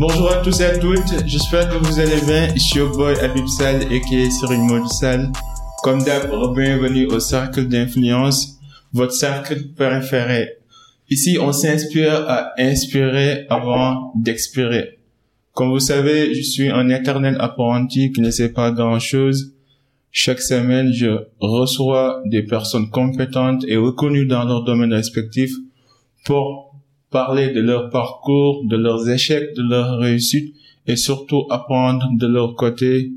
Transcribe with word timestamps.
Bonjour 0.00 0.30
à 0.30 0.36
tous 0.36 0.60
et 0.60 0.64
à 0.64 0.78
toutes, 0.78 1.26
j'espère 1.26 1.68
que 1.68 1.84
vous 1.84 1.98
allez 1.98 2.20
bien. 2.24 2.54
Ici 2.54 2.78
au 2.78 2.88
boy 2.88 3.18
Abib 3.18 3.48
Sal 3.48 3.92
et 3.92 4.00
qui 4.00 4.20
est 4.20 4.30
sur 4.30 4.52
une 4.52 4.86
Sal. 4.86 5.32
Comme 5.82 6.04
d'hab, 6.04 6.30
bienvenue 6.54 7.06
au 7.06 7.18
cercle 7.18 7.66
d'influence, 7.66 8.60
votre 8.92 9.12
cercle 9.12 9.72
préféré. 9.74 10.50
Ici, 11.10 11.36
on 11.40 11.50
s'inspire 11.50 12.14
à 12.28 12.52
inspirer 12.58 13.46
avant 13.50 14.12
d'expirer. 14.14 15.00
Comme 15.52 15.70
vous 15.70 15.80
savez, 15.80 16.32
je 16.32 16.42
suis 16.42 16.70
un 16.70 16.88
éternel 16.90 17.36
apprenti 17.40 18.12
qui 18.12 18.20
ne 18.20 18.30
sait 18.30 18.52
pas 18.52 18.70
grand 18.70 19.00
chose. 19.00 19.52
Chaque 20.12 20.40
semaine, 20.40 20.92
je 20.92 21.24
reçois 21.40 22.22
des 22.26 22.44
personnes 22.44 22.88
compétentes 22.88 23.64
et 23.66 23.76
reconnues 23.76 24.26
dans 24.26 24.44
leur 24.44 24.62
domaine 24.62 24.94
respectif 24.94 25.50
pour 26.24 26.67
parler 27.10 27.52
de 27.52 27.60
leur 27.60 27.90
parcours, 27.90 28.64
de 28.64 28.76
leurs 28.76 29.08
échecs, 29.08 29.54
de 29.56 29.62
leurs 29.62 29.98
réussites 29.98 30.54
et 30.86 30.96
surtout 30.96 31.46
apprendre 31.50 32.08
de 32.14 32.26
leur 32.26 32.54
côté 32.54 33.12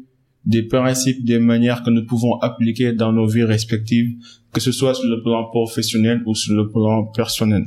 des 0.45 0.63
principes, 0.63 1.23
des 1.23 1.39
manières 1.39 1.83
que 1.83 1.89
nous 1.89 2.05
pouvons 2.05 2.37
appliquer 2.39 2.93
dans 2.93 3.11
nos 3.11 3.27
vies 3.27 3.43
respectives, 3.43 4.15
que 4.51 4.59
ce 4.59 4.71
soit 4.71 4.93
sur 4.93 5.07
le 5.07 5.21
plan 5.21 5.45
professionnel 5.45 6.21
ou 6.25 6.35
sur 6.35 6.55
le 6.55 6.69
plan 6.69 7.05
personnel. 7.05 7.65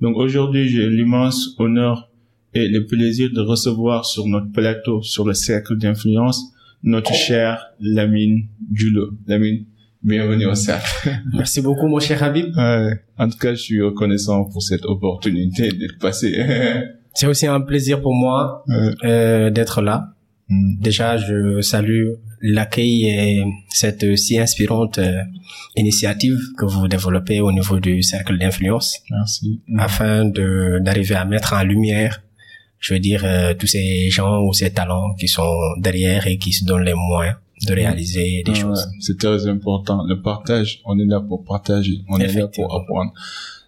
Donc 0.00 0.16
aujourd'hui, 0.16 0.68
j'ai 0.68 0.88
l'immense 0.90 1.54
honneur 1.58 2.10
et 2.52 2.66
le 2.66 2.86
plaisir 2.86 3.30
de 3.32 3.40
recevoir 3.40 4.04
sur 4.04 4.26
notre 4.26 4.50
plateau, 4.50 5.02
sur 5.02 5.24
le 5.24 5.34
cercle 5.34 5.76
d'influence, 5.76 6.52
notre 6.82 7.14
cher 7.14 7.64
Lamine 7.80 8.48
Dulo. 8.60 9.10
Lamine, 9.26 9.66
Bienvenue 10.02 10.46
au 10.46 10.54
cercle. 10.54 11.10
Merci 11.34 11.60
beaucoup, 11.60 11.86
mon 11.86 12.00
cher 12.00 12.22
Habib. 12.22 12.56
en 12.56 13.28
tout 13.28 13.36
cas, 13.36 13.50
je 13.54 13.60
suis 13.60 13.82
reconnaissant 13.82 14.44
pour 14.44 14.62
cette 14.62 14.86
opportunité 14.86 15.70
d'être 15.72 15.98
passé. 15.98 16.34
C'est 17.14 17.26
aussi 17.26 17.46
un 17.46 17.60
plaisir 17.60 18.00
pour 18.00 18.14
moi 18.14 18.64
euh, 19.04 19.50
d'être 19.50 19.82
là. 19.82 20.14
Hmm. 20.48 20.80
Déjà, 20.80 21.16
je 21.18 21.60
salue 21.60 22.12
l'accueil 22.40 23.04
et 23.04 23.44
cette 23.68 24.16
si 24.16 24.38
inspirante 24.38 24.98
euh, 24.98 25.22
initiative 25.76 26.38
que 26.56 26.64
vous 26.64 26.88
développez 26.88 27.40
au 27.40 27.52
niveau 27.52 27.78
du 27.78 28.02
cercle 28.02 28.38
d'influence. 28.38 29.00
Merci. 29.10 29.60
Afin 29.78 30.24
de 30.24 30.78
d'arriver 30.80 31.16
à 31.16 31.26
mettre 31.26 31.52
en 31.52 31.62
lumière, 31.62 32.22
je 32.78 32.94
veux 32.94 33.00
dire, 33.00 33.22
euh, 33.24 33.52
tous 33.52 33.66
ces 33.66 34.08
gens 34.08 34.40
ou 34.44 34.54
ces 34.54 34.70
talents 34.70 35.14
qui 35.14 35.28
sont 35.28 35.52
derrière 35.78 36.26
et 36.26 36.38
qui 36.38 36.52
se 36.52 36.64
donnent 36.64 36.84
les 36.84 36.94
moyens 36.94 37.36
de 37.66 37.74
réaliser 37.74 38.42
des 38.44 38.54
choses. 38.54 38.88
c'est 39.00 39.18
très 39.18 39.46
important. 39.46 40.04
Le 40.06 40.20
partage, 40.22 40.80
on 40.84 40.98
est 40.98 41.04
là 41.04 41.20
pour 41.20 41.44
partager, 41.44 42.02
on 42.08 42.18
est 42.18 42.32
là 42.32 42.48
pour 42.48 42.74
apprendre. 42.74 43.12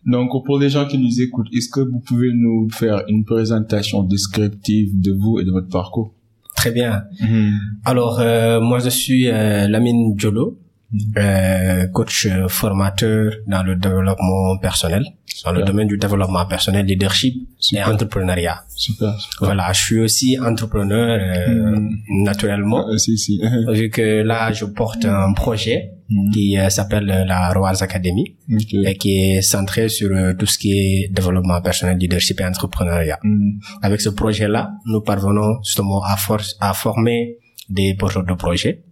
Donc, 0.04 0.44
pour 0.44 0.58
les 0.58 0.68
gens 0.68 0.86
qui 0.86 0.98
nous 0.98 1.20
écoutent, 1.20 1.48
est-ce 1.52 1.68
que 1.68 1.80
vous 1.80 2.00
pouvez 2.00 2.30
nous 2.34 2.68
faire 2.70 3.04
une 3.08 3.24
présentation 3.24 4.02
descriptive 4.02 5.00
de 5.00 5.12
vous 5.12 5.38
et 5.38 5.44
de 5.44 5.50
votre 5.52 5.68
parcours? 5.68 6.12
Très 6.56 6.72
bien. 6.72 7.04
Mhm. 7.20 7.58
Alors, 7.84 8.18
euh, 8.20 8.60
moi, 8.60 8.78
je 8.78 8.88
suis 8.90 9.28
euh, 9.28 9.68
Lamine 9.68 10.14
Diolo. 10.16 10.58
Euh, 11.16 11.86
coach 11.88 12.28
formateur 12.48 13.32
dans 13.46 13.62
le 13.62 13.76
développement 13.76 14.58
personnel 14.58 15.04
dans 15.44 15.52
le 15.52 15.62
domaine 15.62 15.88
du 15.88 15.96
développement 15.96 16.46
personnel, 16.46 16.86
leadership 16.86 17.34
et 17.72 17.82
entrepreneuriat. 17.82 18.64
Super, 18.76 19.14
Voilà, 19.40 19.72
je 19.72 19.80
suis 19.80 20.00
aussi 20.00 20.38
entrepreneur 20.38 21.18
euh, 21.20 21.76
hmm. 21.76 22.22
naturellement. 22.22 22.88
Euh, 22.88 22.96
si, 22.96 23.18
si. 23.18 23.40
vu 23.72 23.90
que 23.90 24.22
là, 24.22 24.52
je 24.52 24.64
porte 24.64 25.04
un 25.04 25.32
projet 25.32 25.92
hmm. 26.08 26.30
qui 26.32 26.58
euh, 26.58 26.68
s'appelle 26.68 27.06
la 27.26 27.52
Royals 27.52 27.82
Academy 27.82 28.36
et 28.84 28.96
qui 28.96 29.16
est 29.16 29.42
centré 29.42 29.88
sur 29.88 30.10
tout 30.38 30.46
ce 30.46 30.58
qui 30.58 30.72
est 30.72 31.08
développement 31.12 31.60
personnel, 31.60 31.98
leadership 31.98 32.40
et 32.40 32.44
entrepreneuriat. 32.44 33.18
Hmm. 33.22 33.58
Avec 33.82 34.00
ce 34.00 34.10
projet-là, 34.10 34.72
nous 34.86 35.00
parvenons 35.00 35.60
justement 35.64 36.02
à, 36.02 36.16
force, 36.16 36.56
à 36.60 36.72
former 36.74 37.38
des 37.68 37.94
porteurs 37.98 38.24
de 38.24 38.34
projets, 38.34 38.84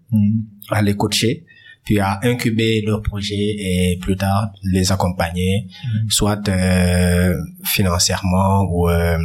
à 0.71 0.83
les 0.83 0.97
coacher 0.97 1.45
puis 1.85 1.99
à 1.99 2.21
incuber 2.23 2.83
leurs 2.87 3.03
projets 3.03 3.35
et 3.37 3.99
plus 4.01 4.17
tard 4.17 4.51
les 4.63 4.93
accompagner, 4.93 5.67
mm. 5.85 6.11
soit 6.11 6.49
euh, 6.49 7.35
financièrement 7.65 8.63
ou 8.71 8.89
euh, 8.89 9.19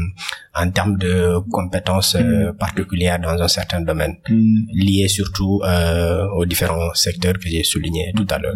en 0.55 0.71
termes 0.71 0.97
de 0.97 1.37
compétences 1.51 2.15
euh, 2.15 2.51
mm. 2.51 2.57
particulières 2.57 3.19
dans 3.19 3.41
un 3.41 3.47
certain 3.47 3.81
domaine, 3.81 4.15
mm. 4.29 4.67
liées 4.73 5.07
surtout 5.07 5.61
euh, 5.63 6.25
aux 6.37 6.45
différents 6.45 6.93
secteurs 6.93 7.33
que 7.33 7.49
j'ai 7.49 7.63
soulignés 7.63 8.13
tout 8.15 8.27
à 8.29 8.39
l'heure. 8.39 8.55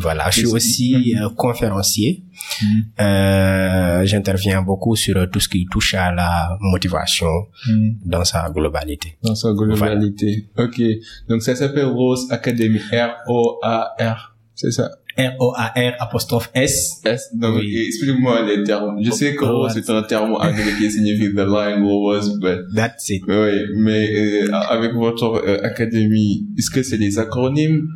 Voilà, 0.00 0.30
je 0.30 0.38
suis 0.38 0.46
aussi 0.46 1.14
euh, 1.16 1.28
conférencier. 1.36 2.24
Euh, 3.00 4.04
J'interviens 4.04 4.62
beaucoup 4.62 4.96
sur 4.96 5.30
tout 5.30 5.40
ce 5.40 5.48
qui 5.48 5.66
touche 5.70 5.94
à 5.94 6.12
la 6.12 6.56
motivation 6.60 7.28
dans 8.04 8.24
sa 8.24 8.50
globalité. 8.50 9.18
Dans 9.22 9.34
sa 9.34 9.52
globalité. 9.52 10.48
Ok. 10.58 10.80
Donc 11.28 11.42
ça 11.42 11.54
s'appelle 11.54 11.86
Rose 11.86 12.26
Academy. 12.30 12.80
R-O-A-R. 12.92 14.36
C'est 14.54 14.70
ça? 14.70 14.90
R-O-A-R 15.18 15.94
apostrophe 15.98 16.50
S. 16.54 17.00
S. 17.04 17.30
Donc, 17.34 17.62
explique-moi 17.62 18.42
les 18.42 18.64
termes. 18.64 18.98
Je 19.02 19.10
sais 19.10 19.34
que 19.34 19.44
oh, 19.44 19.68
c'est 19.68 19.88
un 19.90 20.02
terme 20.02 20.32
anglais 20.40 20.72
qui 20.78 20.90
signifie 20.90 21.32
the 21.32 21.46
line 21.46 21.82
was, 21.82 22.38
but. 22.40 22.66
That's 22.74 23.08
it. 23.10 23.22
Oui, 23.26 23.52
mais 23.76 24.42
euh, 24.44 24.52
avec 24.52 24.92
votre 24.94 25.42
euh, 25.46 25.62
académie, 25.62 26.46
est-ce 26.58 26.70
que 26.70 26.82
c'est 26.82 26.98
des 26.98 27.18
acronymes? 27.18 27.86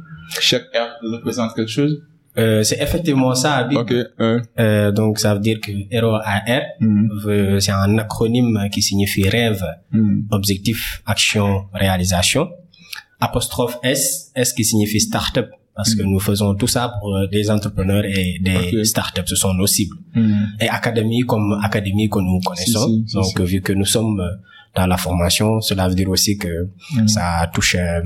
Chaque 0.41 0.67
R 0.75 0.89
représente 1.03 1.55
quelque 1.55 1.71
chose? 1.71 2.03
Euh, 2.39 2.63
c'est 2.63 2.81
effectivement 2.83 3.35
ça, 3.35 3.67
Ok. 3.75 3.95
Euh, 4.59 4.93
donc 4.93 5.19
ça 5.19 5.35
veut 5.35 5.41
dire 5.41 5.59
que 5.61 5.73
R-O-A-R, 5.73 6.63
mm. 6.81 7.61
c'est 7.61 7.73
un 7.73 7.97
acronyme 7.97 8.69
qui 8.71 8.83
signifie 8.83 9.27
rêve, 9.29 9.65
mm. 9.93 10.27
objectif, 10.31 11.03
action, 11.07 11.65
réalisation. 11.73 12.51
Apostrophe 13.21 13.79
S, 13.83 14.33
S 14.35 14.53
qui 14.53 14.65
signifie 14.65 15.01
startup 15.01 15.47
parce 15.77 15.95
que 15.95 16.03
nous 16.03 16.19
faisons 16.19 16.55
tout 16.55 16.67
ça 16.67 16.95
pour 16.99 17.15
euh, 17.15 17.27
des 17.27 17.51
entrepreneurs 17.51 18.05
et 18.07 18.39
des 18.41 18.85
startups, 18.85 19.27
ce 19.27 19.37
sont 19.37 19.53
nos 19.53 19.67
cibles. 19.67 19.97
Mm. 20.15 20.45
Et 20.63 20.69
académie 20.69 21.21
comme 21.21 21.61
académie 21.63 22.09
que 22.09 22.19
nous 22.19 22.41
connaissons, 22.41 23.05
donc 23.13 23.39
vu 23.43 23.61
que 23.61 23.75
nous 23.75 23.85
sommes 23.85 24.19
euh, 24.21 24.31
dans 24.75 24.87
la 24.87 24.97
formation, 24.97 25.61
cela 25.61 25.89
veut 25.89 25.95
dire 25.95 26.09
aussi 26.09 26.39
que 26.39 26.71
mm. 26.95 27.09
ça 27.09 27.51
touche 27.53 27.77
euh, 27.77 28.01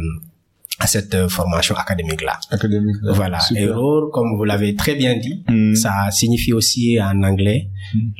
à 0.80 0.86
cette 0.88 1.28
formation 1.28 1.76
académique-là. 1.76 2.40
Académique. 2.50 2.96
Voilà. 3.04 3.38
Et 3.54 3.62
Error, 3.62 4.10
comme 4.10 4.36
vous 4.36 4.44
l'avez 4.44 4.74
très 4.74 4.96
bien 4.96 5.16
dit, 5.18 5.44
ça 5.74 6.10
signifie 6.10 6.54
aussi 6.54 6.98
en 7.00 7.22
anglais 7.22 7.68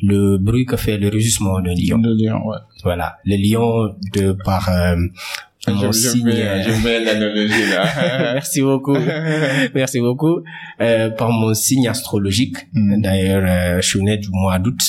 le 0.03 0.37
bruit 0.37 0.65
que 0.65 0.77
fait 0.77 0.99
le 0.99 1.09
rugissement 1.09 1.59
d'un 1.59 1.73
lion. 1.73 1.97
Le 1.97 2.13
lion, 2.13 2.45
ouais. 2.45 2.57
Voilà. 2.83 3.17
Le 3.25 3.35
lion, 3.35 3.95
de 4.13 4.33
par 4.45 4.69
je, 5.67 5.91
signe, 5.91 6.31
je 6.31 6.83
mets, 6.83 6.99
l'analogie 7.03 7.69
là. 7.69 8.33
Merci 8.33 8.61
beaucoup. 8.61 8.97
Merci 9.75 9.99
beaucoup. 9.99 10.41
Euh, 10.81 11.09
par 11.09 11.31
mon 11.31 11.53
signe 11.53 11.87
astrologique. 11.87 12.57
Mm. 12.73 13.01
D'ailleurs, 13.01 13.43
euh, 13.45 13.81
je 13.81 13.87
suis 13.87 14.01
né 14.01 14.17
du 14.17 14.29
mois 14.31 14.57
d'août. 14.57 14.81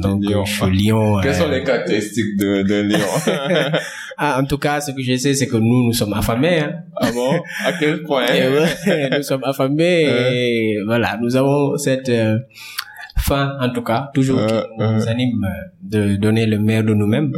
donc, 0.00 0.22
je 0.22 0.50
suis 0.50 0.86
lion. 0.86 1.20
Quelles 1.22 1.34
sont 1.34 1.50
euh, 1.50 1.58
les 1.58 1.64
caractéristiques 1.64 2.36
de, 2.36 2.62
de 2.62 2.82
lion 2.82 3.78
ah, 4.16 4.40
En 4.40 4.44
tout 4.44 4.58
cas, 4.58 4.80
ce 4.80 4.92
que 4.92 5.02
je 5.02 5.16
sais, 5.16 5.34
c'est 5.34 5.48
que 5.48 5.56
nous, 5.56 5.86
nous 5.86 5.92
sommes 5.92 6.14
affamés. 6.14 6.60
Hein. 6.60 6.72
Ah 6.96 7.10
bon? 7.10 7.40
À 7.64 7.72
quel 7.72 8.04
point? 8.04 8.26
Nous 9.16 9.22
sommes 9.22 9.44
affamés 9.44 10.04
et 10.04 10.76
voilà, 10.86 11.18
nous 11.20 11.34
avons 11.34 11.76
cette 11.76 12.10
euh, 13.30 13.36
fin, 13.36 13.56
en 13.60 13.70
tout 13.70 13.82
cas, 13.82 14.10
toujours 14.14 14.44
qui 14.46 14.54
nous 14.78 15.08
anime 15.08 15.46
de 15.82 16.16
donner 16.16 16.46
le 16.46 16.58
meilleur 16.58 16.84
de 16.84 16.94
nous-mêmes, 16.94 17.32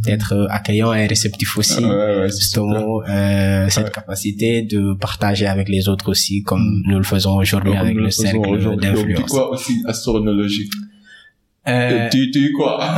d'être 0.00 0.46
accueillant 0.50 0.92
et 0.92 1.06
réceptif 1.06 1.56
aussi, 1.58 1.84
justement 2.26 3.02
euh, 3.08 3.68
cette 3.68 3.90
capacité 3.90 4.62
de 4.62 4.94
partager 4.94 5.46
avec 5.46 5.68
les 5.68 5.88
autres 5.88 6.08
aussi, 6.08 6.42
comme 6.42 6.60
mm. 6.60 6.90
nous 6.90 6.98
le 6.98 7.04
faisons 7.04 7.36
aujourd'hui 7.36 7.76
avec 7.76 7.94
le 7.94 8.10
cercle 8.10 8.76
d'influence. 8.76 9.30
quoi 9.30 9.50
aussi 9.50 9.82
astrologique 9.86 10.72
euh, 11.66 12.08
tu, 12.08 12.30
tu 12.30 12.52
quoi 12.52 12.80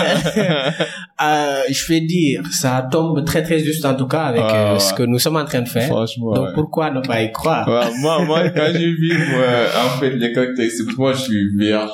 euh, 1.22 1.62
Je 1.70 1.92
vais 1.92 2.00
dire, 2.00 2.42
ça 2.50 2.86
tombe 2.90 3.24
très 3.24 3.42
très 3.42 3.58
juste 3.58 3.84
en 3.84 3.94
tout 3.94 4.06
cas 4.06 4.22
avec 4.22 4.42
ah, 4.44 4.74
euh, 4.74 4.78
ce 4.78 4.94
que 4.94 5.02
nous 5.02 5.18
sommes 5.18 5.36
en 5.36 5.44
train 5.44 5.62
de 5.62 5.68
faire. 5.68 5.86
Franchement. 5.86 6.34
Donc 6.34 6.54
pourquoi 6.54 6.90
ne 6.90 7.00
pas 7.00 7.22
y 7.22 7.32
croire? 7.32 7.68
Moi, 8.00 8.24
moi, 8.24 8.48
quand 8.50 8.68
j'ai 8.72 8.92
vu, 8.92 9.12
en 9.12 9.98
fait, 9.98 10.10
les 10.10 10.32
caractéristiques, 10.32 10.96
moi, 10.96 11.12
je 11.12 11.22
suis 11.22 11.56
vierge. 11.56 11.90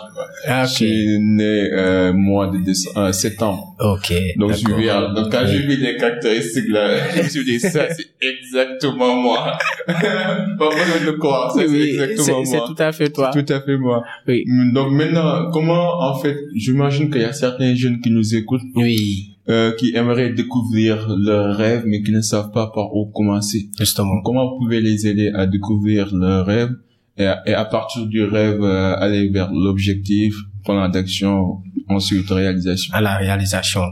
Ah, 0.46 0.64
Je 0.64 0.74
suis 0.74 1.18
né 1.18 1.70
euh, 1.72 2.12
mois 2.12 2.48
de 2.48 2.58
décembre, 2.58 2.98
euh, 2.98 3.12
septembre. 3.12 3.74
Ok. 3.80 4.12
Donc 4.36 4.52
je 4.52 4.56
suis 4.56 4.74
vierge. 4.74 5.14
Donc 5.14 5.32
quand 5.32 5.44
j'ai 5.46 5.58
vu 5.58 5.76
les 5.76 5.96
caractéristiques 5.96 6.68
là, 6.68 6.98
je 7.14 7.22
me 7.22 7.28
suis 7.28 7.44
dit 7.44 7.60
ça, 7.60 7.86
c'est 7.90 8.06
exactement 8.20 9.16
moi. 9.16 9.58
pas 9.86 9.94
besoin 9.94 11.06
de 11.06 11.10
croire, 11.18 11.52
c'est 11.52 11.64
exactement 11.64 12.38
moi. 12.38 12.46
C'est 12.46 12.74
tout 12.74 12.82
à 12.82 12.92
fait 12.92 13.10
toi. 13.10 13.30
Tout 13.32 13.52
à 13.52 13.60
fait 13.60 13.76
moi. 13.76 14.04
Oui. 14.28 14.44
Donc 14.72 14.92
maintenant, 14.92 15.50
comment 15.50 16.00
en 16.00 16.16
fait 16.18 16.36
j'imagine 16.54 17.10
qu'il 17.10 17.22
y 17.22 17.24
a 17.24 17.32
certains 17.32 17.74
jeunes 17.74 18.00
qui 18.00 18.10
nous 18.10 18.34
écoutent. 18.34 18.62
Oui. 18.74 19.15
Euh, 19.48 19.70
qui 19.76 19.94
aimeraient 19.94 20.30
découvrir 20.30 21.06
leurs 21.08 21.56
rêves, 21.56 21.84
mais 21.86 22.02
qui 22.02 22.10
ne 22.10 22.20
savent 22.20 22.50
pas 22.50 22.72
par 22.74 22.96
où 22.96 23.06
commencer. 23.14 23.68
Justement. 23.78 24.20
Comment 24.24 24.50
vous 24.50 24.58
pouvez 24.58 24.80
les 24.80 25.06
aider 25.06 25.30
à 25.32 25.46
découvrir 25.46 26.12
leurs 26.12 26.44
rêves 26.44 26.72
et 27.16 27.26
à, 27.26 27.42
et 27.46 27.54
à 27.54 27.64
partir 27.64 28.06
du 28.06 28.24
rêve 28.24 28.60
euh, 28.64 28.96
aller 28.96 29.28
vers 29.28 29.52
l'objectif, 29.52 30.34
plan 30.64 30.88
d'action, 30.88 31.60
ensuite 31.88 32.28
réalisation? 32.28 32.92
À 32.92 33.00
la 33.00 33.18
réalisation. 33.18 33.82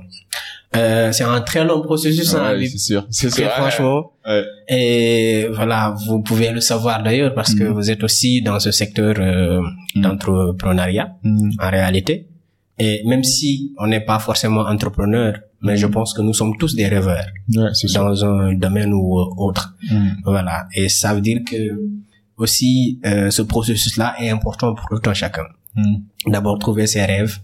euh, 0.75 1.13
c'est 1.13 1.23
un 1.23 1.41
très 1.41 1.65
long 1.65 1.83
processus. 1.83 2.35
hein, 2.35 2.57
c'est 2.61 2.77
sûr. 2.77 3.07
C'est 3.11 3.31
sûr. 3.31 3.49
franchement. 3.51 4.11
Ouais. 4.27 4.45
Et 4.69 5.47
voilà, 5.53 5.95
vous 6.09 6.21
pouvez 6.21 6.51
le 6.51 6.61
savoir 6.61 7.01
d'ailleurs 7.05 7.33
parce 7.33 7.55
que 7.55 7.63
mm. 7.63 7.73
vous 7.73 7.93
êtes 7.93 8.03
aussi 8.03 8.43
dans 8.43 8.59
ce 8.59 8.73
secteur 8.73 9.15
euh, 9.21 9.61
mm. 9.95 10.03
d'entrepreneuriat 10.03 11.15
mm. 11.23 11.51
en 11.61 11.71
réalité. 11.71 12.27
Et 12.79 13.03
même 13.07 13.23
si 13.23 13.73
on 13.79 13.87
n'est 13.87 14.05
pas 14.05 14.19
forcément 14.19 14.63
entrepreneur, 14.63 15.35
mais 15.63 15.77
je 15.77 15.87
pense 15.87 16.13
que 16.13 16.23
nous 16.23 16.35
sommes 16.35 16.57
tous 16.59 16.75
des 16.75 16.89
rêveurs 16.89 17.27
ouais, 17.55 17.71
dans 17.95 18.25
un 18.25 18.55
domaine 18.55 18.93
ou 18.93 19.17
autre. 19.37 19.77
Voilà. 20.25 20.67
Et 20.75 20.89
ça 20.89 21.15
veut 21.15 21.21
dire 21.21 21.41
que 21.47 21.81
aussi 22.37 23.01
euh, 23.07 23.31
ce 23.31 23.43
processus-là 23.43 24.17
est 24.21 24.29
important 24.29 24.75
pour 24.75 24.89
tout 24.89 25.09
un 25.09 25.15
chacun. 25.15 25.45
D'abord 26.27 26.59
trouver 26.59 26.87
ses 26.87 27.05
rêves, 27.05 27.39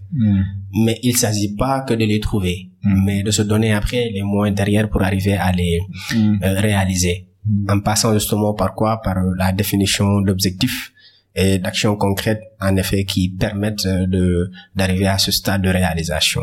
mais 0.84 0.98
il 1.02 1.16
s'agit 1.16 1.54
pas 1.56 1.80
que 1.82 1.94
de 1.94 2.04
les 2.04 2.20
trouver 2.20 2.70
Mm. 2.82 3.04
mais 3.04 3.22
de 3.22 3.30
se 3.30 3.42
donner 3.42 3.72
après 3.74 4.08
les 4.10 4.22
moyens 4.22 4.56
derrière 4.56 4.88
pour 4.88 5.02
arriver 5.02 5.34
à 5.34 5.52
les 5.52 5.80
mm. 6.14 6.38
euh, 6.42 6.60
réaliser. 6.60 7.26
Mm. 7.44 7.70
En 7.70 7.80
passant 7.80 8.14
justement 8.14 8.54
par 8.54 8.74
quoi? 8.74 9.02
Par 9.02 9.16
la 9.36 9.52
définition 9.52 10.20
d'objectifs 10.22 10.92
et 11.34 11.58
d'actions 11.58 11.96
concrètes, 11.96 12.42
en 12.60 12.76
effet, 12.76 13.04
qui 13.04 13.28
permettent 13.28 13.86
euh, 13.86 14.06
de 14.06 14.50
d'arriver 14.74 15.06
à 15.06 15.18
ce 15.18 15.30
stade 15.30 15.62
de 15.62 15.68
réalisation. 15.68 16.42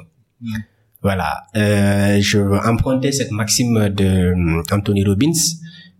Voilà. 1.02 1.44
Euh, 1.56 2.20
je 2.22 2.40
veux 2.40 2.60
emprunter 2.60 3.12
cette 3.12 3.32
maxime 3.32 3.90
de 3.90 4.34
Anthony 4.74 5.04
Robbins 5.04 5.40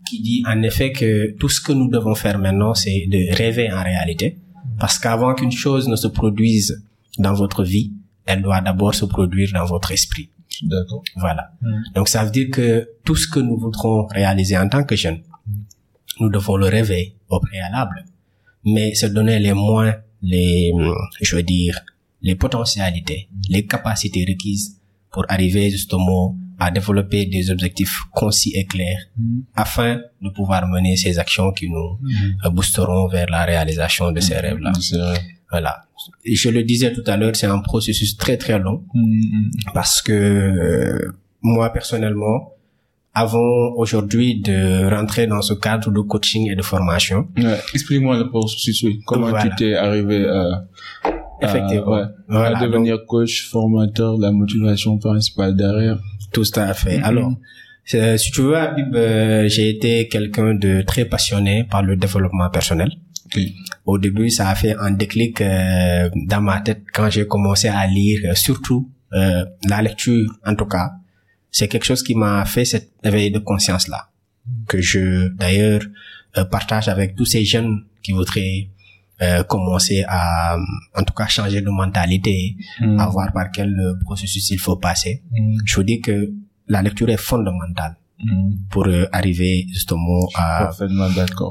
qui 0.08 0.20
dit 0.22 0.42
en 0.46 0.62
effet 0.62 0.92
que 0.92 1.36
tout 1.38 1.48
ce 1.48 1.60
que 1.60 1.72
nous 1.72 1.88
devons 1.88 2.14
faire 2.14 2.38
maintenant, 2.38 2.74
c'est 2.74 3.06
de 3.08 3.34
rêver 3.36 3.70
en 3.72 3.82
réalité. 3.82 4.38
Parce 4.78 4.98
qu'avant 4.98 5.34
qu'une 5.34 5.52
chose 5.52 5.88
ne 5.88 5.96
se 5.96 6.06
produise 6.06 6.84
dans 7.18 7.34
votre 7.34 7.64
vie, 7.64 7.92
elle 8.26 8.42
doit 8.42 8.60
d'abord 8.60 8.94
se 8.94 9.04
produire 9.04 9.50
dans 9.52 9.64
votre 9.64 9.90
esprit. 9.92 10.30
D'accord. 10.62 11.02
Voilà. 11.16 11.52
Hmm. 11.62 11.82
Donc 11.94 12.08
ça 12.08 12.24
veut 12.24 12.30
dire 12.30 12.48
que 12.50 12.88
tout 13.04 13.16
ce 13.16 13.28
que 13.28 13.40
nous 13.40 13.58
voudrons 13.58 14.06
réaliser 14.06 14.56
en 14.56 14.68
tant 14.68 14.84
que 14.84 14.96
jeunes, 14.96 15.22
hmm. 15.46 15.52
nous 16.20 16.30
devons 16.30 16.56
le 16.56 16.66
rêver 16.66 17.16
au 17.28 17.40
préalable, 17.40 18.04
mais 18.74 18.94
se 18.94 19.06
donner 19.06 19.38
les 19.38 19.52
moyens, 19.52 19.96
les, 20.22 20.72
je 21.20 21.36
veux 21.36 21.42
dire, 21.42 21.80
les 22.22 22.34
potentialités, 22.34 23.28
les 23.48 23.66
capacités 23.66 24.24
requises 24.28 24.76
pour 25.10 25.24
arriver 25.28 25.70
justement 25.70 26.36
à 26.58 26.70
développer 26.70 27.26
des 27.26 27.50
objectifs 27.50 28.00
concis 28.12 28.52
et 28.54 28.66
clairs 28.66 28.98
afin 29.54 30.00
de 30.20 30.28
pouvoir 30.30 30.66
mener 30.66 30.96
ces 30.96 31.18
actions 31.18 31.52
qui 31.52 31.68
nous 31.70 31.98
boosteront 32.50 33.06
vers 33.08 33.30
la 33.30 33.44
réalisation 33.44 34.10
de 34.10 34.20
ces 34.20 34.34
rêves-là. 34.36 34.72
Voilà. 35.50 35.84
Et 36.24 36.34
je 36.34 36.50
le 36.50 36.62
disais 36.62 36.92
tout 36.92 37.04
à 37.06 37.16
l'heure, 37.16 37.34
c'est 37.34 37.46
un 37.46 37.60
processus 37.60 38.16
très 38.16 38.36
très 38.36 38.58
long 38.58 38.84
mm-hmm. 38.94 39.72
parce 39.72 40.02
que 40.02 40.12
euh, 40.12 41.12
moi 41.42 41.72
personnellement, 41.72 42.52
avant 43.22 43.72
aujourd'hui 43.76 44.40
de 44.40 44.88
rentrer 44.94 45.26
dans 45.26 45.42
ce 45.42 45.54
cadre 45.54 45.90
de 45.90 46.00
coaching 46.00 46.50
et 46.50 46.56
de 46.56 46.62
formation. 46.62 47.28
Ouais. 47.36 47.58
Explique-moi 47.74 48.18
le 48.18 48.28
processus. 48.28 48.84
Comment 49.06 49.32
tu 49.42 49.48
t'es 49.56 49.74
arrivé 49.74 50.26
à, 50.28 50.64
Effectivement. 51.40 52.02
à 52.28 52.54
devenir 52.64 53.04
coach, 53.06 53.48
formateur, 53.50 54.18
la 54.18 54.30
motivation 54.32 54.98
principale 54.98 55.56
derrière? 55.56 55.98
Tout 56.32 56.42
à 56.56 56.74
fait. 56.74 56.98
Mm-hmm. 56.98 57.04
Alors, 57.10 57.32
si 57.84 58.30
tu 58.32 58.40
veux, 58.42 58.56
Habib, 58.56 58.94
euh, 58.94 59.48
j'ai 59.48 59.70
été 59.70 60.08
quelqu'un 60.08 60.54
de 60.54 60.82
très 60.82 61.04
passionné 61.04 61.64
par 61.64 61.82
le 61.82 61.96
développement 61.96 62.50
personnel. 62.50 62.90
Au 63.86 63.98
début, 63.98 64.30
ça 64.30 64.48
a 64.48 64.54
fait 64.54 64.74
un 64.78 64.90
déclic 64.90 65.40
euh, 65.40 66.08
dans 66.14 66.40
ma 66.40 66.60
tête 66.60 66.82
quand 66.92 67.10
j'ai 67.10 67.26
commencé 67.26 67.68
à 67.68 67.86
lire, 67.86 68.20
euh, 68.24 68.34
surtout 68.34 68.90
euh, 69.12 69.44
la 69.68 69.82
lecture 69.82 70.26
en 70.46 70.54
tout 70.54 70.66
cas. 70.66 70.90
C'est 71.50 71.68
quelque 71.68 71.84
chose 71.84 72.02
qui 72.02 72.14
m'a 72.14 72.44
fait 72.44 72.64
cet 72.64 72.92
éveil 73.02 73.30
de 73.30 73.38
conscience 73.38 73.88
là, 73.88 74.10
que 74.66 74.80
je 74.80 75.28
d'ailleurs 75.28 75.82
partage 76.50 76.88
avec 76.88 77.16
tous 77.16 77.24
ces 77.24 77.44
jeunes 77.44 77.84
qui 78.02 78.12
voudraient 78.12 78.70
commencer 79.48 80.04
à, 80.06 80.56
en 80.94 81.02
tout 81.02 81.14
cas, 81.14 81.26
changer 81.26 81.60
de 81.60 81.70
mentalité, 81.70 82.56
mm. 82.80 83.00
à 83.00 83.08
voir 83.08 83.32
par 83.32 83.50
quel 83.50 83.74
processus 84.04 84.50
il 84.50 84.58
faut 84.60 84.76
passer. 84.76 85.24
Mm. 85.32 85.58
Je 85.64 85.74
vous 85.74 85.82
dis 85.82 86.00
que 86.00 86.32
la 86.68 86.82
lecture 86.82 87.08
est 87.08 87.16
fondamentale. 87.16 87.96
Mm. 88.20 88.66
pour 88.68 88.88
euh, 88.88 89.06
arriver 89.12 89.64
justement 89.68 90.28
à 90.34 90.72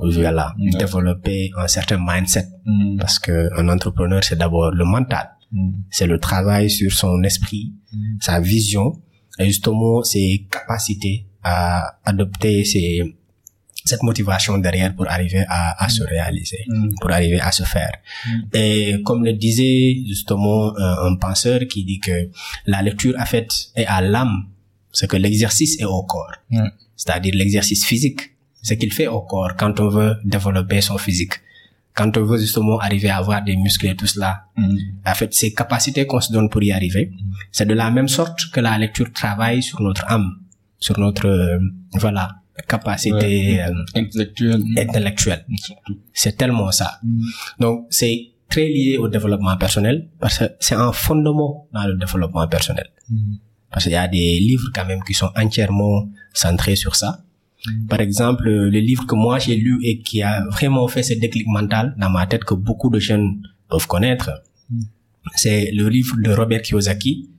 voilà 0.01 0.53
développer 0.59 1.49
un 1.57 1.67
certain 1.67 1.97
mindset 1.97 2.45
mm. 2.65 2.97
parce 2.97 3.19
que 3.19 3.47
un 3.57 3.69
entrepreneur 3.69 4.21
c'est 4.21 4.35
d'abord 4.35 4.71
le 4.71 4.83
mental 4.83 5.29
mm. 5.53 5.71
c'est 5.89 6.07
le 6.07 6.19
travail 6.19 6.69
sur 6.69 6.91
son 6.91 7.23
esprit 7.23 7.73
sa 8.19 8.41
vision 8.41 9.01
justement 9.45 10.03
ses 10.03 10.45
capacités 10.51 11.25
à 11.43 11.97
adopter 12.05 12.65
ses 12.65 13.15
cette 13.85 14.03
motivation 14.03 14.57
derrière 14.57 14.93
pour 14.93 15.09
arriver 15.09 15.45
à, 15.47 15.81
à 15.81 15.87
se 15.87 16.03
réaliser, 16.03 16.65
pour 16.99 17.09
arriver 17.09 17.39
à 17.39 17.53
se 17.53 17.63
faire. 17.63 17.93
Et 18.53 19.01
comme 19.05 19.23
le 19.23 19.31
disait 19.31 19.95
justement 20.05 20.77
un, 20.77 21.13
un 21.13 21.15
penseur 21.15 21.61
qui 21.69 21.85
dit 21.85 22.01
que 22.01 22.29
la 22.65 22.81
lecture 22.81 23.15
a 23.17 23.25
fait 23.25 23.47
est 23.77 23.85
à 23.85 24.01
l'âme 24.01 24.47
c'est 24.97 25.07
que 25.07 25.17
l'exercice 25.17 25.79
est 25.79 25.85
au 25.85 26.03
corps. 26.03 26.33
C'est-à-dire 26.95 27.33
l'exercice 27.35 27.85
physique, 27.85 28.21
ce 28.63 28.73
qu'il 28.73 28.91
fait 28.91 29.07
au 29.07 29.21
corps 29.21 29.55
quand 29.55 29.79
on 29.79 29.89
veut 29.89 30.15
développer 30.25 30.81
son 30.81 30.97
physique. 30.97 31.33
Quand 31.97 32.15
on 32.15 32.23
veut 32.23 32.37
justement 32.37 32.77
arriver 32.79 33.09
à 33.09 33.17
avoir 33.17 33.43
des 33.43 33.55
muscles 33.55 33.87
et 33.87 33.95
tout 33.95 34.05
cela. 34.05 34.43
Mm. 34.55 34.77
En 35.05 35.15
fait, 35.15 35.33
ces 35.33 35.53
capacités 35.53 36.05
qu'on 36.05 36.21
se 36.21 36.31
donne 36.31 36.47
pour 36.49 36.61
y 36.63 36.71
arriver, 36.71 37.11
mm. 37.11 37.31
c'est 37.51 37.65
de 37.65 37.73
la 37.73 37.89
même 37.89 38.07
sorte 38.07 38.51
que 38.51 38.59
la 38.59 38.77
lecture 38.77 39.11
travaille 39.11 39.63
sur 39.63 39.81
notre 39.81 40.05
âme, 40.11 40.29
sur 40.79 40.99
notre, 40.99 41.27
euh, 41.27 41.59
voilà, 41.93 42.35
capacité 42.67 43.61
euh, 43.61 43.71
intellectuelle. 43.95 44.63
intellectuelle. 44.77 45.45
C'est 46.13 46.37
tellement 46.37 46.71
ça. 46.71 46.99
Donc, 47.59 47.87
c'est 47.89 48.31
très 48.49 48.67
lié 48.67 48.97
au 48.97 49.07
développement 49.07 49.57
personnel 49.57 50.09
parce 50.19 50.39
que 50.39 50.45
c'est 50.59 50.75
un 50.75 50.91
fondement 50.91 51.67
dans 51.73 51.85
le 51.85 51.95
développement 51.97 52.47
personnel. 52.47 52.89
Parce 53.71 53.83
qu'il 53.83 53.93
y 53.93 53.97
a 53.97 54.07
des 54.07 54.39
livres 54.39 54.69
quand 54.73 54.85
même 54.85 55.03
qui 55.03 55.13
sont 55.13 55.31
entièrement 55.35 56.09
centrés 56.33 56.75
sur 56.75 56.95
ça. 56.95 57.23
Par 57.89 58.01
exemple, 58.01 58.49
le 58.49 58.79
livre 58.79 59.05
que 59.05 59.15
moi 59.15 59.39
j'ai 59.39 59.55
lu 59.55 59.79
et 59.83 59.99
qui 59.99 60.21
a 60.21 60.45
vraiment 60.49 60.87
fait 60.87 61.03
ce 61.03 61.13
déclic 61.13 61.47
mental 61.47 61.95
dans 61.97 62.09
ma 62.09 62.25
tête 62.27 62.43
que 62.43 62.53
beaucoup 62.53 62.89
de 62.89 62.99
jeunes 62.99 63.41
peuvent 63.69 63.87
connaître, 63.87 64.31
mm. 64.69 64.81
c'est 65.35 65.71
le 65.71 65.89
livre 65.89 66.15
de 66.23 66.31
Robert 66.31 66.61
Kiyosaki, 66.61 67.29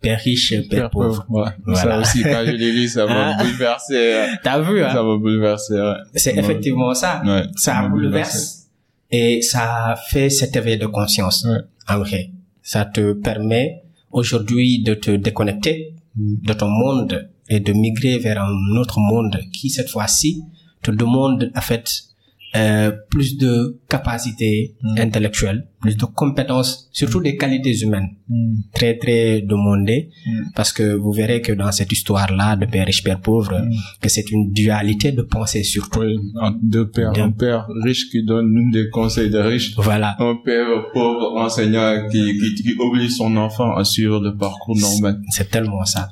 Père 0.00 0.20
riche, 0.20 0.54
Père, 0.68 0.90
pauvre. 0.90 1.26
Ouais. 1.28 1.74
Ça 1.74 1.98
aussi, 1.98 2.22
quand 2.22 2.44
je 2.46 2.52
l'ai 2.52 2.72
lu, 2.72 2.88
ça 2.88 3.06
m'a 3.06 3.34
bouleversé. 3.42 3.96
Euh, 3.96 4.26
T'as 4.44 4.60
vu, 4.60 4.82
hein? 4.82 4.90
Ça 4.90 5.02
m'a 5.02 5.16
bouleversé, 5.16 5.74
ouais. 5.74 5.94
C'est 6.14 6.36
effectivement 6.36 6.94
ça. 6.94 7.20
Ouais, 7.24 7.42
ça 7.56 7.88
bouleverse. 7.88 8.68
Et 9.10 9.42
ça 9.42 9.96
fait 10.08 10.30
cet 10.30 10.54
éveil 10.54 10.78
de 10.78 10.86
conscience. 10.86 11.44
Ouais. 11.48 11.58
En 11.88 11.98
vrai. 11.98 12.30
Ça 12.62 12.84
te 12.84 13.14
permet 13.14 13.82
aujourd'hui 14.10 14.82
de 14.82 14.94
te 14.94 15.10
déconnecter 15.10 15.94
mm. 16.16 16.46
de 16.46 16.52
ton 16.52 16.68
monde 16.68 17.28
et 17.48 17.60
de 17.60 17.72
migrer 17.72 18.18
vers 18.18 18.42
un 18.42 18.76
autre 18.76 19.00
monde 19.00 19.40
qui 19.52 19.70
cette 19.70 19.90
fois-ci 19.90 20.42
te 20.82 20.90
demande 20.90 21.50
en 21.56 21.60
fait 21.60 22.04
euh, 22.56 22.92
plus 23.10 23.36
de 23.36 23.78
capacités 23.88 24.76
mm. 24.82 25.00
intellectuelles, 25.00 25.66
plus 25.80 25.96
de 25.96 26.04
compétences, 26.04 26.88
surtout 26.92 27.20
des 27.20 27.36
qualités 27.36 27.74
humaines, 27.80 28.10
mm. 28.28 28.56
très 28.74 28.98
très 28.98 29.40
demandées, 29.40 30.10
mm. 30.26 30.50
parce 30.54 30.72
que 30.72 30.94
vous 30.94 31.12
verrez 31.12 31.40
que 31.40 31.52
dans 31.52 31.72
cette 31.72 31.90
histoire-là 31.90 32.56
de 32.56 32.66
père 32.66 32.84
riche, 32.84 33.02
père 33.02 33.20
pauvre, 33.20 33.62
que 34.00 34.08
c'est 34.10 34.30
une 34.30 34.52
dualité 34.52 35.12
de 35.12 35.22
pensée 35.22 35.62
surtout. 35.62 36.02
Deux 36.62 36.90
pères, 36.90 37.12
un 37.18 37.30
père 37.30 37.66
riche 37.82 38.10
qui 38.10 38.24
donne 38.24 38.70
des 38.70 38.90
conseils 38.90 39.30
de 39.30 39.38
riche, 39.38 39.74
voilà. 39.76 40.16
un 40.18 40.36
père 40.44 40.66
pauvre 40.92 41.36
enseignant 41.36 42.08
qui, 42.10 42.38
qui, 42.38 42.62
qui, 42.62 42.74
oblige 42.78 43.16
son 43.16 43.34
enfant 43.36 43.74
à 43.74 43.84
suivre 43.84 44.20
le 44.20 44.36
parcours 44.36 44.76
normal. 44.76 45.20
C'est 45.30 45.50
tellement 45.50 45.84
ça. 45.86 46.10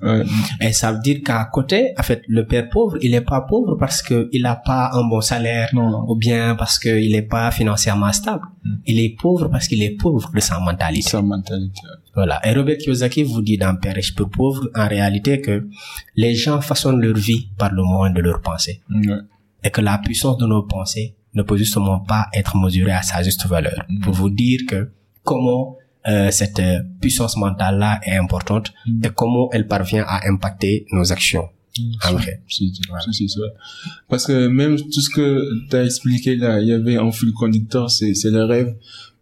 Et 0.62 0.72
ça 0.72 0.92
veut 0.92 1.00
dire 1.00 1.18
qu'à 1.22 1.44
côté, 1.52 1.92
en 1.98 2.02
fait, 2.02 2.22
le 2.26 2.46
père 2.46 2.68
pauvre, 2.70 2.96
il 3.02 3.14
est 3.14 3.20
pas 3.20 3.42
pauvre 3.42 3.76
parce 3.78 4.00
que 4.00 4.28
il 4.32 4.46
a 4.46 4.56
pas 4.56 4.90
un 4.94 5.06
bon 5.06 5.20
salaire, 5.20 5.68
non, 5.74 6.04
ou 6.08 6.16
bien 6.16 6.54
parce 6.54 6.78
qu'il 6.78 7.14
est 7.14 7.22
pas 7.22 7.50
financièrement 7.50 7.65
stable. 7.74 8.46
Il 8.86 9.00
est 9.00 9.16
pauvre 9.18 9.48
parce 9.48 9.66
qu'il 9.66 9.82
est 9.82 9.96
pauvre 9.96 10.30
de 10.32 10.40
sa 10.40 10.60
mentalité. 10.60 11.10
Sa 11.10 11.22
mentalité. 11.22 11.80
Voilà. 12.14 12.40
Et 12.46 12.54
Robert 12.54 12.76
Kiyosaki 12.78 13.24
vous 13.24 13.42
dit 13.42 13.58
dans 13.58 13.74
Père 13.76 13.94
riche, 13.94 14.14
peu 14.14 14.26
pauvre, 14.26 14.70
en 14.74 14.86
réalité 14.86 15.40
que 15.40 15.66
les 16.14 16.34
gens 16.34 16.60
façonnent 16.60 17.00
leur 17.00 17.16
vie 17.16 17.48
par 17.58 17.72
le 17.72 17.82
moyen 17.82 18.12
de 18.12 18.20
leurs 18.20 18.40
pensées. 18.40 18.82
Et 19.64 19.70
que 19.70 19.80
la 19.80 19.98
puissance 19.98 20.36
de 20.38 20.46
nos 20.46 20.62
pensées 20.62 21.16
ne 21.34 21.42
peut 21.42 21.56
justement 21.56 22.00
pas 22.00 22.28
être 22.32 22.56
mesurée 22.56 22.92
à 22.92 23.02
sa 23.02 23.22
juste 23.22 23.46
valeur. 23.46 23.84
Mm. 23.88 24.00
Pour 24.00 24.14
vous 24.14 24.30
dire 24.30 24.60
que 24.68 24.92
comment 25.24 25.76
euh, 26.08 26.30
cette 26.30 26.60
euh, 26.60 26.82
puissance 27.00 27.36
mentale-là 27.36 28.00
est 28.04 28.16
importante 28.16 28.72
et 29.02 29.08
comment 29.14 29.48
elle 29.52 29.66
parvient 29.66 30.04
à 30.06 30.28
impacter 30.28 30.86
nos 30.92 31.12
actions. 31.12 31.48
En 32.08 32.12
vrai. 32.14 32.40
Parce 34.08 34.26
que 34.26 34.46
même 34.48 34.76
tout 34.76 35.00
ce 35.00 35.10
que 35.10 35.48
tu 35.70 35.76
as 35.76 35.84
expliqué 35.84 36.36
là, 36.36 36.60
il 36.60 36.68
y 36.68 36.72
avait 36.72 36.96
un 36.96 37.10
fil 37.12 37.32
conducteur, 37.32 37.90
c'est 37.90 38.12
le 38.24 38.44
rêve. 38.44 38.74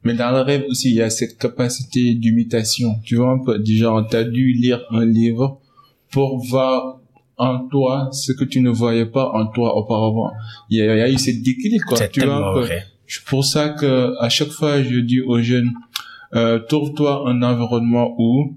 Mais 0.02 0.14
dans 0.14 0.30
le 0.32 0.40
rêve 0.42 0.64
aussi, 0.68 0.90
il 0.90 0.96
y 0.96 1.00
a 1.02 1.08
cette 1.10 1.38
capacité 1.38 2.14
d'imitation. 2.14 2.96
Tu 3.04 3.16
vois 3.16 3.32
un 3.32 3.38
peu, 3.38 3.62
genre, 3.64 4.06
t'as 4.08 4.24
dû 4.24 4.52
lire 4.52 4.82
un 4.90 5.04
livre 5.06 5.60
pour 6.10 6.44
voir 6.44 7.00
en 7.38 7.66
toi 7.68 8.10
ce 8.12 8.32
que 8.32 8.44
tu 8.44 8.60
ne 8.60 8.70
voyais 8.70 9.06
pas 9.06 9.30
en 9.32 9.46
toi 9.46 9.76
auparavant. 9.76 10.30
Il 10.70 10.78
y 10.78 10.82
a, 10.82 10.94
il 10.94 10.98
y 10.98 11.02
a 11.02 11.10
eu 11.10 11.18
cette 11.18 11.42
déclic, 11.42 11.82
quoi. 11.84 11.96
C'est 11.96 12.10
Tu 12.10 12.20
vois, 12.20 12.52
vrai. 12.60 12.84
c'est 13.06 13.24
pour 13.24 13.44
ça 13.44 13.70
que 13.70 14.14
à 14.20 14.28
chaque 14.28 14.50
fois 14.50 14.82
je 14.82 14.98
dis 15.00 15.20
aux 15.20 15.40
jeunes 15.40 15.72
euh, 16.34 16.58
trouve-toi 16.68 17.28
un 17.28 17.42
environnement 17.42 18.14
où 18.18 18.54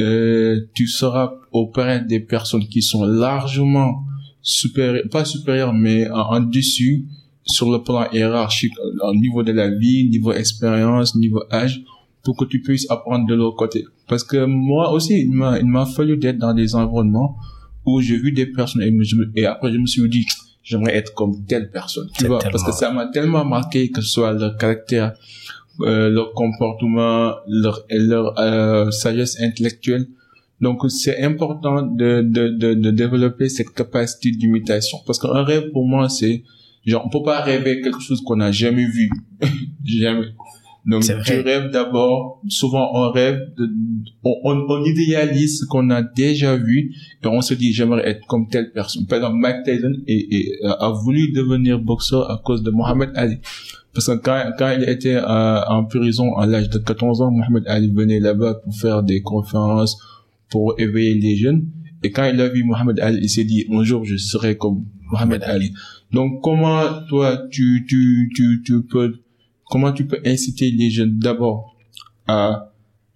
euh, 0.00 0.68
tu 0.74 0.86
seras 0.86 1.34
auprès 1.52 2.04
des 2.04 2.20
personnes 2.20 2.66
qui 2.66 2.82
sont 2.82 3.04
largement 3.04 4.04
supérieures 4.42 5.08
pas 5.10 5.24
supérieures 5.24 5.72
mais 5.72 6.08
en, 6.10 6.20
en 6.20 6.40
dessus 6.40 7.06
sur 7.44 7.70
le 7.70 7.82
plan 7.82 8.06
hiérarchique 8.12 8.72
au 9.02 9.14
niveau 9.14 9.42
de 9.42 9.52
la 9.52 9.70
vie 9.70 10.08
niveau 10.08 10.32
expérience 10.32 11.14
niveau 11.16 11.42
âge 11.50 11.82
pour 12.22 12.36
que 12.36 12.44
tu 12.44 12.60
puisses 12.60 12.90
apprendre 12.90 13.26
de 13.26 13.34
l'autre 13.34 13.56
côté. 13.56 13.84
Parce 14.08 14.24
que 14.24 14.44
moi 14.44 14.92
aussi 14.92 15.20
il 15.20 15.32
m'a 15.32 15.58
il 15.58 15.66
m'a 15.66 15.86
fallu 15.86 16.16
d'être 16.16 16.38
dans 16.38 16.54
des 16.54 16.74
environnements 16.74 17.36
où 17.86 18.00
j'ai 18.00 18.18
vu 18.18 18.32
des 18.32 18.46
personnes 18.46 18.82
et, 18.82 19.04
je 19.04 19.46
après 19.46 19.72
je 19.72 19.78
me 19.78 19.86
suis 19.86 20.08
dit 20.08 20.26
j'aimerais 20.62 20.96
être 20.96 21.14
comme 21.14 21.44
telle 21.46 21.70
personne 21.70 22.08
tu 22.16 22.26
vois. 22.26 22.38
parce 22.38 22.62
que 22.62 22.72
ça 22.72 22.92
m'a 22.92 23.06
tellement 23.06 23.44
marqué 23.44 23.90
que 23.90 24.00
ce 24.02 24.08
soit 24.08 24.32
leur 24.32 24.56
caractère 24.56 25.14
euh, 25.82 26.08
leur 26.10 26.32
comportement 26.32 27.34
leur 27.46 27.84
leur 27.90 28.38
euh, 28.38 28.90
sagesse 28.90 29.40
intellectuelle. 29.40 30.06
Donc 30.60 30.82
c'est 30.90 31.22
important 31.22 31.82
de, 31.82 32.22
de 32.22 32.48
de 32.48 32.74
de 32.74 32.90
développer 32.90 33.48
cette 33.48 33.70
capacité 33.70 34.30
d'imitation. 34.30 34.98
Parce 35.06 35.18
qu'un 35.18 35.42
rêve 35.42 35.70
pour 35.72 35.86
moi 35.86 36.08
c'est 36.08 36.42
genre 36.84 37.04
on 37.06 37.10
peut 37.10 37.24
pas 37.24 37.40
rêver 37.40 37.80
quelque 37.80 38.00
chose 38.00 38.20
qu'on 38.22 38.36
n'a 38.36 38.52
jamais 38.52 38.86
vu. 38.86 39.10
Jamais 39.84 40.26
donc 40.86 41.02
tu 41.02 41.40
rêves 41.40 41.70
d'abord 41.70 42.40
souvent 42.48 42.90
on 42.94 43.10
rêve 43.10 43.38
de, 43.58 43.68
on, 44.24 44.34
on, 44.44 44.66
on 44.68 44.84
idéalise 44.84 45.60
ce 45.60 45.64
qu'on 45.66 45.90
a 45.90 46.02
déjà 46.02 46.56
vu 46.56 46.94
et 47.22 47.26
on 47.26 47.42
se 47.42 47.52
dit 47.54 47.72
j'aimerais 47.72 48.08
être 48.08 48.26
comme 48.26 48.48
telle 48.48 48.72
personne. 48.72 49.06
Par 49.06 49.18
exemple 49.18 49.36
Mike 49.36 49.64
Tyson 49.64 49.92
et, 50.06 50.36
et, 50.36 50.58
a 50.64 50.90
voulu 50.90 51.32
devenir 51.32 51.78
boxeur 51.78 52.30
à 52.30 52.40
cause 52.42 52.62
de 52.62 52.70
Mohamed 52.70 53.10
Ali. 53.14 53.36
Parce 53.92 54.06
que 54.06 54.16
quand, 54.22 54.52
quand 54.58 54.74
il 54.76 54.88
était 54.88 55.16
euh, 55.16 55.60
en 55.66 55.84
prison 55.84 56.34
à 56.36 56.46
l'âge 56.46 56.70
de 56.70 56.78
14 56.78 57.22
ans 57.22 57.30
Mohamed 57.30 57.64
Ali 57.66 57.92
venait 57.92 58.20
là-bas 58.20 58.54
pour 58.64 58.74
faire 58.74 59.02
des 59.02 59.20
conférences 59.20 59.98
pour 60.48 60.74
éveiller 60.78 61.14
les 61.14 61.36
jeunes. 61.36 61.66
Et 62.02 62.10
quand 62.10 62.24
il 62.24 62.40
a 62.40 62.48
vu 62.48 62.64
Mohamed 62.64 62.98
Ali 63.00 63.18
il 63.22 63.28
s'est 63.28 63.44
dit 63.44 63.66
un 63.70 63.84
jour 63.84 64.04
je 64.04 64.16
serai 64.16 64.56
comme 64.56 64.86
Mohamed 65.12 65.42
Ali. 65.42 65.72
Donc 66.12 66.40
comment 66.42 66.84
toi 67.08 67.38
tu 67.50 67.84
tu 67.86 68.30
tu 68.34 68.62
tu 68.64 68.82
peux 68.82 69.20
comment 69.70 69.92
tu 69.92 70.06
peux 70.06 70.20
inciter 70.26 70.70
les 70.70 70.90
jeunes 70.90 71.18
d'abord 71.18 71.76
à 72.26 72.72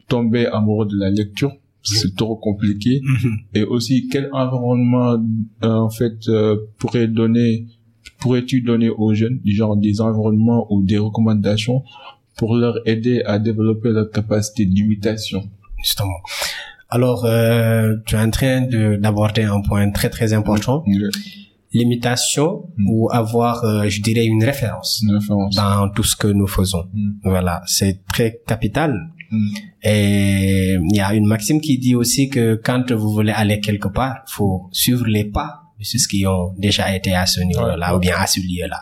tomber 0.09 0.47
amoureux 0.47 0.87
de 0.87 0.97
la 0.99 1.11
lecture? 1.11 1.53
C'est 1.83 2.17
trop 2.17 2.37
compliqué. 2.37 3.03
Mhm. 3.03 3.37
et 3.55 3.63
aussi 3.63 4.09
quel 4.09 4.31
environnement 4.33 5.23
euh, 5.63 5.69
en 5.69 5.91
fait 5.91 6.17
euh, 6.29 6.57
pourrait 6.79 7.09
donner 7.09 7.67
pourrais-tu 8.21 8.63
donner 8.63 8.89
aux 8.89 9.13
jeunes 9.13 9.39
du 9.45 9.55
genre 9.55 9.77
des 9.77 10.01
environnements 10.01 10.67
ou 10.73 10.83
des 10.83 10.97
recommandations 10.97 11.83
pour 12.39 12.57
leur 12.57 12.77
aider 12.87 13.23
à 13.27 13.39
développer 13.39 13.91
leur 13.91 14.11
capacité 14.11 14.65
d'imitation? 14.65 15.43
Justement. 15.83 16.21
Alors, 16.89 17.25
euh, 17.25 17.97
tu 18.07 18.15
es 18.15 18.19
en 18.19 18.31
train 18.31 18.63
de 18.63 18.97
d'aborder 18.97 19.43
un 19.43 19.61
point 19.61 19.91
très 19.91 20.09
très 20.09 20.33
important, 20.33 20.85
l'imitation 21.75 22.49
Mm. 22.77 22.89
ou 22.91 23.11
avoir, 23.13 23.55
euh, 23.65 23.89
je 23.89 24.01
dirais, 24.01 24.25
une 24.25 24.43
référence 24.53 25.01
une 25.05 25.15
référence 25.19 25.55
dans 25.57 25.89
tout 25.95 26.03
ce 26.13 26.17
que 26.17 26.29
nous 26.29 26.47
faisons. 26.47 26.85
Mm. 26.93 27.11
Voilà, 27.25 27.63
c'est 27.67 27.97
très 28.13 28.41
capital. 28.47 28.93
Mm. 29.31 29.49
Et 29.83 30.79
il 30.91 30.97
y 30.97 31.01
a 31.01 31.13
une 31.15 31.27
maxime 31.27 31.61
qui 31.61 31.79
dit 31.79 31.95
aussi 31.95 32.29
que 32.35 32.45
quand 32.67 32.91
vous 32.93 33.13
voulez 33.13 33.33
aller 33.33 33.61
quelque 33.61 33.89
part, 33.89 34.17
faut 34.27 34.69
suivre 34.73 35.07
les 35.07 35.25
pas 35.25 35.51
de 35.79 35.85
ceux 35.85 35.99
qui 36.11 36.27
ont 36.27 36.55
déjà 36.67 36.95
été 36.99 37.15
à 37.15 37.27
ce 37.27 37.41
niveau-là 37.41 37.91
Ouais. 37.91 37.97
ou 37.97 38.01
bien 38.01 38.15
à 38.17 38.27
ce 38.27 38.41
lieu-là. 38.41 38.81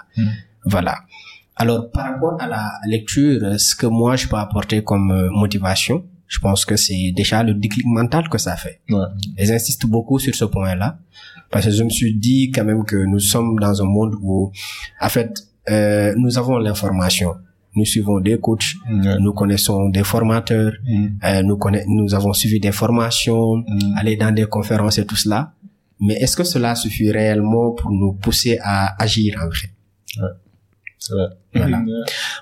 Voilà. 0.65 0.95
Alors, 1.57 1.91
par 1.91 2.05
rapport 2.13 2.37
à 2.41 2.47
la 2.47 2.65
lecture, 2.87 3.59
ce 3.59 3.75
que 3.75 3.87
moi 3.87 4.17
je 4.17 4.27
peux 4.29 4.37
apporter 4.37 4.83
comme 4.85 5.11
euh, 5.11 5.29
motivation, 5.31 6.05
je 6.29 6.39
pense 6.39 6.65
que 6.65 6.77
c'est 6.77 7.13
déjà 7.15 7.43
le 7.43 7.53
déclic 7.55 7.85
mental 7.87 8.29
que 8.29 8.39
ça 8.39 8.57
fait. 8.57 8.81
ouais 8.91 9.05
Et 9.39 9.45
j'insiste 9.45 9.85
beaucoup 9.87 10.19
sur 10.19 10.35
ce 10.35 10.47
point-là 10.47 10.99
parce 11.53 11.67
que 11.67 11.71
je 11.71 11.83
me 11.85 11.91
suis 11.91 12.15
dit 12.19 12.51
quand 12.55 12.65
même 12.65 12.85
que 12.85 12.97
nous 13.13 13.21
sommes 13.21 13.59
dans 13.61 13.81
un 13.83 13.87
monde 13.97 14.15
où, 14.23 14.51
en 15.01 15.09
fait, 15.09 15.33
euh, 15.71 16.13
nous 16.17 16.39
avons 16.39 16.57
l'information. 16.59 17.33
Nous 17.77 17.85
suivons 17.87 18.19
des 18.21 18.39
coachs, 18.39 18.75
Ouais. 18.91 19.17
nous 19.21 19.33
connaissons 19.33 19.89
des 19.97 20.05
formateurs, 20.13 20.73
Mm. 20.85 21.07
euh, 21.25 21.43
nous 21.43 21.57
nous 21.99 22.15
avons 22.15 22.33
suivi 22.33 22.59
des 22.61 22.73
formations, 22.73 23.57
Mm. 23.59 23.95
aller 23.99 24.17
dans 24.17 24.33
des 24.35 24.45
conférences 24.47 24.99
et 24.99 25.07
tout 25.07 25.17
cela. 25.25 25.53
Mais 26.01 26.15
est-ce 26.23 26.37
que 26.37 26.45
cela 26.45 26.75
suffit 26.75 27.11
réellement 27.13 27.71
pour 27.79 27.91
nous 27.93 28.13
pousser 28.15 28.59
à 28.63 29.01
agir 29.03 29.31
en 29.43 29.47
vrai 29.47 29.69
c'est 30.99 31.15
vrai 31.15 31.29
Voilà. 31.55 31.79
Mm. 31.79 31.89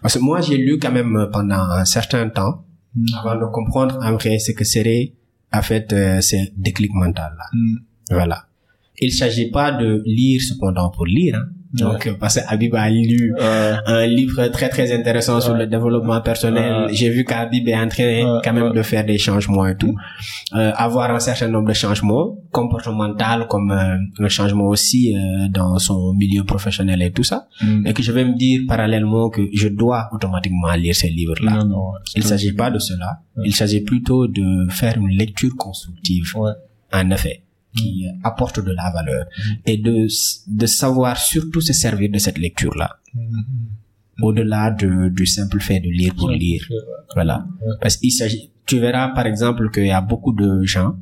Parce 0.02 0.14
que 0.14 0.18
moi, 0.20 0.40
j'ai 0.40 0.56
lu 0.56 0.78
quand 0.78 0.92
même 0.92 1.28
pendant 1.32 1.60
un 1.80 1.84
certain 1.84 2.28
temps, 2.28 2.64
Mm. 2.94 3.04
avant 3.20 3.36
de 3.40 3.46
comprendre 3.46 3.98
en 4.02 4.12
vrai 4.16 4.38
ce 4.40 4.50
que 4.52 4.64
serait, 4.64 5.12
en 5.52 5.62
fait, 5.62 5.92
euh, 5.92 6.20
ces 6.20 6.52
déclics 6.56 6.92
mental 6.94 7.32
là. 7.38 7.44
Mm. 7.52 7.76
Voilà. 8.10 8.46
Il 9.00 9.12
s'agit 9.12 9.50
pas 9.50 9.72
de 9.72 10.02
lire 10.06 10.40
cependant 10.42 10.90
pour 10.90 11.06
lire. 11.06 11.36
Hein. 11.36 11.46
Donc, 11.72 12.08
euh, 12.08 12.14
parce 12.18 12.34
que 12.34 12.40
Habib 12.52 12.74
a 12.74 12.90
lu 12.90 13.32
Euh, 13.40 13.76
un 13.86 14.04
livre 14.04 14.48
très 14.48 14.68
très 14.68 14.92
intéressant 14.92 15.40
sur 15.40 15.54
le 15.54 15.66
développement 15.68 16.20
personnel. 16.20 16.86
Ouais. 16.86 16.92
J'ai 16.98 17.10
vu 17.10 17.24
qu'Habib 17.24 17.68
est 17.68 17.76
en 17.76 17.86
train 17.86 18.04
Ouais, 18.24 18.40
quand 18.44 18.52
même 18.52 18.64
ouais. 18.70 18.74
de 18.74 18.82
faire 18.82 19.04
des 19.06 19.18
changements 19.18 19.66
et 19.68 19.76
tout. 19.76 19.94
Euh, 20.56 20.72
avoir 20.74 21.06
un 21.14 21.20
certain 21.20 21.46
nombre 21.46 21.68
de 21.68 21.72
changements 21.74 22.26
comportemental 22.50 23.46
comme 23.48 23.70
euh, 23.70 23.96
le 24.18 24.28
changement 24.28 24.66
aussi 24.66 25.14
euh, 25.16 25.48
dans 25.48 25.78
son 25.78 26.12
milieu 26.14 26.42
professionnel 26.44 27.02
et 27.02 27.12
tout 27.12 27.22
ça. 27.22 27.46
mm. 27.62 27.86
Et 27.86 27.92
que 27.94 28.02
je 28.02 28.12
vais 28.12 28.24
me 28.24 28.34
dire 28.36 28.62
parallèlement 28.66 29.28
que 29.30 29.42
je 29.54 29.68
dois 29.68 30.08
automatiquement 30.12 30.72
lire 30.74 30.94
ces 30.94 31.08
livres-là. 31.10 31.52
non 31.52 31.64
non 31.66 31.84
Il 32.16 32.24
s'agit 32.24 32.52
pas 32.52 32.70
de 32.70 32.78
cela. 32.78 33.20
Il 33.44 33.54
s'agit 33.54 33.82
plutôt 33.82 34.26
de 34.26 34.68
faire 34.70 34.96
une 34.98 35.10
lecture 35.22 35.54
constructive. 35.56 36.32
ouais 36.36 36.52
En 36.92 37.08
effet, 37.12 37.42
qui 37.76 38.06
apporte 38.24 38.64
de 38.64 38.72
la 38.72 38.90
valeur. 38.90 39.26
Et 39.66 39.76
de, 39.76 40.06
de 40.48 40.66
savoir 40.66 41.16
surtout 41.18 41.60
se 41.60 41.72
servir 41.72 42.10
de 42.10 42.18
cette 42.18 42.38
lecture-là. 42.38 42.98
Au-delà 44.22 44.70
de, 44.70 45.08
du 45.08 45.26
simple 45.26 45.60
fait 45.60 45.80
de 45.80 45.88
lire 45.88 46.14
pour 46.14 46.30
lire. 46.30 46.68
Voilà. 47.14 47.46
Parce 47.80 47.96
qu'il 47.96 48.12
s'agit, 48.12 48.50
tu 48.66 48.78
verras 48.78 49.08
par 49.08 49.26
exemple 49.26 49.70
qu'il 49.70 49.86
y 49.86 49.90
a 49.90 50.00
beaucoup 50.02 50.32
de 50.34 50.62
gens 50.64 50.96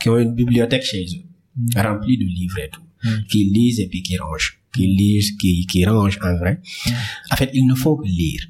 qui 0.00 0.08
ont 0.08 0.18
une 0.18 0.34
bibliothèque 0.34 0.84
chez 0.84 1.04
eux, 1.04 1.80
remplie 1.80 2.16
de 2.18 2.24
livres 2.24 2.58
et 2.58 2.68
tout, 2.68 2.82
Mm. 3.04 3.08
qui 3.30 3.44
lisent 3.44 3.78
et 3.78 3.86
puis 3.86 4.02
qui 4.02 4.16
rangent, 4.18 4.58
qui 4.74 4.86
lisent, 4.88 5.30
qui, 5.40 5.64
qui 5.66 5.84
rangent 5.86 6.18
en 6.20 6.34
vrai. 6.36 6.60
En 7.30 7.36
fait, 7.36 7.48
ils 7.54 7.64
ne 7.64 7.76
font 7.76 7.94
que 7.96 8.04
lire. 8.04 8.42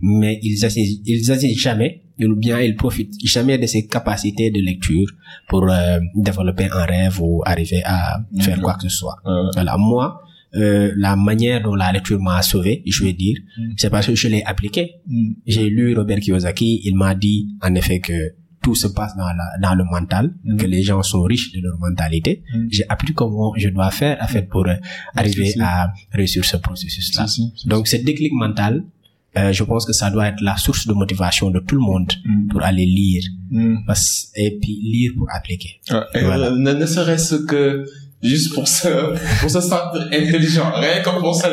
Mais 0.00 0.38
ils 0.42 0.64
assisent, 0.64 1.00
ils 1.04 1.58
jamais, 1.58 2.02
ou 2.20 2.34
bien 2.36 2.60
ils 2.60 2.76
profitent 2.76 3.14
jamais 3.24 3.58
de 3.58 3.66
ces 3.66 3.86
capacités 3.86 4.50
de 4.50 4.60
lecture 4.60 5.06
pour 5.48 5.64
euh, 5.70 5.98
développer 6.14 6.68
un 6.70 6.84
rêve 6.84 7.20
ou 7.20 7.42
arriver 7.44 7.82
à 7.84 8.20
faire 8.40 8.56
Mhm. 8.56 8.62
quoi 8.62 8.74
que 8.74 8.82
ce 8.88 8.96
soit. 9.00 9.16
Euh, 9.26 9.50
Voilà, 9.54 9.76
moi, 9.78 10.20
euh, 10.56 10.92
la 10.96 11.16
manière 11.16 11.62
dont 11.62 11.74
la 11.74 11.92
lecture 11.92 12.20
m'a 12.20 12.42
sauvé, 12.42 12.82
je 12.86 13.04
vais 13.04 13.12
dire, 13.14 13.36
Mm. 13.58 13.72
c'est 13.76 13.90
parce 13.90 14.06
que 14.08 14.14
je 14.14 14.28
l'ai 14.28 14.42
appliqué. 14.42 14.82
mm. 15.06 15.32
J'ai 15.46 15.68
lu 15.70 15.94
Robert 15.96 16.18
Kiyosaki, 16.20 16.82
il 16.84 16.94
m'a 16.96 17.14
dit 17.14 17.48
en 17.62 17.74
effet 17.74 18.00
que 18.00 18.18
tout 18.62 18.74
se 18.74 18.88
passe 18.88 19.16
dans, 19.16 19.24
la, 19.40 19.46
dans 19.62 19.74
le 19.74 19.84
mental, 19.84 20.34
Mm. 20.44 20.56
que 20.58 20.66
les 20.66 20.82
gens 20.82 21.02
sont 21.02 21.22
riches 21.22 21.52
de 21.52 21.60
leur 21.62 21.78
mentalité. 21.78 22.42
J'ai 22.70 22.84
appris 22.88 23.14
comment 23.14 23.52
je 23.56 23.68
dois 23.70 23.90
faire 23.90 24.18
en 24.20 24.26
fait 24.26 24.46
pour 24.48 24.66
euh, 24.68 24.74
arriver 25.14 25.54
à 25.60 25.92
réussir 26.12 26.44
ce 26.44 26.56
processus-là. 26.58 27.24
Donc, 27.66 27.86
ce 27.88 27.96
déclic 27.96 28.32
mental, 28.34 28.84
euh, 29.36 29.52
je 29.52 29.62
pense 29.64 29.84
que 29.86 29.92
ça 29.92 30.10
doit 30.10 30.28
être 30.28 30.40
la 30.40 30.56
source 30.56 30.86
de 30.86 30.92
motivation 30.92 31.50
de 31.50 31.60
tout 31.60 31.76
le 31.76 31.80
monde 31.82 32.12
Mm. 32.24 32.48
pour 32.48 32.62
aller 32.62 32.86
lire 32.86 33.22
Mm. 33.50 33.78
parce, 33.86 34.30
et 34.36 34.58
puis 34.60 34.78
lire 34.82 35.12
pour 35.16 35.28
appliquer. 35.32 35.80
Et 36.14 36.20
Voilà. 36.24 36.46
euh, 36.48 36.56
ne, 36.56 36.72
ne 36.72 36.86
serait-ce 36.86 37.34
que 37.36 37.84
juste 38.22 38.54
pour 38.54 38.66
se, 38.68 38.88
pour 39.40 39.50
se 39.50 39.60
sentir 39.60 40.02
intelligent. 40.12 40.70
Rien 40.74 41.02
que 41.02 41.20
pour 41.20 41.34
ça, 41.34 41.48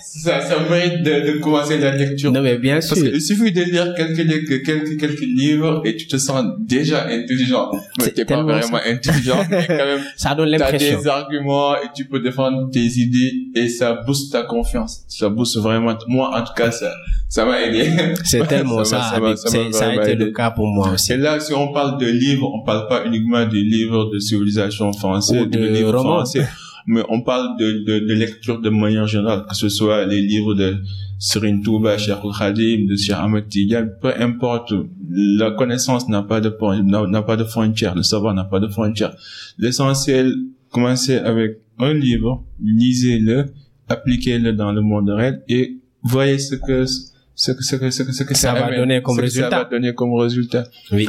ça, 0.00 0.40
ça 0.40 0.56
mérite 0.70 1.02
de, 1.02 1.32
de 1.32 1.38
commencer 1.40 1.76
la 1.78 1.94
lecture. 1.96 2.30
Non, 2.32 2.40
mais 2.40 2.56
bien 2.58 2.74
Parce 2.74 2.94
sûr. 2.94 2.96
qu'il 3.10 3.20
suffit 3.20 3.52
de 3.52 3.62
lire 3.62 3.94
quelques, 3.96 4.16
quelques, 4.64 4.98
quelques 5.00 5.20
livres 5.20 5.82
et 5.84 5.96
tu 5.96 6.06
te 6.06 6.16
sens 6.16 6.44
déjà 6.60 7.06
intelligent. 7.08 7.70
Mais 8.00 8.10
t'es 8.10 8.24
pas 8.24 8.42
vraiment 8.42 8.78
intelligent, 8.86 9.44
mais 9.50 9.64
quand 9.66 9.74
même, 9.74 10.00
Ça 10.16 10.34
donne 10.34 10.50
t'as 10.52 10.58
l'impression. 10.58 11.00
des 11.00 11.08
arguments 11.08 11.74
et 11.76 11.86
tu 11.94 12.04
peux 12.06 12.20
défendre 12.20 12.70
tes 12.70 12.80
idées 12.84 13.32
et 13.54 13.68
ça 13.68 13.92
booste 14.06 14.32
ta 14.32 14.42
confiance. 14.44 15.04
Ça 15.08 15.28
booste 15.28 15.58
vraiment. 15.58 15.94
Moi, 16.08 16.30
en 16.34 16.42
tout 16.44 16.54
cas, 16.56 16.70
ça, 16.70 16.90
ça 17.28 17.44
m'a 17.44 17.60
aidé. 17.62 17.90
C'est 18.24 18.46
tellement 18.46 18.84
Ça 18.84 19.00
ça. 19.00 19.20
ça 19.36 19.48
ça 19.48 19.58
ça 19.72 19.88
a 19.90 19.94
été 19.94 20.10
aidé. 20.12 20.24
le 20.26 20.30
cas 20.30 20.52
pour 20.52 20.66
moi 20.68 20.90
aussi. 20.92 21.12
Et 21.12 21.16
là, 21.16 21.40
si 21.40 21.52
on 21.52 21.72
parle 21.72 21.98
de 22.00 22.06
livres, 22.06 22.48
on 22.54 22.64
parle 22.64 22.86
pas 22.88 23.04
uniquement 23.04 23.44
de 23.44 23.54
livres 23.56 24.10
de 24.12 24.18
civilisation 24.20 24.92
française, 24.92 25.42
Ou 25.42 25.46
de 25.46 25.58
livres 25.58 26.03
romans. 26.04 26.24
français. 26.24 26.46
mais 26.86 27.02
on 27.08 27.22
parle 27.22 27.56
de, 27.58 27.84
de, 27.84 28.06
de 28.06 28.14
lecture 28.14 28.60
de 28.60 28.70
manière 28.70 29.06
générale, 29.06 29.44
que 29.48 29.54
ce 29.54 29.68
soit 29.68 30.04
les 30.06 30.20
livres 30.20 30.54
de 30.54 30.76
Serine 31.18 31.62
Touba, 31.62 31.96
Cheikh 31.96 32.18
Khadim, 32.38 32.86
de 32.86 32.96
Cheikh 32.96 33.16
Ahmed 33.16 33.48
Tidiane, 33.48 33.90
peu 34.00 34.12
importe, 34.18 34.72
la 35.10 35.52
connaissance 35.52 36.08
n'a 36.08 36.22
pas 36.22 36.40
de 36.40 36.54
n'a 36.82 37.22
pas 37.22 37.36
de 37.36 37.44
frontières, 37.44 37.94
le 37.94 38.02
savoir 38.02 38.34
n'a 38.34 38.44
pas 38.44 38.60
de 38.60 38.68
frontières. 38.68 39.14
L'essentiel, 39.58 40.34
commencez 40.70 41.16
avec 41.16 41.60
un 41.78 41.94
livre, 41.94 42.44
lisez-le, 42.62 43.46
appliquez-le 43.88 44.52
dans 44.52 44.72
le 44.72 44.80
monde 44.80 45.10
réel 45.10 45.42
et 45.48 45.78
voyez 46.02 46.38
ce 46.38 46.56
que 46.56 46.84
ce 46.86 47.52
que 47.52 47.62
ce 47.62 47.76
que 47.76 47.90
ce 47.90 48.02
que, 48.02 48.12
ce 48.12 48.22
que 48.24 48.34
ça, 48.34 48.52
va 48.52 48.76
donner 48.76 49.02
comme 49.02 49.18
résultat. 49.18 49.50
ça 49.50 49.58
va 49.58 49.64
donner 49.64 49.94
comme 49.94 50.14
résultat. 50.14 50.64
Oui. 50.92 51.08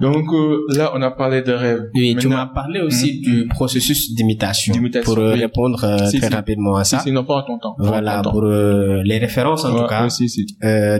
Donc 0.00 0.26
euh, 0.32 0.66
là, 0.76 0.90
on 0.94 1.02
a 1.02 1.10
parlé 1.12 1.42
de 1.42 1.52
rêve. 1.52 1.90
Oui, 1.94 2.16
tu 2.18 2.26
m'as 2.26 2.46
parlé 2.46 2.80
aussi 2.80 3.20
hmm. 3.20 3.22
du 3.22 3.46
processus 3.46 4.12
d'imitation. 4.14 4.74
Pour 5.04 5.18
euh, 5.18 5.34
répondre 5.34 5.84
euh, 5.84 6.10
très 6.18 6.28
rapidement 6.28 6.76
à 6.76 6.84
ça. 6.84 6.98
Si, 6.98 7.12
non, 7.12 7.24
pas 7.24 7.44
ton 7.46 7.58
temps. 7.58 7.76
Voilà, 7.78 8.22
pour 8.22 8.42
les 8.44 9.18
références 9.18 9.64
en 9.64 9.76
tout 9.76 9.86
cas. 9.86 10.08
Si, 10.08 10.28
si. 10.28 10.46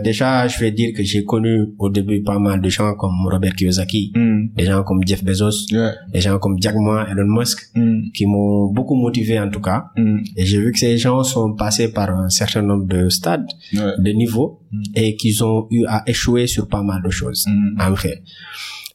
déjà, 0.03 0.47
je 0.47 0.59
vais 0.59 0.71
dire 0.71 0.91
que 0.95 1.03
j'ai 1.03 1.25
connu 1.25 1.67
au 1.77 1.89
début 1.89 2.23
pas 2.23 2.39
mal 2.39 2.61
de 2.61 2.69
gens 2.69 2.93
comme 2.95 3.27
Robert 3.29 3.53
Kiyosaki, 3.55 4.13
mm. 4.15 4.55
des 4.55 4.65
gens 4.65 4.83
comme 4.83 5.01
Jeff 5.05 5.23
Bezos, 5.23 5.67
des 6.13 6.21
gens 6.21 6.39
comme 6.39 6.57
Jack 6.61 6.75
Ma, 6.75 7.07
Elon 7.11 7.27
Musk, 7.27 7.71
qui 8.13 8.25
m'ont 8.25 8.71
beaucoup 8.71 8.95
motivé 8.95 9.39
en 9.39 9.49
tout 9.49 9.61
cas. 9.61 9.87
Et 10.37 10.45
j'ai 10.45 10.59
vu 10.59 10.71
que 10.71 10.79
ces 10.79 10.97
gens 10.97 11.23
sont 11.23 11.53
passés 11.53 11.91
par 11.91 12.09
un 12.09 12.29
certain 12.29 12.61
nombre 12.61 12.85
de 12.87 13.09
stades, 13.09 13.47
de 13.73 14.11
niveaux, 14.11 14.61
et 14.95 15.15
qu'ils 15.17 15.43
ont 15.43 15.67
eu 15.69 15.85
à 15.85 16.03
échouer 16.07 16.47
sur 16.47 16.67
pas 16.69 16.81
mal 16.81 17.01
de 17.03 17.09
choses. 17.09 17.45
En 17.77 17.95
fait. 17.95 18.21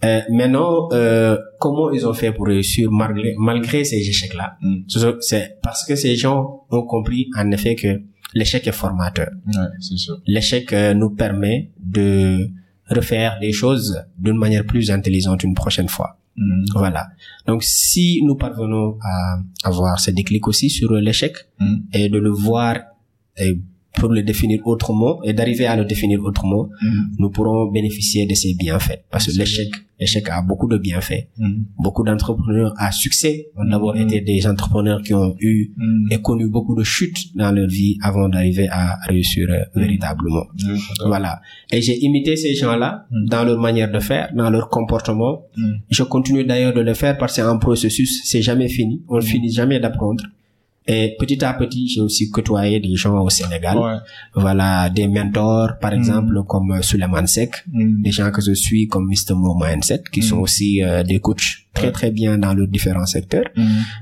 Euh, 0.02 0.22
maintenant, 0.30 0.88
euh, 0.92 1.36
comment 1.58 1.90
ils 1.90 2.06
ont 2.06 2.14
fait 2.14 2.32
pour 2.32 2.46
réussir 2.46 2.90
malgré, 2.90 3.34
malgré 3.38 3.84
ces 3.84 3.96
échecs-là? 3.96 4.56
Mm. 4.62 5.18
C'est 5.20 5.58
parce 5.62 5.84
que 5.84 5.94
ces 5.94 6.16
gens 6.16 6.64
ont 6.70 6.82
compris 6.82 7.28
en 7.36 7.50
effet 7.50 7.74
que 7.74 8.00
l'échec 8.34 8.66
est 8.66 8.72
formateur. 8.72 9.28
Ouais, 9.46 9.90
l'échec 10.26 10.72
euh, 10.72 10.94
nous 10.94 11.10
permet 11.10 11.70
de 11.78 12.48
refaire 12.88 13.38
les 13.40 13.52
choses 13.52 14.02
d'une 14.18 14.38
manière 14.38 14.64
plus 14.64 14.90
intelligente 14.90 15.44
une 15.44 15.54
prochaine 15.54 15.88
fois. 15.88 16.18
Mm. 16.36 16.64
Voilà. 16.74 17.08
Donc, 17.46 17.62
si 17.62 18.22
nous 18.24 18.36
parvenons 18.36 18.96
à 19.02 19.38
avoir 19.64 20.00
ce 20.00 20.10
déclic 20.12 20.48
aussi 20.48 20.70
sur 20.70 20.92
l'échec 20.92 21.34
mm. 21.58 21.76
et 21.92 22.08
de 22.08 22.18
le 22.18 22.30
voir 22.30 22.76
et 23.36 23.60
pour 23.98 24.08
le 24.08 24.22
définir 24.22 24.66
autrement 24.66 25.22
et 25.24 25.34
d'arriver 25.34 25.66
à 25.66 25.76
le 25.76 25.84
définir 25.84 26.24
autrement, 26.24 26.68
nous 27.18 27.28
pourrons 27.28 27.66
bénéficier 27.66 28.24
de 28.24 28.34
ces 28.34 28.54
bienfaits. 28.54 29.02
Parce 29.10 29.26
que 29.26 29.36
l'échec, 29.36 29.68
l'échec 30.00 30.28
a 30.28 30.42
beaucoup 30.42 30.68
de 30.68 30.78
bienfaits. 30.78 31.28
Mm. 31.36 31.62
Beaucoup 31.78 32.02
d'entrepreneurs 32.02 32.74
à 32.78 32.90
succès 32.90 33.48
ont 33.56 33.68
d'abord 33.68 33.94
mm. 33.94 34.00
été 34.00 34.20
des 34.22 34.46
entrepreneurs 34.46 35.02
qui 35.02 35.14
ont 35.14 35.34
eu 35.38 35.72
et 36.10 36.20
connu 36.20 36.48
beaucoup 36.48 36.74
de 36.74 36.82
chutes 36.82 37.36
dans 37.36 37.52
leur 37.52 37.68
vie 37.68 37.98
avant 38.02 38.28
d'arriver 38.28 38.68
à 38.70 38.98
réussir 39.06 39.46
euh, 39.50 39.64
véritablement. 39.74 40.44
Voilà. 41.06 41.40
Et 41.70 41.82
j'ai 41.82 41.98
imité 42.04 42.36
ces 42.36 42.54
gens-là 42.54 43.06
dans 43.28 43.44
leur 43.44 43.60
manière 43.60 43.90
de 43.90 43.98
faire, 44.00 44.32
dans 44.34 44.50
leur 44.50 44.68
comportement. 44.68 45.42
Je 45.90 46.02
continue 46.02 46.44
d'ailleurs 46.44 46.72
de 46.72 46.80
le 46.80 46.94
faire 46.94 47.18
parce 47.18 47.32
que 47.32 47.42
c'est 47.42 47.48
un 47.48 47.58
processus, 47.58 48.22
c'est 48.24 48.42
jamais 48.42 48.68
fini. 48.68 49.02
On 49.08 49.16
ne 49.16 49.20
finit 49.20 49.52
jamais 49.52 49.78
d'apprendre. 49.78 50.24
Et 50.92 51.14
petit 51.20 51.44
à 51.44 51.54
petit, 51.54 51.86
j'ai 51.86 52.00
aussi 52.00 52.30
côtoyé 52.30 52.80
des 52.80 52.96
gens 52.96 53.16
au 53.22 53.30
Sénégal. 53.30 53.78
Voilà, 54.34 54.90
des 54.90 55.06
mentors, 55.06 55.78
par 55.80 55.92
mm. 55.92 55.98
exemple, 55.98 56.34
comme 56.48 56.82
Suleiman 56.82 57.26
Sek, 57.26 57.52
mm. 57.72 58.02
des 58.02 58.10
gens 58.10 58.30
que 58.32 58.42
je 58.42 58.52
suis 58.52 58.88
comme 58.88 59.06
Mr. 59.06 59.34
Mo 59.36 59.54
Mindset, 59.54 60.02
qui 60.12 60.20
sont 60.20 60.38
mm. 60.38 60.42
aussi 60.42 60.82
euh, 60.82 61.04
des 61.04 61.20
coachs 61.20 61.68
très 61.72 61.92
très 61.92 62.10
bien 62.10 62.38
dans 62.38 62.54
les 62.54 62.66
différents 62.66 63.06
secteurs. 63.06 63.48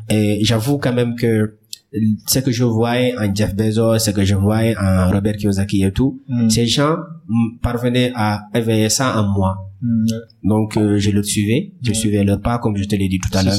Et 0.09 0.39
j'avoue 0.43 0.79
quand 0.79 0.95
même 0.95 1.15
que 1.15 1.59
ce 2.27 2.39
que 2.39 2.53
je 2.53 2.65
voyais 2.65 3.15
en 3.19 3.35
Jeff 3.35 3.55
Bezos, 3.55 3.99
ce 3.99 4.11
que 4.11 4.25
je 4.25 4.35
voyais 4.35 4.75
en 4.79 5.11
Robert 5.11 5.37
Kiyosaki 5.37 5.85
et 5.85 5.93
tout, 5.93 6.23
ces 6.49 6.67
gens 6.67 6.97
parvenaient 7.61 8.13
à 8.15 8.45
éveiller 8.55 8.89
ça 8.89 9.21
en 9.21 9.29
moi. 9.29 9.53
Donc 10.43 10.77
euh, 10.77 10.99
je 10.99 11.11
le 11.11 11.23
suivais, 11.23 11.73
je 11.83 11.93
suivais 11.93 12.25
leur 12.25 12.41
pas 12.41 12.59
comme 12.59 12.77
je 12.77 12.85
te 12.85 12.97
l'ai 12.97 13.09
dit 13.09 13.21
tout 13.21 13.37
à 13.39 13.45
l'heure. 13.45 13.55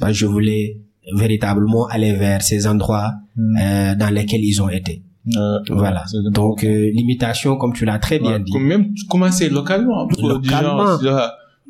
parce 0.00 0.12
que 0.12 0.18
je 0.18 0.26
voulais 0.26 0.82
véritablement 1.14 1.86
aller 1.86 2.14
vers 2.14 2.42
ces 2.42 2.66
endroits 2.66 3.12
hmm. 3.36 3.56
euh, 3.60 3.94
dans 3.94 4.10
lesquels 4.10 4.44
ils 4.44 4.62
ont 4.62 4.68
été. 4.68 5.02
Euh, 5.36 5.58
voilà. 5.70 6.04
Donc 6.32 6.64
euh, 6.64 6.90
l'imitation, 6.92 7.56
comme 7.56 7.72
tu 7.72 7.84
l'as 7.84 7.98
très 7.98 8.18
bien 8.18 8.40
dit. 8.40 8.56
Même 8.58 8.92
commencer 9.08 9.48
localement. 9.48 10.08
localement. 10.20 10.98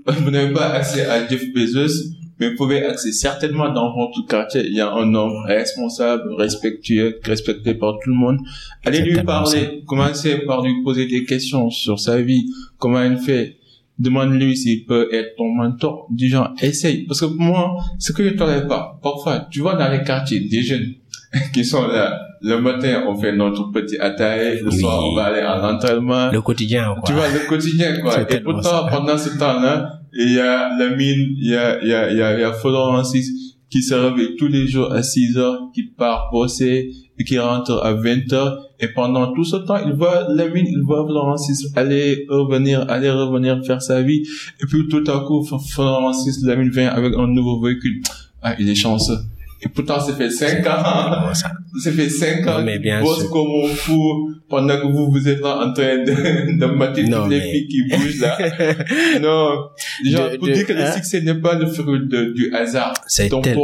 vous 0.06 0.30
n'avez 0.30 0.52
pas 0.52 0.70
accès 0.70 1.06
à 1.06 1.28
Jeff 1.28 1.42
Bezos, 1.54 2.14
mais 2.40 2.50
vous 2.50 2.56
pouvez 2.56 2.84
accéder 2.84 3.12
certainement 3.12 3.70
dans 3.70 3.94
votre 3.94 4.26
quartier. 4.26 4.62
Il 4.66 4.74
y 4.74 4.80
a 4.80 4.90
un 4.90 5.14
homme 5.14 5.44
responsable, 5.46 6.34
respectueux, 6.38 7.20
respecté 7.24 7.74
par 7.74 7.94
tout 8.02 8.10
le 8.10 8.16
monde. 8.16 8.38
Allez 8.84 9.00
lui 9.02 9.22
parler. 9.22 9.84
Commencez 9.86 10.38
par 10.38 10.62
lui 10.62 10.82
poser 10.82 11.06
des 11.06 11.24
questions 11.24 11.68
sur 11.68 12.00
sa 12.00 12.20
vie, 12.20 12.46
comment 12.78 13.02
il 13.02 13.18
fait 13.18 13.58
demande-lui 14.02 14.56
s'il 14.56 14.84
peut 14.84 15.08
être 15.12 15.36
ton 15.36 15.48
mentor. 15.52 16.06
Du 16.10 16.28
genre, 16.28 16.52
essaye. 16.60 17.04
Parce 17.06 17.20
que 17.20 17.26
moi, 17.26 17.76
ce 17.98 18.12
que 18.12 18.24
je 18.24 18.34
ne 18.34 18.68
pas, 18.68 18.98
parfois, 19.02 19.46
tu 19.50 19.60
vois 19.60 19.74
dans 19.74 19.90
les 19.90 20.02
quartiers, 20.02 20.40
des 20.40 20.62
jeunes 20.62 20.94
qui 21.54 21.64
sont 21.64 21.86
là, 21.86 22.18
le 22.42 22.60
matin, 22.60 23.04
on 23.06 23.16
fait 23.16 23.34
notre 23.34 23.70
petit 23.70 23.96
attaque, 23.98 24.60
le 24.62 24.70
soir, 24.70 25.04
on 25.04 25.14
va 25.14 25.24
aller 25.24 25.40
à 25.40 25.58
l'entraînement. 25.58 26.30
Le 26.30 26.42
quotidien, 26.42 26.94
quoi. 26.94 27.02
Tu 27.06 27.12
vois, 27.12 27.28
le 27.28 27.48
quotidien, 27.48 28.00
quoi. 28.00 28.20
Et 28.30 28.40
pourtant, 28.40 28.86
pendant 28.90 29.16
ce 29.16 29.38
temps-là, 29.38 30.00
il 30.12 30.32
y 30.32 30.40
a 30.40 30.76
la 30.76 30.96
mine, 30.96 31.36
il 31.38 31.50
y 31.50 31.56
a, 31.56 31.80
il 31.82 31.88
y 31.88 31.94
a, 31.94 32.10
il 32.10 32.18
y 32.18 32.22
a, 32.22 32.34
il 32.34 32.40
y 32.40 32.44
a 32.44 32.52
Francis 32.52 33.30
qui 33.70 33.82
se 33.82 33.94
réveille 33.94 34.36
tous 34.36 34.48
les 34.48 34.66
jours 34.66 34.92
à 34.92 35.02
6 35.02 35.38
heures, 35.38 35.70
qui 35.74 35.84
part 35.84 36.28
bosser, 36.30 36.90
et 37.22 37.24
qui 37.24 37.38
rentre 37.38 37.80
à 37.84 37.94
20 37.94 38.32
heures. 38.32 38.68
Et 38.80 38.88
pendant 38.88 39.32
tout 39.32 39.44
ce 39.44 39.56
temps 39.56 39.78
il 39.86 39.92
voit 39.92 40.26
Lamine 40.28 40.66
il 40.66 40.82
voit 40.82 41.06
Francis 41.06 41.68
aller 41.76 42.26
revenir 42.28 42.84
aller 42.90 43.10
revenir 43.10 43.64
faire 43.64 43.80
sa 43.80 44.02
vie. 44.02 44.22
Et 44.60 44.66
puis 44.66 44.88
tout 44.88 45.04
à 45.06 45.20
coup 45.20 45.44
Francis 45.44 46.42
Lamine 46.42 46.70
vient 46.70 46.88
avec 46.88 47.14
un 47.16 47.28
nouveau 47.28 47.60
véhicule. 47.60 48.02
Ah 48.42 48.56
il 48.58 48.68
est 48.68 48.74
chanceux 48.74 49.18
et 49.64 49.68
pourtant, 49.68 50.00
ça 50.00 50.14
fait 50.14 50.30
cinq 50.30 50.66
ans. 50.66 51.32
ça. 51.34 51.52
fait 51.92 52.08
cinq 52.08 52.46
ans. 52.48 52.62
mais 52.64 52.80
bien 52.80 53.00
bosse 53.00 53.28
comme 53.28 53.46
un 53.64 53.68
fou 53.68 54.30
pendant 54.48 54.76
que 54.76 54.86
vous, 54.86 55.10
vous 55.10 55.28
êtes 55.28 55.40
là 55.40 55.64
en 55.64 55.72
train 55.72 55.98
de, 55.98 56.58
de 56.58 56.66
mater 56.66 57.08
toutes 57.08 57.30
les 57.30 57.40
filles 57.40 57.68
qui 57.68 57.82
bougent 57.88 58.20
là. 58.20 58.36
non. 59.22 59.68
Genre, 60.04 60.30
pour 60.38 60.48
dire 60.48 60.66
que 60.66 60.72
le 60.72 60.82
hein? 60.82 60.92
succès 60.92 61.20
n'est 61.20 61.40
pas 61.40 61.54
le 61.54 61.66
fruit 61.66 62.00
du 62.08 62.52
hasard. 62.52 62.94
C'est 63.06 63.28
ton 63.28 63.40
tel... 63.40 63.56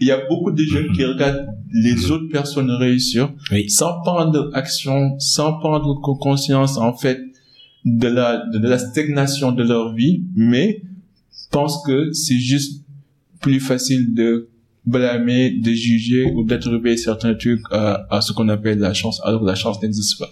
Il 0.00 0.06
y 0.06 0.12
a 0.12 0.20
beaucoup 0.28 0.52
de 0.52 0.62
jeunes 0.62 0.92
qui 0.92 1.04
regardent 1.04 1.48
les 1.72 2.10
autres 2.10 2.28
personnes 2.30 2.70
réussir 2.70 3.32
sans 3.68 4.00
prendre 4.02 4.50
action, 4.54 5.18
sans 5.18 5.58
prendre 5.58 6.00
conscience, 6.00 6.78
en 6.78 6.96
fait, 6.96 7.20
de 7.84 8.08
la, 8.08 8.44
de 8.52 8.68
la 8.68 8.78
stagnation 8.78 9.50
de 9.50 9.64
leur 9.64 9.92
vie, 9.94 10.22
mais 10.36 10.82
pensent 11.50 11.82
que 11.84 12.12
c'est 12.12 12.38
juste 12.38 12.84
plus 13.40 13.58
facile 13.58 14.14
de 14.14 14.49
blâmer, 14.84 15.50
de 15.50 15.70
juger 15.70 16.24
ou 16.32 16.44
d'attribuer 16.44 16.96
certains 16.96 17.34
trucs 17.34 17.62
à, 17.70 18.06
à 18.10 18.20
ce 18.20 18.32
qu'on 18.32 18.48
appelle 18.48 18.78
la 18.78 18.94
chance, 18.94 19.20
alors 19.24 19.40
que 19.40 19.46
la 19.46 19.54
chance 19.54 19.80
n'existe 19.82 20.18
pas. 20.18 20.30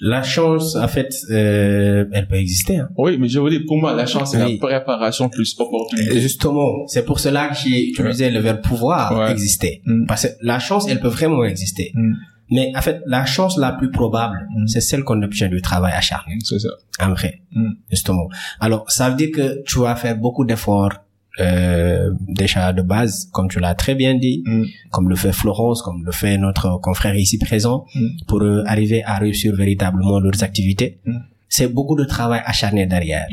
La 0.00 0.24
chance, 0.24 0.74
en 0.74 0.88
fait, 0.88 1.14
euh, 1.30 2.04
elle 2.12 2.26
peut 2.26 2.34
exister. 2.34 2.78
Hein. 2.78 2.88
Oui, 2.96 3.16
mais 3.16 3.28
je 3.28 3.38
veux 3.38 3.48
dire, 3.48 3.62
pour 3.66 3.78
moi, 3.78 3.94
la 3.94 4.06
chance, 4.06 4.32
c'est 4.32 4.38
la 4.38 4.58
préparation 4.58 5.28
plus 5.28 5.54
opportunité. 5.58 6.20
Justement, 6.20 6.86
c'est 6.88 7.04
pour 7.04 7.20
cela 7.20 7.48
que 7.48 7.54
j'ai 7.56 7.90
utilisé 7.90 8.30
le 8.30 8.40
verbe 8.40 8.60
pouvoir 8.60 9.30
exister. 9.30 9.82
Mm. 9.84 10.06
Parce 10.06 10.24
que 10.24 10.32
la 10.42 10.58
chance, 10.58 10.88
elle 10.88 11.00
peut 11.00 11.08
vraiment 11.08 11.44
exister. 11.44 11.92
Mm. 11.94 12.12
Mais 12.50 12.72
en 12.76 12.82
fait, 12.82 13.02
la 13.06 13.24
chance 13.24 13.56
la 13.56 13.72
plus 13.72 13.90
probable, 13.90 14.48
mm. 14.56 14.66
c'est 14.66 14.80
celle 14.80 15.04
qu'on 15.04 15.22
obtient 15.22 15.48
du 15.48 15.62
travail 15.62 15.92
acharné. 15.92 16.38
C'est 16.42 16.58
ça. 16.58 16.70
En 17.00 17.10
vrai, 17.12 17.42
justement. 17.88 18.28
Alors, 18.58 18.90
ça 18.90 19.10
veut 19.10 19.16
dire 19.16 19.30
que 19.32 19.62
tu 19.62 19.78
vas 19.78 19.94
faire 19.94 20.18
beaucoup 20.18 20.44
d'efforts 20.44 20.92
euh, 21.40 22.10
déjà 22.28 22.72
de 22.72 22.82
base, 22.82 23.28
comme 23.32 23.48
tu 23.48 23.58
l'as 23.58 23.74
très 23.74 23.94
bien 23.94 24.14
dit, 24.14 24.42
mm. 24.46 24.64
comme 24.90 25.08
le 25.08 25.16
fait 25.16 25.32
Florence, 25.32 25.82
comme 25.82 26.04
le 26.04 26.12
fait 26.12 26.38
notre 26.38 26.78
confrère 26.80 27.16
ici 27.16 27.38
présent, 27.38 27.86
mm. 27.94 28.06
pour 28.28 28.42
euh, 28.42 28.62
arriver 28.66 29.02
à 29.02 29.18
réussir 29.18 29.54
véritablement 29.54 30.20
leurs 30.20 30.42
activités. 30.44 31.00
Mm. 31.04 31.16
C'est 31.48 31.68
beaucoup 31.68 31.96
de 31.96 32.04
travail 32.04 32.40
acharné 32.44 32.86
derrière. 32.86 33.26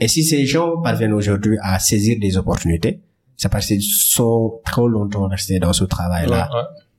Et 0.00 0.08
si 0.08 0.24
ces 0.24 0.44
gens 0.46 0.80
parviennent 0.82 1.12
aujourd'hui 1.12 1.56
à 1.62 1.78
saisir 1.78 2.16
des 2.20 2.36
opportunités, 2.36 3.00
c'est 3.36 3.50
parce 3.50 3.66
qu'ils 3.66 3.82
sont 3.82 4.60
trop 4.64 4.88
longtemps 4.88 5.28
restés 5.28 5.58
dans 5.58 5.72
ce 5.72 5.84
travail-là. 5.84 6.50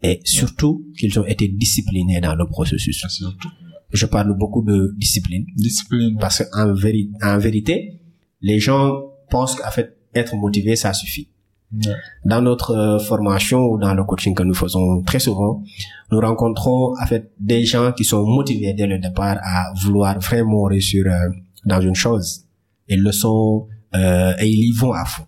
Et 0.04 0.20
surtout 0.24 0.86
qu'ils 0.98 1.20
ont 1.20 1.26
été 1.26 1.48
disciplinés 1.48 2.22
dans 2.22 2.36
le 2.36 2.46
processus. 2.46 3.06
Je 3.92 4.06
parle 4.06 4.38
beaucoup 4.38 4.62
de 4.62 4.94
discipline. 4.98 5.46
Discipline. 5.56 6.18
Parce 6.20 6.44
qu'en 6.44 6.74
en 7.24 7.38
vérité, 7.38 8.02
les 8.42 8.60
gens 8.60 9.02
pensent 9.30 9.56
qu'en 9.56 9.72
fait, 9.72 9.97
être 10.14 10.36
motivé, 10.36 10.76
ça 10.76 10.94
suffit. 10.94 11.28
Dans 12.24 12.42
notre 12.42 12.72
euh, 12.72 13.00
formation 13.00 13.66
ou 13.66 13.78
dans 13.78 13.94
le 13.94 14.04
coaching 14.06 14.34
que 14.34 14.44
nous 14.44 14.54
faisons 14.54 15.02
très 15.04 15.20
souvent, 15.20 15.62
nous 16.12 16.20
rencontrons 16.20 16.94
en 16.98 17.06
fait 17.06 17.32
des 17.40 17.66
gens 17.66 17.92
qui 17.92 18.06
sont 18.06 18.26
motivés 18.26 18.74
dès 18.74 18.88
le 18.88 19.00
départ 19.00 19.38
à 19.44 19.74
vouloir 19.82 20.18
vraiment 20.20 20.64
réussir 20.64 21.06
euh, 21.08 21.30
dans 21.66 21.82
une 21.82 21.96
chose. 21.96 22.46
Ils 22.88 23.02
le 23.02 23.12
sont 23.12 23.68
euh, 23.96 24.34
et 24.40 24.48
ils 24.48 24.70
y 24.70 24.72
vont 24.72 24.94
à 24.94 25.04
fond. 25.04 25.26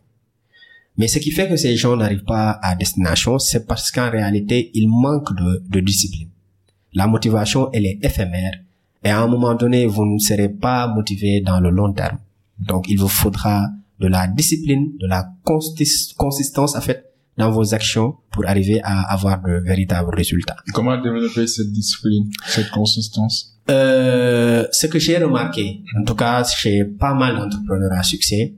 Mais 0.97 1.07
ce 1.07 1.19
qui 1.19 1.31
fait 1.31 1.49
que 1.49 1.57
ces 1.57 1.75
gens 1.75 1.97
n'arrivent 1.97 2.23
pas 2.23 2.59
à 2.61 2.75
destination, 2.75 3.37
c'est 3.37 3.65
parce 3.65 3.91
qu'en 3.91 4.09
réalité, 4.09 4.71
ils 4.73 4.87
manquent 4.87 5.35
de, 5.35 5.63
de 5.69 5.79
discipline. 5.81 6.29
La 6.93 7.07
motivation, 7.07 7.69
elle 7.73 7.85
est 7.85 7.99
éphémère. 8.03 8.53
Et 9.03 9.09
à 9.09 9.21
un 9.21 9.27
moment 9.27 9.55
donné, 9.55 9.85
vous 9.85 10.05
ne 10.05 10.19
serez 10.19 10.49
pas 10.49 10.87
motivé 10.87 11.41
dans 11.41 11.59
le 11.59 11.69
long 11.69 11.93
terme. 11.93 12.17
Donc, 12.59 12.89
il 12.89 12.99
vous 12.99 13.07
faudra 13.07 13.69
de 13.99 14.07
la 14.07 14.27
discipline, 14.27 14.97
de 14.99 15.07
la 15.07 15.27
consistance, 15.43 16.75
en 16.75 16.81
fait, 16.81 17.05
dans 17.37 17.51
vos 17.51 17.73
actions 17.73 18.15
pour 18.31 18.45
arriver 18.47 18.81
à 18.83 19.01
avoir 19.13 19.41
de 19.41 19.61
véritables 19.65 20.13
résultats. 20.13 20.57
Comment 20.73 21.01
développer 21.01 21.47
cette 21.47 21.71
discipline, 21.71 22.29
cette 22.45 22.69
consistance? 22.69 23.57
Euh, 23.69 24.65
Ce 24.71 24.87
que 24.87 24.99
j'ai 24.99 25.17
remarqué, 25.17 25.81
en 25.99 26.03
tout 26.03 26.15
cas 26.15 26.43
chez 26.43 26.83
pas 26.83 27.13
mal 27.13 27.37
d'entrepreneurs 27.37 27.93
à 27.93 28.03
succès, 28.03 28.55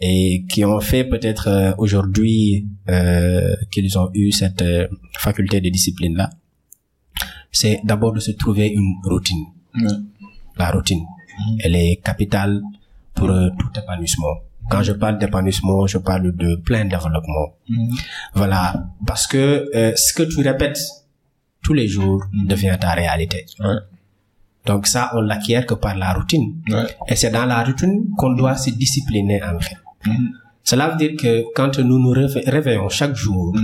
et 0.00 0.44
qui 0.48 0.64
ont 0.64 0.80
fait 0.80 1.04
peut-être 1.04 1.48
euh, 1.48 1.72
aujourd'hui 1.78 2.66
euh, 2.88 3.54
qu'ils 3.70 3.96
ont 3.98 4.10
eu 4.12 4.32
cette 4.32 4.62
euh, 4.62 4.88
faculté 5.18 5.60
de 5.60 5.68
discipline 5.70 6.16
là, 6.16 6.30
c'est 7.52 7.80
d'abord 7.84 8.12
de 8.12 8.20
se 8.20 8.32
trouver 8.32 8.68
une 8.68 8.94
routine. 9.04 9.44
La 10.56 10.70
routine, 10.72 11.00
mm. 11.00 11.56
elle 11.60 11.76
est 11.76 12.00
capitale 12.04 12.60
pour 13.14 13.30
euh, 13.30 13.48
tout 13.58 13.70
épanouissement. 13.78 14.36
Quand 14.70 14.82
je 14.82 14.92
parle 14.92 15.18
d'épanouissement, 15.18 15.86
je 15.86 15.98
parle 15.98 16.32
de 16.32 16.56
plein 16.56 16.84
développement. 16.84 17.54
Mm. 17.68 17.94
Voilà, 18.34 18.86
parce 19.06 19.26
que 19.26 19.68
euh, 19.74 19.92
ce 19.94 20.12
que 20.14 20.22
tu 20.22 20.40
répètes 20.40 20.80
tous 21.62 21.74
les 21.74 21.88
jours 21.88 22.24
mm. 22.32 22.46
devient 22.46 22.76
ta 22.80 22.92
réalité. 22.92 23.46
Ouais. 23.60 23.76
Donc 24.66 24.86
ça, 24.86 25.10
on 25.14 25.20
l'acquiert 25.20 25.66
que 25.66 25.74
par 25.74 25.96
la 25.96 26.14
routine. 26.14 26.62
Ouais. 26.68 26.86
Et 27.08 27.16
c'est 27.16 27.30
dans 27.30 27.44
la 27.44 27.62
routine 27.62 28.10
qu'on 28.16 28.32
doit 28.32 28.56
se 28.56 28.70
discipliner 28.70 29.42
en 29.42 29.58
fait. 29.60 29.76
Cela 30.62 30.88
veut 30.88 30.96
dire 30.96 31.16
que 31.18 31.44
quand 31.54 31.78
nous 31.78 31.98
nous 31.98 32.10
réveillons 32.10 32.88
chaque 32.88 33.14
jour, 33.14 33.54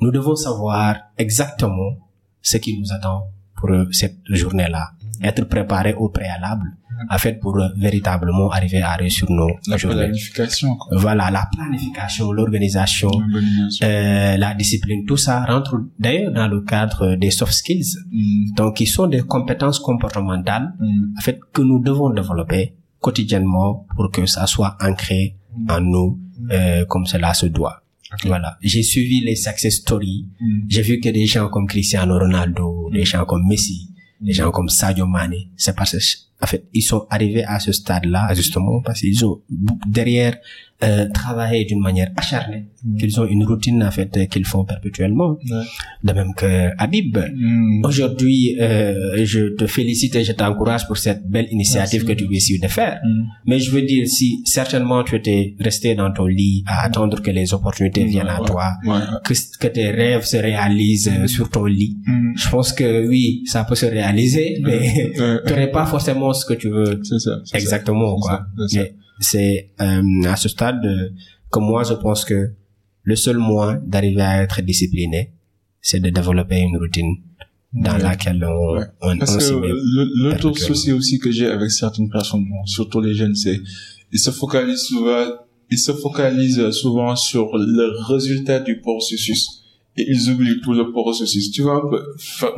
nous 0.00 0.10
devons 0.10 0.34
savoir 0.34 0.96
exactement 1.16 1.96
ce 2.40 2.56
qui 2.56 2.76
nous 2.78 2.92
attend 2.92 3.28
pour 3.54 3.70
euh, 3.70 3.86
cette 3.92 4.18
journée-là. 4.28 4.90
Être 5.22 5.44
préparé 5.44 5.94
au 5.94 6.08
préalable, 6.08 6.76
en 7.08 7.18
fait, 7.18 7.34
pour 7.34 7.58
véritablement 7.76 8.50
arriver 8.50 8.82
à 8.82 8.94
réussir 8.94 9.30
nos 9.30 9.48
la 9.66 9.76
planification. 9.76 10.76
Voilà, 10.90 11.30
la 11.30 11.48
planification, 11.54 12.32
l'organisation, 12.32 13.10
euh, 13.82 14.36
la 14.36 14.54
discipline, 14.54 15.04
tout 15.06 15.16
ça 15.16 15.44
rentre 15.44 15.80
d'ailleurs 15.98 16.32
dans 16.32 16.48
le 16.48 16.60
cadre 16.62 17.14
des 17.14 17.30
soft 17.30 17.52
skills. 17.52 17.96
Mm. 18.10 18.54
Donc, 18.56 18.76
qui 18.76 18.86
sont 18.86 19.06
des 19.06 19.22
compétences 19.22 19.78
comportementales, 19.78 20.74
mm. 20.80 21.14
en 21.18 21.20
fait, 21.22 21.38
que 21.52 21.62
nous 21.62 21.78
devons 21.78 22.10
développer 22.10 22.74
quotidiennement 23.00 23.86
pour 23.96 24.10
que 24.10 24.26
ça 24.26 24.46
soit 24.46 24.76
ancré 24.80 25.36
mm. 25.56 25.70
en 25.70 25.80
nous 25.80 26.18
euh, 26.50 26.84
comme 26.86 27.06
cela 27.06 27.34
se 27.34 27.46
doit. 27.46 27.82
Voilà. 28.24 28.58
J'ai 28.60 28.82
suivi 28.82 29.20
les 29.20 29.36
success 29.36 29.76
stories. 29.76 30.28
J'ai 30.68 30.82
vu 30.82 31.00
que 31.00 31.08
des 31.08 31.26
gens 31.26 31.48
comme 31.48 31.66
Cristiano 31.66 32.18
Ronaldo, 32.18 32.90
des 32.92 33.04
gens 33.04 33.24
comme 33.24 33.46
Messi, 33.48 33.91
des 34.22 34.32
gens 34.32 34.50
comme 34.50 34.68
Sadio 34.68 35.06
Mane, 35.06 35.34
c'est 35.56 35.74
parce 35.74 35.92
que, 35.92 35.98
en 36.42 36.46
fait, 36.46 36.64
ils 36.72 36.82
sont 36.82 37.06
arrivés 37.10 37.44
à 37.44 37.60
ce 37.60 37.72
stade-là, 37.72 38.34
justement, 38.34 38.82
parce 38.82 39.00
qu'ils 39.00 39.24
ont 39.24 39.40
derrière 39.86 40.36
euh, 40.84 41.06
travailler 41.14 41.64
d'une 41.64 41.80
manière 41.80 42.10
acharnée, 42.16 42.64
mm. 42.84 42.96
qu'ils 42.96 43.20
ont 43.20 43.24
une 43.24 43.44
routine 43.44 43.80
en 43.84 43.92
fait 43.92 44.28
qu'ils 44.28 44.44
font 44.44 44.64
perpétuellement. 44.64 45.38
De 46.02 46.12
même 46.12 46.34
que 46.34 46.70
Habib. 46.76 47.16
Mm. 47.18 47.84
Aujourd'hui, 47.84 48.56
euh, 48.60 49.24
je 49.24 49.54
te 49.54 49.68
félicite 49.68 50.16
et 50.16 50.24
je 50.24 50.32
t'encourage 50.32 50.88
pour 50.88 50.96
cette 50.96 51.24
belle 51.30 51.46
initiative 51.52 52.04
que 52.04 52.10
tu 52.12 52.26
essayes 52.34 52.58
de 52.58 52.66
faire. 52.66 52.98
Mm. 53.04 53.22
Mais 53.46 53.60
je 53.60 53.70
veux 53.70 53.82
dire, 53.82 54.08
si 54.08 54.42
certainement 54.44 55.04
tu 55.04 55.14
étais 55.14 55.54
resté 55.60 55.94
dans 55.94 56.12
ton 56.12 56.26
lit 56.26 56.64
à 56.66 56.84
attendre 56.86 57.22
que 57.22 57.30
les 57.30 57.54
opportunités 57.54 58.04
viennent 58.04 58.26
à 58.26 58.40
toi, 58.44 58.72
que, 59.24 59.34
que, 59.60 59.68
tes 59.68 59.88
rêves 59.90 60.24
se 60.24 60.36
réalisent 60.36 61.12
euh, 61.16 61.28
sur 61.28 61.48
ton 61.48 61.66
lit, 61.66 61.96
je 62.34 62.48
pense 62.48 62.72
que 62.72 63.06
oui, 63.06 63.44
ça 63.46 63.62
peut 63.62 63.76
se 63.76 63.86
réaliser, 63.86 64.58
mais 64.64 65.12
tu 65.46 65.52
n'aurais 65.52 65.70
pas 65.70 65.86
forcément 65.86 66.31
ce 66.34 66.44
que 66.46 66.54
tu 66.54 66.70
veux. 66.70 67.00
C'est 67.02 67.18
ça. 67.18 67.40
Exactement, 67.54 68.18
quoi 68.18 68.46
c'est 69.22 69.70
euh, 69.80 70.24
à 70.24 70.36
ce 70.36 70.48
stade 70.48 70.82
que 71.50 71.58
moi 71.58 71.84
je 71.84 71.94
pense 71.94 72.24
que 72.24 72.50
le 73.04 73.16
seul 73.16 73.38
moyen 73.38 73.80
d'arriver 73.84 74.22
à 74.22 74.42
être 74.42 74.60
discipliné, 74.62 75.32
c'est 75.80 76.00
de 76.00 76.10
développer 76.10 76.58
une 76.60 76.76
routine 76.76 77.16
dans 77.72 77.96
laquelle 77.96 78.44
on, 78.44 78.80
on, 79.00 79.18
Parce 79.18 79.36
que 79.36 80.22
l'autre 80.22 80.56
souci 80.58 80.92
aussi 80.92 81.18
que 81.18 81.30
j'ai 81.30 81.46
avec 81.46 81.70
certaines 81.70 82.10
personnes, 82.10 82.46
surtout 82.66 83.00
les 83.00 83.14
jeunes, 83.14 83.34
c'est 83.34 83.60
ils 84.12 84.18
se 84.18 84.30
focalisent 84.30 84.84
souvent, 84.84 85.26
ils 85.70 85.78
se 85.78 85.92
focalisent 85.92 86.70
souvent 86.70 87.16
sur 87.16 87.56
le 87.56 88.04
résultat 88.06 88.60
du 88.60 88.78
processus 88.80 89.64
et 89.96 90.04
ils 90.08 90.30
oublient 90.30 90.60
tout 90.62 90.74
le 90.74 90.90
processus. 90.92 91.50
Tu 91.50 91.62
vois, 91.62 91.90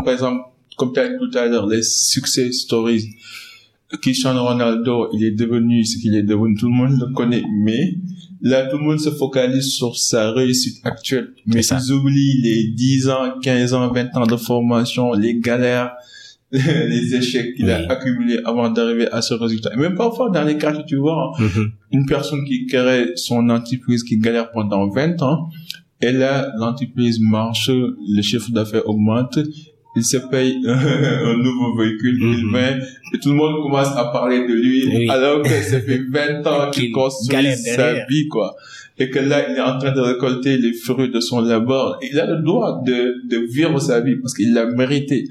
par 0.04 0.12
exemple, 0.12 0.42
comme 0.76 0.92
tu 0.92 1.00
as 1.00 1.08
dit 1.08 1.14
tout 1.18 1.38
à 1.38 1.46
l'heure, 1.46 1.66
les 1.66 1.82
succès 1.82 2.50
stories 2.52 3.14
Cristiano 4.00 4.44
Ronaldo, 4.44 5.09
il 5.12 5.24
est 5.24 5.33
devenu 5.33 5.85
ce 5.85 5.98
qu'il 5.98 6.14
est 6.14 6.22
devenu, 6.22 6.57
tout 6.57 6.68
le 6.68 6.74
monde 6.74 6.98
le 6.98 7.12
connaît, 7.12 7.42
mais 7.62 7.98
là, 8.40 8.66
tout 8.66 8.78
le 8.78 8.85
monde 8.85 9.00
se 9.00 9.11
focalise 9.11 9.72
sur 9.72 9.96
sa 9.96 10.30
réussite 10.33 10.85
actuelle. 10.85 11.30
Mais 11.46 11.61
ils 11.61 11.92
oublient 11.92 12.42
les 12.42 12.64
10 12.68 13.09
ans, 13.09 13.38
15 13.42 13.74
ans, 13.74 13.92
20 13.92 14.16
ans 14.16 14.26
de 14.26 14.37
formation, 14.37 15.12
les 15.12 15.40
galères, 15.40 15.92
les 16.52 17.14
échecs 17.16 17.54
qu'il 17.57 17.70
a 17.70 17.90
accumulés 17.90 18.38
avant 18.44 18.70
d'arriver 18.70 19.09
à 19.11 19.22
ce 19.22 19.35
résultat. 19.35 19.70
Et 19.74 19.76
même 19.76 19.96
parfois, 19.96 20.30
dans 20.30 20.44
les 20.44 20.57
cas 20.57 20.72
tu 20.83 20.96
vois, 20.96 21.33
mm-hmm. 21.38 21.70
une 21.92 22.07
personne 22.07 22.44
qui 22.44 22.66
crée 22.66 23.12
son 23.16 23.48
entreprise, 23.48 24.04
qui 24.04 24.18
galère 24.18 24.50
pendant 24.52 24.88
20 24.88 25.22
ans, 25.22 25.48
et 26.00 26.12
là, 26.12 26.52
l'entreprise 26.59 27.18
marche, 27.18 27.70
le 27.70 28.22
chiffre 28.22 28.50
d'affaires 28.50 28.87
augmente, 28.87 29.38
il 29.96 30.04
se 30.04 30.16
paye 30.16 30.61
un 30.66 31.37
nouveau 31.37 31.76
véhicule, 31.76 32.18
il 32.20 32.46
mhm. 32.46 32.50
vient, 32.52 32.78
et 33.12 33.18
tout 33.18 33.30
le 33.30 33.37
monde 33.37 33.62
commence 33.62 33.96
à 33.96 34.07
parler 34.07 34.46
de 34.46 34.52
lui, 34.52 35.09
alors 35.09 35.42
que 35.42 35.48
ça 35.48 35.80
fait 35.80 36.02
20 36.11 36.46
ans 36.46 36.70
qu'il 36.70 36.90
construit 36.92 37.57
sa 37.57 38.04
vie, 38.07 38.28
quoi. 38.28 38.57
Et 38.98 39.11
que 39.11 39.18
là, 39.18 39.50
il 39.50 39.57
est 39.57 39.61
en 39.61 39.78
train 39.78 39.92
de 39.92 40.00
récolter 40.00 40.57
les 40.57 40.72
fruits 40.72 41.11
de 41.11 41.18
son 41.18 41.40
labeur. 41.40 41.98
Il 42.00 42.18
a 42.20 42.26
le 42.26 42.42
droit 42.42 42.80
de, 42.87 43.26
de 43.28 43.38
vivre 43.38 43.80
sa 43.80 44.00
vie 44.00 44.14
parce 44.16 44.35
qu'il 44.35 44.54
l'a 44.54 44.66
mérité. 44.66 45.28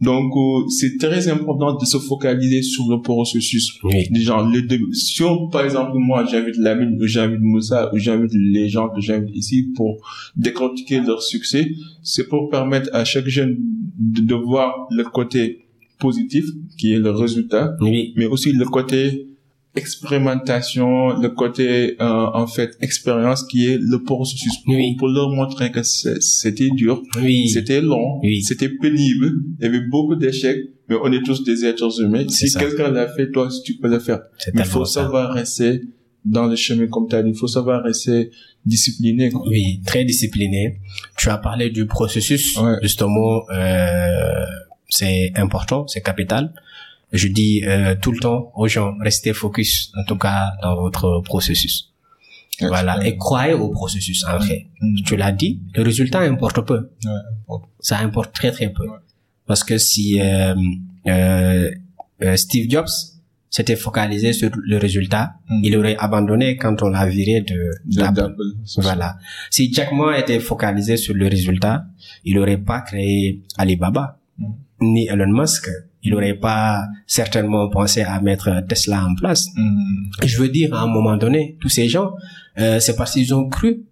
Donc, 0.00 0.32
euh, 0.36 0.68
c'est 0.68 0.96
très 0.96 1.28
important 1.28 1.74
de 1.74 1.84
se 1.84 1.98
focaliser 1.98 2.62
sur 2.62 2.84
le 2.88 3.00
processus. 3.02 3.72
Oui. 3.82 4.06
Genre, 4.14 4.48
les 4.48 4.62
deux. 4.62 4.78
Si 4.92 5.22
par 5.50 5.64
exemple, 5.64 5.92
moi, 5.94 6.24
j'invite 6.30 6.56
Lamine 6.56 6.96
ou 7.00 7.06
j'invite 7.06 7.40
Moussa 7.40 7.92
ou 7.92 7.98
j'invite 7.98 8.32
les 8.34 8.68
gens 8.68 8.88
que 8.90 9.00
j'invite 9.00 9.34
ici 9.34 9.72
pour 9.74 9.98
décortiquer 10.36 11.00
leur 11.00 11.20
succès, 11.20 11.72
c'est 12.02 12.28
pour 12.28 12.48
permettre 12.48 12.90
à 12.92 13.04
chaque 13.04 13.26
jeune 13.26 13.56
de, 13.98 14.22
de 14.22 14.34
voir 14.34 14.86
le 14.90 15.04
côté 15.04 15.66
positif, 15.98 16.44
qui 16.78 16.92
est 16.92 16.98
le 16.98 17.10
résultat, 17.10 17.76
oui. 17.80 18.12
mais 18.16 18.26
aussi 18.26 18.52
le 18.52 18.64
côté 18.64 19.28
expérimentation, 19.74 21.20
le 21.20 21.28
côté 21.28 21.96
euh, 22.00 22.26
en 22.34 22.46
fait 22.46 22.76
expérience 22.80 23.44
qui 23.44 23.66
est 23.66 23.78
le 23.78 24.02
processus 24.02 24.56
pour, 24.64 24.74
pour 24.98 25.08
leur 25.08 25.30
montrer 25.30 25.70
que 25.70 25.82
c'était 25.82 26.70
dur, 26.70 27.02
oui. 27.20 27.48
c'était 27.48 27.80
long, 27.80 28.20
c'était 28.42 28.68
pénible, 28.68 29.32
il 29.58 29.64
y 29.64 29.68
avait 29.68 29.86
beaucoup 29.86 30.16
d'échecs, 30.16 30.60
mais 30.88 30.96
on 31.02 31.12
est 31.12 31.22
tous 31.22 31.44
des 31.44 31.64
êtres 31.64 32.00
humains. 32.00 32.26
Si 32.28 32.52
quelqu'un 32.52 32.90
l'a 32.90 33.08
fait, 33.08 33.30
toi 33.30 33.48
tu 33.64 33.74
peux 33.74 33.88
le 33.88 33.98
faire. 33.98 34.20
il 34.52 34.64
faut 34.64 34.84
savoir 34.84 35.32
rester 35.34 35.82
dans 36.24 36.46
le 36.46 36.56
chemin 36.56 36.86
comme 36.86 37.08
tu 37.08 37.16
as 37.16 37.22
dit, 37.22 37.30
il 37.30 37.36
faut 37.36 37.46
savoir 37.46 37.82
rester 37.82 38.30
discipliné. 38.64 39.30
Quoi. 39.30 39.42
Oui, 39.48 39.80
très 39.86 40.04
discipliné. 40.04 40.80
Tu 41.16 41.30
as 41.30 41.38
parlé 41.38 41.70
du 41.70 41.86
processus, 41.86 42.58
justement, 42.82 43.42
euh, 43.50 44.44
c'est 44.88 45.32
important, 45.36 45.86
c'est 45.86 46.02
capital 46.02 46.52
je 47.12 47.28
dis 47.28 47.62
euh, 47.64 47.94
tout 48.00 48.12
le 48.12 48.18
temps 48.18 48.52
aux 48.54 48.68
gens, 48.68 48.94
restez 49.00 49.32
focus, 49.32 49.92
en 49.96 50.04
tout 50.04 50.18
cas 50.18 50.52
dans 50.62 50.76
votre 50.76 51.22
processus. 51.24 51.92
Voilà, 52.60 53.06
et 53.06 53.16
croyez 53.16 53.54
au 53.54 53.68
processus 53.68 54.24
en 54.24 54.40
fait. 54.40 54.66
Mm. 54.80 55.02
Tu 55.04 55.16
l'as 55.16 55.32
dit, 55.32 55.60
le 55.74 55.82
résultat 55.82 56.20
importe 56.20 56.60
peu. 56.62 56.90
Ça 57.80 57.98
importe 57.98 58.34
très 58.34 58.50
très 58.50 58.70
peu. 58.70 58.86
Parce 59.46 59.64
que 59.64 59.78
si 59.78 60.20
euh, 60.20 60.54
euh, 61.06 61.70
euh, 62.22 62.36
Steve 62.36 62.68
Jobs 62.68 62.88
s'était 63.50 63.76
focalisé 63.76 64.32
sur 64.32 64.50
le 64.54 64.76
résultat, 64.76 65.34
mm. 65.48 65.60
il 65.64 65.76
aurait 65.76 65.96
abandonné 65.98 66.56
quand 66.56 66.82
on 66.82 66.88
l'a 66.90 67.06
viré 67.06 67.40
de 67.42 67.70
d'Apple. 67.96 68.34
Voilà. 68.76 69.16
Si 69.50 69.72
Jack 69.72 69.92
Ma 69.92 70.18
était 70.18 70.40
focalisé 70.40 70.96
sur 70.96 71.14
le 71.14 71.26
résultat, 71.26 71.86
il 72.24 72.36
n'aurait 72.36 72.58
pas 72.58 72.80
créé 72.80 73.42
Alibaba, 73.56 74.18
mm. 74.38 74.44
ni 74.80 75.08
Elon 75.08 75.32
Musk 75.32 75.68
il 76.02 76.12
n'aurait 76.12 76.34
pas 76.34 76.86
certainement 77.06 77.68
pensé 77.68 78.02
à 78.02 78.20
mettre 78.20 78.62
Tesla 78.68 79.04
en 79.04 79.14
place. 79.14 79.48
Mm. 79.56 80.10
Je 80.24 80.38
veux 80.38 80.48
dire, 80.48 80.74
à 80.74 80.82
un 80.82 80.86
moment 80.86 81.16
donné, 81.16 81.56
tous 81.60 81.68
ces 81.68 81.88
gens, 81.88 82.12
euh, 82.58 82.80
c'est 82.80 82.96
parce 82.96 83.12
qu'ils 83.12 83.34
ont 83.34 83.48
cru 83.48 83.82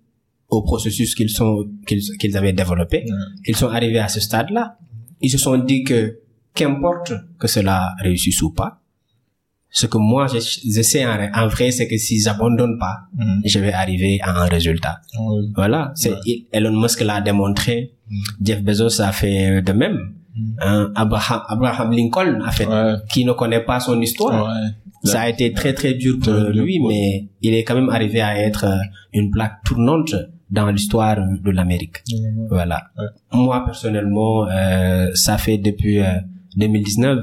au 0.49 0.63
processus 0.63 1.15
qu'ils 1.15 1.31
sont 1.31 1.69
qu'ils 1.87 2.37
avaient 2.37 2.53
développé, 2.53 3.05
qu'ils 3.45 3.57
sont 3.57 3.69
arrivés 3.69 3.99
à 3.99 4.09
ce 4.09 4.21
stade-là. 4.21 4.79
Ils 5.21 5.31
se 5.31 5.39
sont 5.39 5.59
dit 5.59 5.83
que 5.83 6.21
qu'importe 6.55 7.13
que 7.39 7.49
cela 7.49 7.95
réussisse 8.01 8.41
ou 8.43 8.51
pas, 8.53 8.81
ce 9.77 9.87
que 9.87 9.99
moi 9.99 10.27
je, 10.27 10.39
sais 10.83 11.05
en, 11.05 11.49
vrai, 11.49 11.71
c'est 11.71 11.87
que 11.87 11.99
si 11.99 12.19
j'abandonne 12.19 12.79
pas, 12.79 12.97
mm. 13.15 13.41
je 13.45 13.59
vais 13.59 13.75
arriver 13.75 14.19
à 14.23 14.31
un 14.43 14.47
résultat. 14.47 15.03
Voilà, 15.55 15.93
c'est 15.95 16.15
Elon 16.51 16.81
Musk 16.81 17.03
l'a 17.03 17.21
démontré, 17.21 17.93
mm. 18.09 18.23
Jeff 18.43 18.63
Bezos 18.63 19.03
a 19.03 19.13
fait 19.13 19.61
de 19.61 19.73
même. 19.73 19.99
Hein, 20.63 20.93
Abraham, 20.95 21.43
Abraham 21.49 21.93
Lincoln 21.93 22.41
a 22.43 22.53
fait, 22.53 22.67
qui 23.11 23.27
ne 23.27 23.33
connaît 23.33 23.65
pas 23.65 23.79
son 23.81 24.01
histoire. 24.01 24.51
Ça 25.05 25.21
a 25.21 25.29
été 25.29 25.53
très 25.53 25.75
très 25.75 25.93
dur 25.93 26.15
pour 26.23 26.33
lui, 26.33 26.81
mais 26.81 27.29
il 27.43 27.53
est 27.53 27.63
quand 27.63 27.75
même 27.75 27.91
arrivé 27.91 28.23
à 28.23 28.39
être 28.39 28.65
euh, 28.65 28.79
une 29.13 29.31
plaque 29.31 29.63
tournante 29.63 30.15
dans 30.51 30.71
l'histoire 30.71 31.17
de 31.45 31.51
l'Amérique. 31.51 31.99
Voilà. 32.49 32.81
Moi 33.31 33.63
personnellement, 33.65 34.49
euh, 34.49 35.11
ça 35.15 35.37
fait 35.37 35.59
depuis 35.59 36.01
2019 36.57 37.19
euh, 37.19 37.23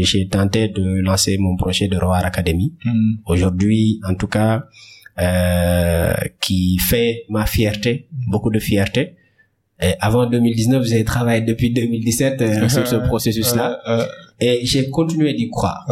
que 0.00 0.06
j'ai 0.06 0.28
tenté 0.28 0.68
de 0.68 1.00
lancer 1.00 1.36
mon 1.38 1.56
projet 1.56 1.88
de 1.88 1.96
Roar 1.96 2.24
Academy. 2.24 2.74
Mm. 2.84 3.14
Aujourd'hui, 3.26 4.00
en 4.08 4.14
tout 4.14 4.26
cas, 4.26 4.64
euh, 5.20 6.12
qui 6.40 6.78
fait 6.78 7.24
ma 7.28 7.46
fierté, 7.46 8.08
beaucoup 8.28 8.50
de 8.50 8.58
fierté. 8.58 9.16
Et 9.80 9.94
avant 10.00 10.26
2019, 10.26 10.84
j'ai 10.86 11.04
travaillé 11.04 11.42
depuis 11.42 11.72
2017 11.72 12.40
euh, 12.40 12.68
sur 12.74 12.86
ce 12.86 12.96
processus-là. 12.96 13.80
et 14.40 14.64
j'ai 14.64 14.88
continué 14.90 15.34
d'y 15.34 15.48
croire. 15.50 15.86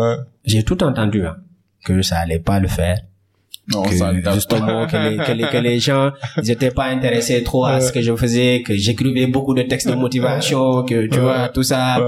J'ai 0.45 0.63
tout 0.63 0.83
entendu 0.83 1.27
hein, 1.27 1.37
que 1.85 2.03
ça 2.03 2.19
allait 2.19 2.39
pas 2.39 2.61
le 2.61 2.69
faire. 2.69 3.01
Non, 3.71 3.83
que, 3.83 4.33
justement 4.35 4.87
que 4.87 4.97
les, 4.97 5.17
que 5.17 5.33
les, 5.33 5.45
que 5.45 5.57
les 5.59 5.79
gens 5.79 6.11
n'étaient 6.43 6.71
pas 6.71 6.87
intéressés 6.87 7.43
trop 7.43 7.65
à 7.67 7.81
ce 7.81 7.93
que 7.93 8.01
je 8.01 8.15
faisais 8.17 8.63
que 8.63 8.75
j'écrivais 8.75 9.27
beaucoup 9.27 9.55
de 9.55 9.63
textes 9.63 9.89
de 9.89 9.95
motivation 9.95 10.83
que 10.83 11.07
tu 11.07 11.19
vois 11.19 11.49
tout 11.49 11.63
ça. 11.63 11.99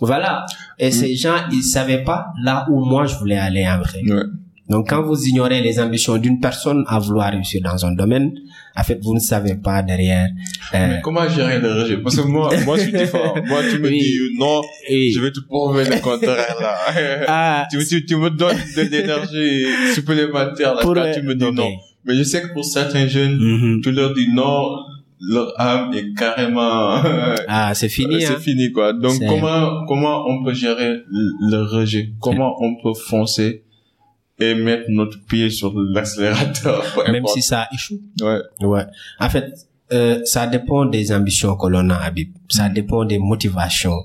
Voilà. 0.00 0.46
Et 0.78 0.90
ces 0.90 1.14
gens 1.16 1.36
ils 1.52 1.62
savaient 1.62 2.04
pas 2.04 2.28
là 2.42 2.66
où 2.70 2.84
moi 2.84 3.06
je 3.06 3.16
voulais 3.16 3.38
aller 3.38 3.66
en 3.66 3.78
vrai 3.78 4.02
donc 4.68 4.88
quand 4.88 5.02
vous 5.02 5.24
ignorez 5.24 5.60
les 5.60 5.80
ambitions 5.80 6.16
d'une 6.18 6.40
personne 6.40 6.84
à 6.86 6.98
vouloir 6.98 7.32
réussir 7.32 7.60
dans 7.62 7.84
un 7.86 7.92
domaine 7.92 8.32
en 8.78 8.84
fait, 8.84 9.00
vous 9.02 9.12
ne 9.12 9.18
savez 9.18 9.56
pas 9.56 9.82
derrière. 9.82 10.28
Euh... 10.72 10.86
Mais 10.88 11.00
comment 11.02 11.28
gérer 11.28 11.58
le 11.58 11.72
rejet? 11.82 11.96
Parce 11.96 12.16
que 12.16 12.22
moi, 12.22 12.50
moi, 12.64 12.76
je 12.76 12.82
suis 12.82 12.92
différent. 12.92 13.34
Moi, 13.44 13.60
tu 13.68 13.80
me 13.80 13.90
dis 13.90 14.18
non, 14.38 14.62
je 14.88 15.20
vais 15.20 15.32
te 15.32 15.40
prouver 15.40 15.84
le 15.84 16.00
contraire 16.00 16.56
là. 16.60 16.76
Ah, 17.26 17.66
tu, 17.70 17.84
tu, 17.84 18.06
tu, 18.06 18.16
me 18.16 18.30
donnes 18.30 18.56
de 18.76 18.82
l'énergie 18.82 19.66
supplémentaire 19.94 20.74
là, 20.74 20.80
quand 20.82 21.12
tu 21.12 21.22
me 21.22 21.34
dis 21.34 21.52
non. 21.52 21.70
Mais 22.04 22.14
je 22.14 22.22
sais 22.22 22.42
que 22.42 22.52
pour 22.52 22.64
certains 22.64 23.08
jeunes, 23.08 23.36
mm-hmm. 23.36 23.82
tu 23.82 23.90
leur 23.90 24.14
dis 24.14 24.28
non, 24.32 24.76
leur 25.20 25.60
âme 25.60 25.92
est 25.94 26.14
carrément 26.16 27.02
ah 27.48 27.72
c'est 27.74 27.88
fini 27.88 28.20
c'est 28.20 28.34
hein. 28.34 28.38
fini 28.38 28.70
quoi 28.70 28.92
donc 28.92 29.14
comment 29.28 29.84
comment 29.88 30.24
on 30.28 30.44
peut 30.44 30.54
gérer 30.54 30.98
le 31.10 31.62
rejet? 31.64 32.12
Comment 32.20 32.54
on 32.62 32.76
peut 32.80 32.96
foncer 32.98 33.64
et 34.40 34.54
mettre 34.54 34.84
notre 34.88 35.24
pied 35.24 35.50
sur 35.50 35.72
l'accélérateur. 35.74 36.84
Même 37.10 37.26
si 37.26 37.42
ça 37.42 37.68
échoue. 37.72 38.00
Ouais. 38.20 38.40
Ouais. 38.60 38.84
En 39.20 39.28
fait, 39.28 39.52
euh, 39.92 40.20
ça 40.24 40.46
dépend 40.46 40.84
des 40.84 41.12
ambitions 41.12 41.56
que 41.56 41.66
l'on 41.66 41.90
a, 41.90 41.96
Habib. 41.96 42.32
Ça 42.48 42.68
dépend 42.68 43.04
des 43.04 43.18
motivations 43.18 44.04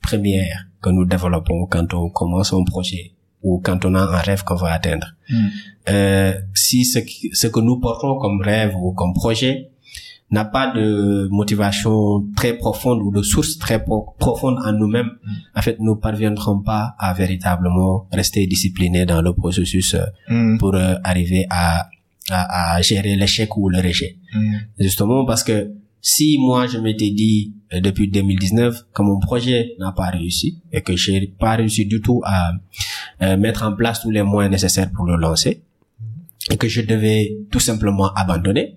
premières 0.00 0.66
que 0.80 0.90
nous 0.90 1.04
développons 1.04 1.66
quand 1.66 1.92
on 1.94 2.10
commence 2.10 2.52
un 2.52 2.64
projet 2.64 3.12
ou 3.42 3.60
quand 3.62 3.84
on 3.84 3.94
a 3.94 4.00
un 4.00 4.18
rêve 4.18 4.42
qu'on 4.44 4.54
va 4.54 4.72
atteindre. 4.72 5.06
Mm. 5.28 5.46
Euh, 5.90 6.34
si 6.54 6.84
ce, 6.84 7.00
ce 7.32 7.46
que 7.46 7.60
nous 7.60 7.78
portons 7.78 8.18
comme 8.18 8.40
rêve 8.40 8.74
ou 8.76 8.92
comme 8.92 9.12
projet 9.12 9.70
n'a 10.30 10.44
pas 10.44 10.72
de 10.72 11.28
motivation 11.30 12.26
très 12.36 12.54
profonde 12.54 13.00
ou 13.02 13.10
de 13.12 13.22
source 13.22 13.58
très 13.58 13.84
profonde 14.18 14.58
en 14.64 14.72
nous-mêmes, 14.72 15.10
mm. 15.24 15.58
en 15.58 15.62
fait, 15.62 15.76
nous 15.80 15.96
parviendrons 15.96 16.60
pas 16.60 16.94
à 16.98 17.12
véritablement 17.14 18.08
rester 18.12 18.46
disciplinés 18.46 19.06
dans 19.06 19.22
le 19.22 19.32
processus 19.34 19.94
euh, 19.94 20.04
mm. 20.28 20.58
pour 20.58 20.74
euh, 20.74 20.94
arriver 21.04 21.46
à, 21.50 21.88
à, 22.30 22.74
à 22.74 22.82
gérer 22.82 23.16
l'échec 23.16 23.56
ou 23.56 23.68
le 23.68 23.78
rejet. 23.78 24.16
Mm. 24.34 24.54
Justement 24.80 25.24
parce 25.24 25.44
que 25.44 25.72
si 26.00 26.36
moi 26.38 26.66
je 26.66 26.78
m'étais 26.78 27.10
dit 27.10 27.54
euh, 27.72 27.80
depuis 27.80 28.08
2019 28.08 28.86
que 28.92 29.02
mon 29.02 29.18
projet 29.18 29.74
n'a 29.78 29.92
pas 29.92 30.08
réussi 30.10 30.62
et 30.72 30.80
que 30.80 30.96
j'ai 30.96 31.26
pas 31.38 31.56
réussi 31.56 31.86
du 31.86 32.00
tout 32.00 32.20
à 32.24 32.52
mettre 33.36 33.62
en 33.62 33.72
place 33.74 34.02
tous 34.02 34.10
les 34.10 34.22
moyens 34.22 34.52
nécessaires 34.52 34.90
pour 34.90 35.06
le 35.06 35.16
lancer 35.16 35.62
et 36.50 36.56
que 36.56 36.68
je 36.68 36.82
devais 36.82 37.36
tout 37.50 37.60
simplement 37.60 38.12
abandonner, 38.14 38.76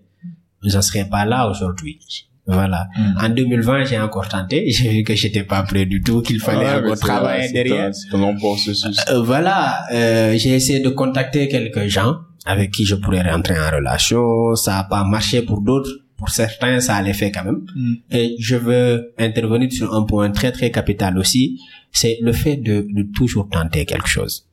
je 0.64 0.76
ne 0.76 0.82
serais 0.82 1.06
pas 1.06 1.26
là 1.26 1.50
aujourd'hui. 1.50 2.00
Voilà. 2.48 2.88
Hmm. 2.98 3.26
En 3.26 3.30
2020, 3.30 3.86
j'ai 3.86 4.00
encore 4.00 4.30
tenté. 4.30 4.70
J'ai 4.72 4.90
vu 4.90 5.04
que 5.04 5.14
j'étais 5.16 5.44
pas 5.44 5.64
prêt 5.64 5.86
du 5.86 6.02
tout, 6.02 6.22
qu'il 6.22 6.40
fallait 6.40 6.72
encore 6.76 6.98
travailler 6.98 7.52
derrière. 7.52 7.92
Euh, 8.14 9.22
voilà. 9.22 9.86
Euh, 9.92 10.38
j'ai 10.38 10.52
essayé 10.52 10.80
de 10.80 10.90
contacter 10.90 11.50
quelques 11.50 11.88
gens 11.88 12.20
avec 12.46 12.72
qui 12.72 12.86
je 12.86 12.96
pourrais 12.96 13.22
rentrer 13.30 13.60
en 13.60 13.70
relation. 13.70 14.56
Ça 14.56 14.80
a 14.80 14.84
pas 14.86 15.04
marché 15.04 15.42
pour 15.42 15.60
d'autres. 15.62 15.92
Pour 16.16 16.30
certains, 16.30 16.80
ça 16.80 16.96
allait 16.96 17.14
faire 17.14 17.32
quand 17.34 17.44
même. 17.44 17.66
Hmm. 17.76 17.96
Et 18.12 18.38
je 18.40 18.56
veux 18.56 19.14
intervenir 19.20 19.72
sur 19.72 19.94
un 19.94 20.04
point 20.04 20.32
très 20.32 20.54
très 20.54 20.72
capital 20.72 21.18
aussi. 21.18 21.60
C'est 21.92 22.18
le 22.22 22.32
fait 22.32 22.56
de, 22.56 22.88
de 22.90 23.04
toujours 23.14 23.50
tenter 23.50 23.86
quelque 23.86 24.08
chose. 24.08 24.48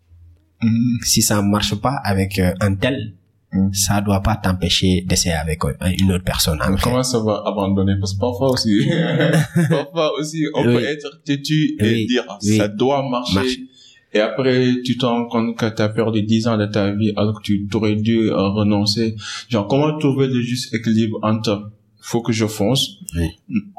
Hmm. 0.61 0.97
Si 1.03 1.23
ça 1.23 1.41
marche 1.43 1.77
pas 1.77 2.01
avec 2.05 2.41
euh, 2.41 2.53
un 2.61 2.75
tel, 2.75 3.15
Mm. 3.55 3.73
ça 3.73 4.01
doit 4.01 4.21
pas 4.21 4.37
t'empêcher 4.37 5.03
d'essayer 5.07 5.35
avec 5.35 5.65
euh, 5.65 5.73
une 6.01 6.13
autre 6.13 6.25
personne. 6.25 6.59
comment 6.83 7.03
ça 7.03 7.21
va 7.21 7.43
abandonner? 7.47 7.95
Parce 8.01 8.15
que 8.15 8.19
parfois 8.19 8.51
aussi, 8.51 8.89
parfois 9.71 10.13
aussi, 10.19 10.45
on 10.55 10.65
peut 10.65 10.83
être 10.83 11.23
têtu 11.25 11.77
et 11.79 12.07
dire 12.07 12.25
ça 12.41 12.69
doit 12.69 13.09
marcher. 13.09 13.65
Et 14.13 14.21
après, 14.21 14.69
tu 14.85 14.97
te 14.97 15.05
rends 15.07 15.27
compte 15.27 15.57
que 15.57 15.67
tu 15.75 15.83
as 15.83 15.89
perdu 15.89 16.23
10 16.23 16.47
ans 16.47 16.57
de 16.57 16.67
ta 16.67 16.93
vie 16.93 17.13
alors 17.17 17.41
que 17.41 17.47
tu 17.47 17.69
aurais 17.75 17.97
dû 17.97 18.31
euh, 18.31 18.49
renoncer. 18.49 19.17
Genre, 19.49 19.67
comment 19.67 19.99
trouver 19.99 20.29
le 20.29 20.41
juste 20.41 20.73
équilibre 20.73 21.19
entre 21.23 21.73
faut 22.01 22.21
que 22.21 22.33
je 22.33 22.47
fonce 22.47 23.01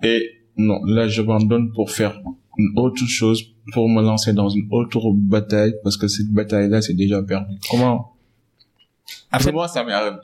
et 0.03 0.31
non, 0.57 0.83
là, 0.85 1.07
j'abandonne 1.07 1.71
pour 1.71 1.91
faire 1.91 2.19
une 2.57 2.71
autre 2.77 3.05
chose, 3.07 3.43
pour 3.73 3.89
me 3.89 4.01
lancer 4.01 4.33
dans 4.33 4.49
une 4.49 4.67
autre 4.71 5.11
bataille 5.13 5.73
parce 5.83 5.97
que 5.97 6.07
cette 6.07 6.31
bataille-là, 6.31 6.81
c'est 6.81 6.93
déjà 6.93 7.21
perdu. 7.21 7.55
Comment 7.69 8.14
après, 9.31 9.51
moi, 9.51 9.67
ça 9.67 9.83
m'est 9.83 9.91
arrivé. 9.91 10.17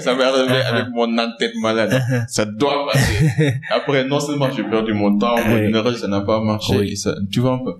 Ça 0.00 0.14
m'est 0.14 0.24
arrivé 0.24 0.54
uh-huh. 0.54 0.66
avec 0.72 0.86
mon 0.92 1.18
en-tête 1.18 1.52
malade. 1.60 1.92
Uh-huh. 1.92 2.24
Ça 2.28 2.44
doit 2.44 2.86
passer. 2.90 3.54
Après, 3.70 4.04
non 4.04 4.18
seulement 4.18 4.50
j'ai 4.50 4.64
perdu 4.64 4.92
mon 4.94 5.18
temps, 5.18 5.36
mon 5.46 5.56
énergie, 5.56 5.98
ça 5.98 6.08
n'a 6.08 6.22
pas 6.22 6.40
marché. 6.40 6.96
ça, 6.96 7.14
tu 7.30 7.40
vois 7.40 7.52
un 7.52 7.58
peu. 7.58 7.74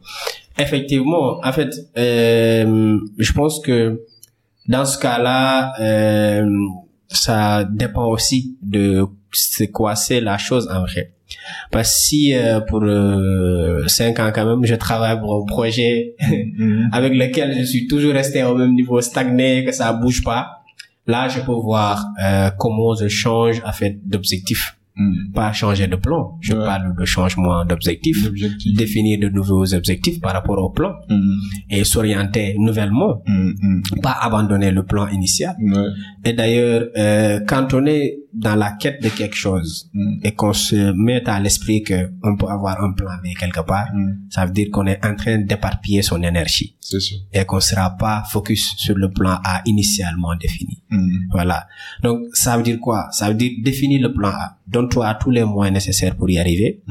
Effectivement. 0.59 1.41
En 1.43 1.53
fait, 1.53 1.75
euh, 1.97 2.99
je 3.19 3.33
pense 3.33 3.61
que 3.61 4.01
dans 4.69 4.85
ce 4.85 4.99
cas-là, 4.99 5.73
euh, 5.81 6.47
ça 7.09 7.65
dépend 7.65 8.07
aussi 8.09 8.57
de 8.63 9.05
c'est 9.33 9.71
quoi 9.71 9.97
c'est 9.97 10.21
la 10.21 10.39
chose 10.39 10.69
en 10.73 10.81
vrai. 10.81 11.16
Parce 11.71 11.93
que 11.93 11.99
si 11.99 12.35
euh, 12.35 12.61
pour 12.61 12.83
euh, 12.83 13.87
cinq 13.87 14.19
ans 14.21 14.31
quand 14.35 14.47
même, 14.47 14.65
je 14.65 14.75
travaille 14.75 15.19
pour 15.21 15.43
un 15.43 15.47
projet 15.47 16.15
mm-hmm. 16.21 16.89
avec 16.93 17.13
lequel 17.15 17.57
je 17.59 17.65
suis 17.65 17.87
toujours 17.87 18.13
resté 18.13 18.43
au 18.45 18.55
même 18.55 18.75
niveau 18.75 19.01
stagné, 19.01 19.65
que 19.65 19.73
ça 19.73 19.93
bouge 19.93 20.23
pas, 20.23 20.63
là 21.07 21.29
je 21.29 21.41
peux 21.41 21.53
voir 21.53 22.07
euh, 22.23 22.51
comment 22.59 22.95
je 22.95 23.09
change 23.09 23.63
en 23.65 23.73
fait 23.73 23.99
d'objectif. 24.05 24.77
Mm. 24.97 25.33
Pas 25.35 25.53
changer 25.53 25.89
de 25.89 25.97
plan. 25.97 26.39
Je 26.41 26.55
parle 26.55 26.97
de 26.97 27.05
changement 27.05 27.65
d'objectif, 27.67 28.31
définir 28.75 29.21
de 29.21 29.29
nouveaux 29.29 29.75
objectifs 29.75 30.21
par 30.21 30.33
rapport 30.33 30.59
au 30.59 30.71
plan 30.71 30.95
mm. 31.11 31.33
et 31.71 31.85
s'orienter 31.85 32.55
nouvellement, 32.59 33.23
mm, 33.27 34.01
pas 34.03 34.17
abandonner 34.23 34.71
le 34.71 34.85
plan 34.85 35.07
initial. 35.09 35.55
Et 36.25 36.33
d'ailleurs, 36.33 36.87
euh, 36.97 37.41
quand 37.47 37.75
on 37.75 37.85
est 37.85 38.21
dans 38.37 38.55
la 38.55 38.73
quête 38.73 39.03
de 39.03 39.09
quelque 39.09 39.35
chose 39.35 39.91
mm. 39.95 40.21
et 40.23 40.33
qu'on 40.33 40.53
se 40.53 40.93
met 40.93 41.27
à 41.29 41.41
l'esprit 41.41 41.83
que 41.83 42.11
on 42.23 42.37
peut 42.37 42.47
avoir 42.47 42.83
un 42.83 42.93
plan 42.93 43.17
B 43.25 43.29
quelque 43.39 43.61
part, 43.61 43.89
mm. 43.95 44.29
ça 44.31 44.45
veut 44.45 44.53
dire 44.53 44.69
qu'on 44.71 44.87
est 44.87 45.05
en 45.05 45.15
train 45.15 45.39
d'éparpiller 45.39 46.03
son 46.03 46.23
énergie. 46.23 46.77
Sûr. 46.81 47.01
Et 47.33 47.45
qu'on 47.45 47.61
sera 47.61 47.97
pas 47.97 48.25
focus 48.31 48.75
sur 48.77 48.95
le 48.97 49.11
plan 49.11 49.39
A 49.43 49.63
initialement 49.65 50.37
défini. 50.37 50.83
Mm. 50.91 51.29
Voilà. 51.31 51.67
Donc, 52.03 52.21
ça 52.35 52.57
veut 52.57 52.63
dire 52.63 52.79
quoi? 52.79 53.09
Ça 53.11 53.29
veut 53.29 53.35
dire 53.35 53.53
définir 53.65 54.03
le 54.03 54.13
plan 54.13 54.29
A. 54.29 54.59
Donne-toi 54.67 55.15
tous 55.15 55.31
les 55.31 55.45
moyens 55.45 55.75
nécessaires 55.75 56.15
pour 56.17 56.29
y 56.29 56.39
arriver. 56.39 56.83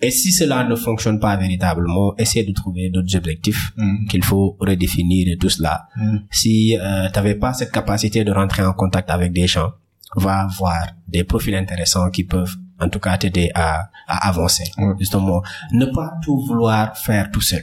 Et 0.00 0.10
si 0.10 0.30
cela 0.32 0.64
ne 0.64 0.74
fonctionne 0.76 1.18
pas 1.18 1.36
véritablement, 1.36 2.14
essaie 2.16 2.44
de 2.44 2.52
trouver 2.52 2.90
d'autres 2.90 3.16
objectifs 3.16 3.72
qu'il 4.08 4.22
faut 4.24 4.56
redéfinir 4.60 5.28
et 5.32 5.36
tout 5.36 5.48
cela. 5.48 5.88
Si 6.30 6.76
euh, 6.80 7.08
tu 7.08 7.18
n'avais 7.18 7.34
pas 7.34 7.52
cette 7.52 7.72
capacité 7.72 8.22
de 8.22 8.30
rentrer 8.30 8.64
en 8.64 8.72
contact 8.72 9.10
avec 9.10 9.32
des 9.32 9.48
gens, 9.48 9.72
va 10.16 10.40
avoir 10.40 10.86
des 11.08 11.24
profils 11.24 11.54
intéressants 11.54 12.10
qui 12.10 12.24
peuvent 12.24 12.56
en 12.80 12.88
tout 12.88 12.98
cas 12.98 13.16
t'aider 13.16 13.50
à, 13.54 13.88
à 14.06 14.28
avancer. 14.28 14.64
Justement, 14.98 15.42
ne 15.72 15.86
pas 15.86 16.14
tout 16.22 16.38
vouloir 16.46 16.96
faire 16.96 17.30
tout 17.30 17.40
seul. 17.40 17.62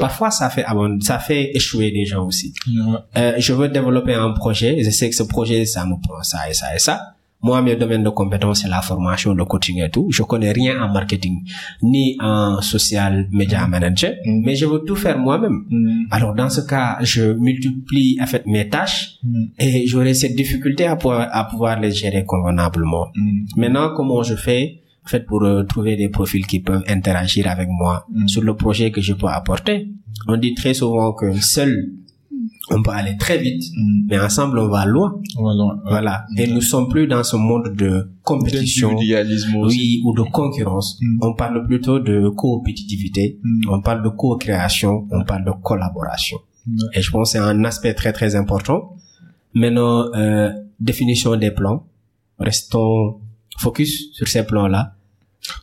Parfois, 0.00 0.30
ça 0.32 0.50
fait 0.50 0.64
ça 1.00 1.18
fait 1.20 1.52
échouer 1.54 1.92
des 1.92 2.04
gens 2.04 2.26
aussi. 2.26 2.52
Euh, 3.16 3.34
je 3.38 3.52
veux 3.52 3.68
développer 3.68 4.14
un 4.14 4.32
projet, 4.32 4.82
je 4.82 4.90
sais 4.90 5.08
que 5.08 5.14
ce 5.14 5.22
projet, 5.22 5.64
ça 5.66 5.86
me 5.86 5.94
prend 6.00 6.22
ça 6.22 6.48
et 6.50 6.54
ça 6.54 6.74
et 6.74 6.78
ça. 6.80 7.14
Moi, 7.42 7.62
mes 7.62 7.76
domaines 7.76 8.02
de 8.04 8.10
compétences, 8.10 8.60
c'est 8.62 8.68
la 8.68 8.82
formation, 8.82 9.32
le 9.34 9.44
coaching 9.44 9.82
et 9.82 9.90
tout. 9.90 10.06
Je 10.10 10.22
connais 10.22 10.52
rien 10.52 10.82
en 10.82 10.92
marketing, 10.92 11.44
ni 11.82 12.16
en 12.20 12.60
social 12.60 13.28
media 13.32 13.66
Mm. 13.66 13.70
manager, 13.70 14.12
mais 14.44 14.54
je 14.56 14.66
veux 14.66 14.80
tout 14.86 14.96
faire 14.96 15.18
moi-même. 15.18 15.64
Alors, 16.10 16.34
dans 16.34 16.50
ce 16.50 16.60
cas, 16.60 16.98
je 17.02 17.32
multiplie, 17.32 18.18
en 18.20 18.26
fait, 18.26 18.44
mes 18.46 18.68
tâches 18.68 19.18
et 19.58 19.86
j'aurai 19.86 20.14
cette 20.14 20.36
difficulté 20.36 20.86
à 20.86 20.96
pouvoir, 20.96 21.28
à 21.32 21.44
pouvoir 21.44 21.80
les 21.80 21.92
gérer 21.92 22.24
convenablement. 22.24 23.06
Maintenant, 23.56 23.90
comment 23.96 24.22
je 24.22 24.34
fais, 24.34 24.80
en 25.06 25.08
fait, 25.08 25.24
pour 25.26 25.42
euh, 25.42 25.62
trouver 25.64 25.96
des 25.96 26.08
profils 26.10 26.46
qui 26.46 26.60
peuvent 26.60 26.84
interagir 26.88 27.48
avec 27.48 27.68
moi 27.70 28.04
Mm. 28.10 28.28
sur 28.28 28.42
le 28.42 28.54
projet 28.54 28.90
que 28.90 29.00
je 29.00 29.14
peux 29.14 29.28
apporter? 29.28 29.88
On 30.28 30.36
dit 30.36 30.54
très 30.54 30.74
souvent 30.74 31.12
que 31.14 31.32
seul, 31.40 31.72
on 32.70 32.82
peut 32.82 32.90
aller 32.92 33.16
très 33.16 33.38
vite, 33.38 33.64
mais 34.08 34.18
ensemble, 34.18 34.58
on 34.58 34.68
va 34.68 34.86
loin. 34.86 35.20
Voilà. 35.36 35.76
Voilà. 35.86 36.26
Et 36.38 36.46
nous 36.46 36.60
sommes 36.60 36.88
plus 36.88 37.06
dans 37.06 37.24
ce 37.24 37.36
monde 37.36 37.74
de 37.74 38.10
compétition, 38.22 38.96
oui, 38.96 40.02
ou 40.04 40.14
de 40.14 40.22
concurrence. 40.22 40.98
Mm. 41.00 41.18
On 41.22 41.34
parle 41.34 41.66
plutôt 41.66 41.98
de 41.98 42.28
compétitivité. 42.28 43.38
Mm. 43.42 43.70
On 43.70 43.80
parle 43.80 44.02
de 44.04 44.08
co-création. 44.08 45.08
On 45.10 45.24
parle 45.24 45.44
de 45.44 45.50
collaboration. 45.62 46.38
Ouais. 46.66 46.74
Et 46.94 47.02
je 47.02 47.10
pense 47.10 47.32
que 47.32 47.38
c'est 47.38 47.44
un 47.44 47.64
aspect 47.64 47.94
très, 47.94 48.12
très 48.12 48.36
important. 48.36 48.96
Maintenant, 49.54 50.12
euh, 50.14 50.52
définition 50.78 51.34
des 51.36 51.50
plans. 51.50 51.86
Restons 52.38 53.20
focus 53.58 54.12
sur 54.12 54.28
ces 54.28 54.44
plans-là. 54.44 54.94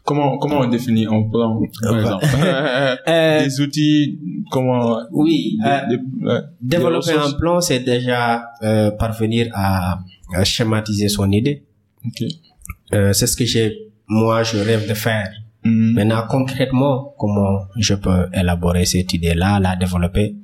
Comment, 0.04 0.38
comment 0.38 0.60
on 0.62 0.68
définit 0.68 1.06
un 1.06 1.24
plan, 1.30 1.62
par 1.82 1.94
Euh, 1.94 2.00
exemple? 2.02 2.26
Euh, 3.08 3.44
Des 3.44 3.62
outils, 3.62 4.20
comment, 4.52 5.00
oui, 5.12 5.58
euh, 5.66 6.42
développer 6.62 7.12
un 7.14 7.32
plan, 7.34 7.62
c'est 7.62 7.80
déjà 7.80 8.50
euh, 8.64 8.92
parvenir 8.92 9.48
à, 9.54 10.00
à 10.34 10.44
schématiser 10.44 11.08
son 11.10 11.32
idée. 11.32 11.64
Euh, 12.94 13.14
c'est 13.14 13.28
ce 13.28 13.36
que 13.38 13.46
j'ai, 13.46 13.90
moi, 14.08 14.44
je 14.44 14.58
rêve 14.58 14.88
de 14.90 14.94
faire. 14.94 15.30
Mm. 15.64 15.94
Maintenant, 15.94 16.24
concrètement, 16.30 17.14
comment 17.18 17.60
je 17.78 17.94
peux 17.96 18.28
élaborer 18.34 18.86
cette 18.86 19.14
idée-là, 19.14 19.60
la 19.60 19.76
développer, 19.76 20.36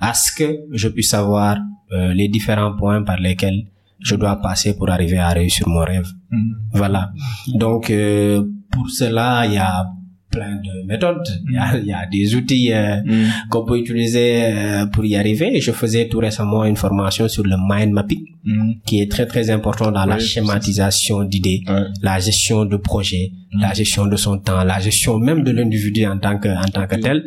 à 0.00 0.12
ce 0.14 0.32
que 0.32 0.48
je 0.72 0.88
puisse 0.88 1.10
savoir 1.10 1.56
euh, 1.92 2.12
les 2.12 2.28
différents 2.28 2.76
points 2.76 3.02
par 3.02 3.18
lesquels 3.18 3.66
je 4.00 4.16
dois 4.16 4.36
passer 4.36 4.76
pour 4.76 4.90
arriver 4.90 5.18
à 5.18 5.28
réussir 5.30 5.66
mon 5.68 5.80
rêve. 5.84 6.08
Mm. 6.30 6.52
Voilà. 6.74 7.10
Donc, 7.54 7.90
euh, 7.90 8.44
pour 8.72 8.90
cela, 8.90 9.44
il 9.46 9.54
y 9.54 9.58
a 9.58 9.84
plein 10.30 10.56
de 10.56 10.86
méthodes. 10.86 11.28
Il 11.46 11.54
y 11.54 11.58
a, 11.58 11.76
il 11.78 11.86
y 11.86 11.92
a 11.92 12.06
des 12.10 12.34
outils 12.34 12.72
euh, 12.72 12.96
Mm. 13.04 13.48
qu'on 13.50 13.64
peut 13.66 13.78
utiliser 13.78 14.44
euh, 14.44 14.86
pour 14.86 15.04
y 15.04 15.14
arriver. 15.14 15.60
Je 15.60 15.72
faisais 15.72 16.08
tout 16.08 16.18
récemment 16.18 16.64
une 16.64 16.76
formation 16.76 17.28
sur 17.28 17.44
le 17.44 17.56
mind 17.68 17.92
mapping, 17.92 18.24
Mm. 18.44 18.72
qui 18.86 19.00
est 19.00 19.08
très 19.10 19.26
très 19.26 19.50
important 19.50 19.92
dans 19.92 20.04
la 20.04 20.18
schématisation 20.18 21.22
d'idées 21.24 21.60
la 22.02 22.18
gestion 22.18 22.64
de 22.64 22.76
projet, 22.76 23.30
Mm. 23.54 23.60
la 23.60 23.72
gestion 23.74 24.06
de 24.06 24.16
son 24.16 24.38
temps, 24.38 24.64
la 24.64 24.80
gestion 24.80 25.18
même 25.18 25.42
de 25.44 25.50
l'individu 25.52 26.06
en 26.06 26.18
tant 26.18 26.38
que 26.38 26.48
en 26.48 26.68
tant 26.74 26.86
que 26.86 26.96
tel, 26.96 27.18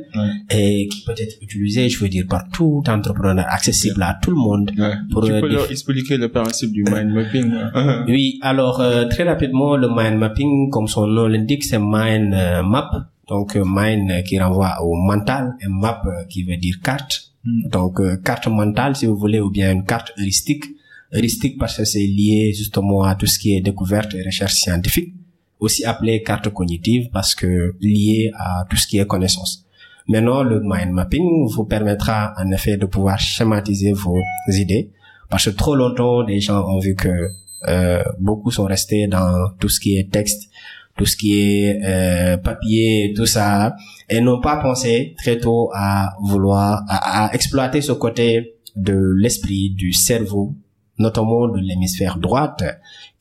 et 0.49 0.87
qui 0.91 1.03
peut 1.05 1.13
être 1.17 1.35
utilisé, 1.41 1.87
je 1.87 1.99
veux 1.99 2.09
dire, 2.09 2.25
par 2.27 2.43
tout 2.51 2.83
entrepreneur, 2.87 3.45
accessible 3.47 4.01
à 4.03 4.17
tout 4.21 4.31
le 4.31 4.37
monde. 4.37 4.71
Pour, 5.11 5.23
tu 5.23 5.31
euh, 5.31 5.39
peux 5.41 5.47
déf- 5.49 5.53
leur 5.53 5.71
expliquer 5.71 6.17
le 6.17 6.29
principe 6.29 6.71
du 6.71 6.83
mind 6.83 7.09
mapping. 7.13 7.47
ouais. 7.53 7.95
Oui, 8.07 8.39
alors 8.41 8.81
euh, 8.81 9.05
très 9.05 9.23
rapidement, 9.23 9.77
le 9.77 9.87
mind 9.87 10.17
mapping, 10.17 10.69
comme 10.71 10.87
son 10.87 11.05
nom 11.07 11.27
l'indique, 11.27 11.63
c'est 11.63 11.79
mind 11.79 12.33
euh, 12.33 12.61
map. 12.63 12.89
Donc 13.29 13.55
euh, 13.55 13.63
mind 13.65 14.11
euh, 14.11 14.21
qui 14.21 14.37
renvoie 14.39 14.73
au 14.83 14.95
mental 14.95 15.53
et 15.61 15.67
map 15.69 16.01
euh, 16.05 16.25
qui 16.29 16.43
veut 16.43 16.57
dire 16.57 16.75
carte. 16.83 17.31
Mm. 17.45 17.69
Donc 17.69 17.99
euh, 18.01 18.17
carte 18.17 18.47
mentale, 18.47 18.95
si 18.95 19.05
vous 19.05 19.15
voulez, 19.15 19.39
ou 19.39 19.49
bien 19.49 19.71
une 19.71 19.85
carte 19.85 20.11
heuristique. 20.19 20.65
Heuristique 21.13 21.57
parce 21.57 21.77
que 21.77 21.85
c'est 21.85 22.05
lié 22.05 22.53
justement 22.55 23.03
à 23.03 23.15
tout 23.15 23.25
ce 23.25 23.39
qui 23.39 23.55
est 23.55 23.61
découverte 23.61 24.13
et 24.15 24.23
recherche 24.23 24.55
scientifique. 24.55 25.13
Aussi 25.59 25.85
appelé 25.85 26.21
carte 26.21 26.49
cognitive 26.49 27.09
parce 27.13 27.33
que 27.33 27.75
lié 27.81 28.31
à 28.37 28.65
tout 28.69 28.75
ce 28.75 28.87
qui 28.87 28.97
est 28.97 29.07
connaissance. 29.07 29.65
Maintenant, 30.07 30.43
le 30.43 30.61
mind 30.61 30.91
mapping 30.91 31.47
vous 31.47 31.65
permettra 31.65 32.33
en 32.37 32.51
effet 32.51 32.77
de 32.77 32.85
pouvoir 32.85 33.19
schématiser 33.19 33.93
vos 33.93 34.19
idées 34.49 34.91
parce 35.29 35.45
que 35.45 35.49
trop 35.51 35.75
longtemps, 35.75 36.23
des 36.23 36.39
gens 36.39 36.67
ont 36.67 36.79
vu 36.79 36.95
que 36.95 37.09
euh, 37.67 38.03
beaucoup 38.19 38.51
sont 38.51 38.65
restés 38.65 39.07
dans 39.07 39.49
tout 39.59 39.69
ce 39.69 39.79
qui 39.79 39.97
est 39.97 40.11
texte, 40.11 40.49
tout 40.97 41.05
ce 41.05 41.17
qui 41.17 41.41
est 41.41 41.81
euh, 41.83 42.37
papier, 42.37 43.13
tout 43.15 43.25
ça, 43.25 43.75
et 44.09 44.21
n'ont 44.21 44.39
pas 44.39 44.57
pensé 44.57 45.15
très 45.17 45.39
tôt 45.39 45.71
à 45.73 46.13
vouloir, 46.21 46.83
à, 46.87 47.25
à 47.25 47.33
exploiter 47.33 47.81
ce 47.81 47.93
côté 47.93 48.55
de 48.75 49.13
l'esprit, 49.17 49.71
du 49.71 49.93
cerveau, 49.93 50.53
notamment 50.97 51.47
de 51.47 51.59
l'hémisphère 51.59 52.17
droite, 52.17 52.63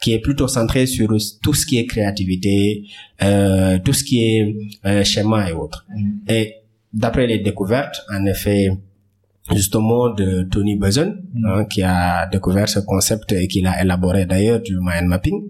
qui 0.01 0.13
est 0.13 0.21
plutôt 0.21 0.49
centré 0.49 0.87
sur 0.87 1.09
tout 1.43 1.55
ce 1.55 1.67
qui 1.67 1.79
est 1.79 1.87
créativité, 1.87 2.85
euh, 3.23 3.79
tout 3.85 3.93
ce 3.93 4.05
qui 4.05 4.25
est 4.25 4.57
euh, 4.87 5.05
schéma 5.05 5.51
et 5.51 5.53
autres. 5.53 5.87
Mm. 5.89 6.31
Et 6.31 6.55
d'après 6.93 7.27
les 7.27 7.39
découvertes, 7.39 8.03
en 8.13 8.25
effet, 8.27 8.69
justement 9.53 10.11
de 10.11 10.47
Tony 10.51 10.77
Buzan, 10.77 11.17
Mm. 11.35 11.47
hein, 11.47 11.65
qui 11.65 11.83
a 11.83 12.27
découvert 12.27 12.69
ce 12.69 12.81
concept 12.81 13.33
et 13.33 13.49
qui 13.49 13.61
l'a 13.61 13.83
élaboré 13.83 14.27
d'ailleurs 14.27 14.61
du 14.61 14.77
mind 14.81 15.07
mapping. 15.07 15.43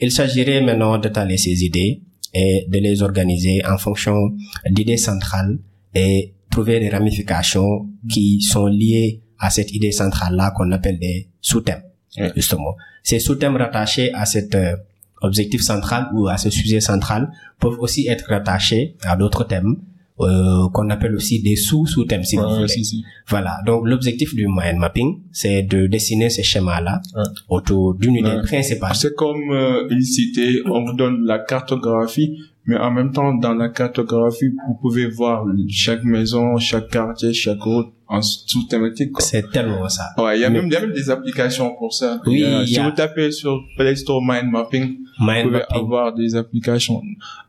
Il 0.00 0.12
s'agirait 0.12 0.62
maintenant 0.62 0.98
d'étaler 0.98 1.36
ces 1.36 1.64
idées 1.64 2.02
et 2.32 2.66
de 2.68 2.78
les 2.78 3.02
organiser 3.02 3.62
en 3.66 3.76
fonction 3.76 4.32
d'idées 4.70 4.96
centrales 4.96 5.58
et 5.94 6.34
trouver 6.50 6.78
des 6.80 6.88
ramifications 6.88 7.88
qui 8.08 8.40
sont 8.40 8.66
liées 8.66 9.22
à 9.38 9.50
cette 9.50 9.72
idée 9.72 9.92
centrale-là 9.92 10.52
qu'on 10.56 10.70
appelle 10.72 10.98
des 10.98 11.29
sous-thèmes, 11.40 11.82
Ouais. 12.18 12.32
justement. 12.36 12.76
Ces 13.02 13.18
sous-thèmes 13.18 13.56
rattachés 13.56 14.12
à 14.14 14.24
cet 14.26 14.54
euh, 14.54 14.76
objectif 15.22 15.60
central 15.62 16.08
ou 16.14 16.28
à 16.28 16.36
ce 16.36 16.50
sujet 16.50 16.80
central 16.80 17.30
peuvent 17.58 17.78
aussi 17.78 18.08
être 18.08 18.26
rattachés 18.28 18.96
à 19.02 19.16
d'autres 19.16 19.44
thèmes 19.44 19.76
euh, 20.20 20.68
qu'on 20.74 20.90
appelle 20.90 21.14
aussi 21.14 21.40
des 21.42 21.56
sous-sous-thèmes, 21.56 22.24
si 22.24 22.36
Ouais, 22.38 22.44
vous 22.44 22.54
voulez. 22.56 22.68
si, 22.68 22.84
si. 22.84 23.04
Voilà. 23.26 23.58
Donc, 23.64 23.86
l'objectif 23.86 24.34
du 24.34 24.46
mind 24.48 24.76
mapping, 24.78 25.20
c'est 25.32 25.62
de 25.62 25.86
dessiner 25.86 26.28
ces 26.28 26.42
schémas-là 26.42 27.00
Ouais. 27.16 27.22
autour 27.48 27.94
d'une 27.94 28.16
idée 28.16 28.28
Ouais. 28.28 28.42
principale. 28.42 28.94
C'est 28.94 29.14
comme 29.14 29.50
euh, 29.50 29.88
une 29.88 30.02
cité, 30.02 30.60
on 30.66 30.84
vous 30.84 30.92
donne 30.92 31.24
la 31.24 31.38
cartographie, 31.38 32.36
mais 32.66 32.76
en 32.76 32.90
même 32.90 33.12
temps, 33.12 33.32
dans 33.32 33.54
la 33.54 33.70
cartographie, 33.70 34.50
vous 34.68 34.74
pouvez 34.74 35.06
voir 35.06 35.46
chaque 35.70 36.04
maison, 36.04 36.58
chaque 36.58 36.88
quartier, 36.90 37.32
chaque 37.32 37.62
route 37.62 37.88
en 38.10 38.20
sous-thématique. 38.22 39.12
C'est 39.20 39.50
tellement 39.52 39.88
ça. 39.88 40.06
Ouais, 40.18 40.36
il 40.38 40.42
y 40.42 40.44
a 40.44 40.50
même, 40.50 40.68
des 40.68 41.10
applications 41.10 41.74
pour 41.78 41.94
ça. 41.94 42.20
Oui, 42.26 42.40
y 42.64 42.66
si 42.66 42.78
a- 42.80 42.84
vous 42.84 42.94
tapez 42.96 43.30
sur 43.30 43.62
Play 43.76 43.94
Store 43.96 44.20
Mind 44.20 44.50
Mapping, 44.50 44.98
vous 45.18 45.26
pouvez 45.26 45.44
mapping. 45.44 45.76
avoir 45.76 46.12
des 46.12 46.34
applications. 46.34 47.00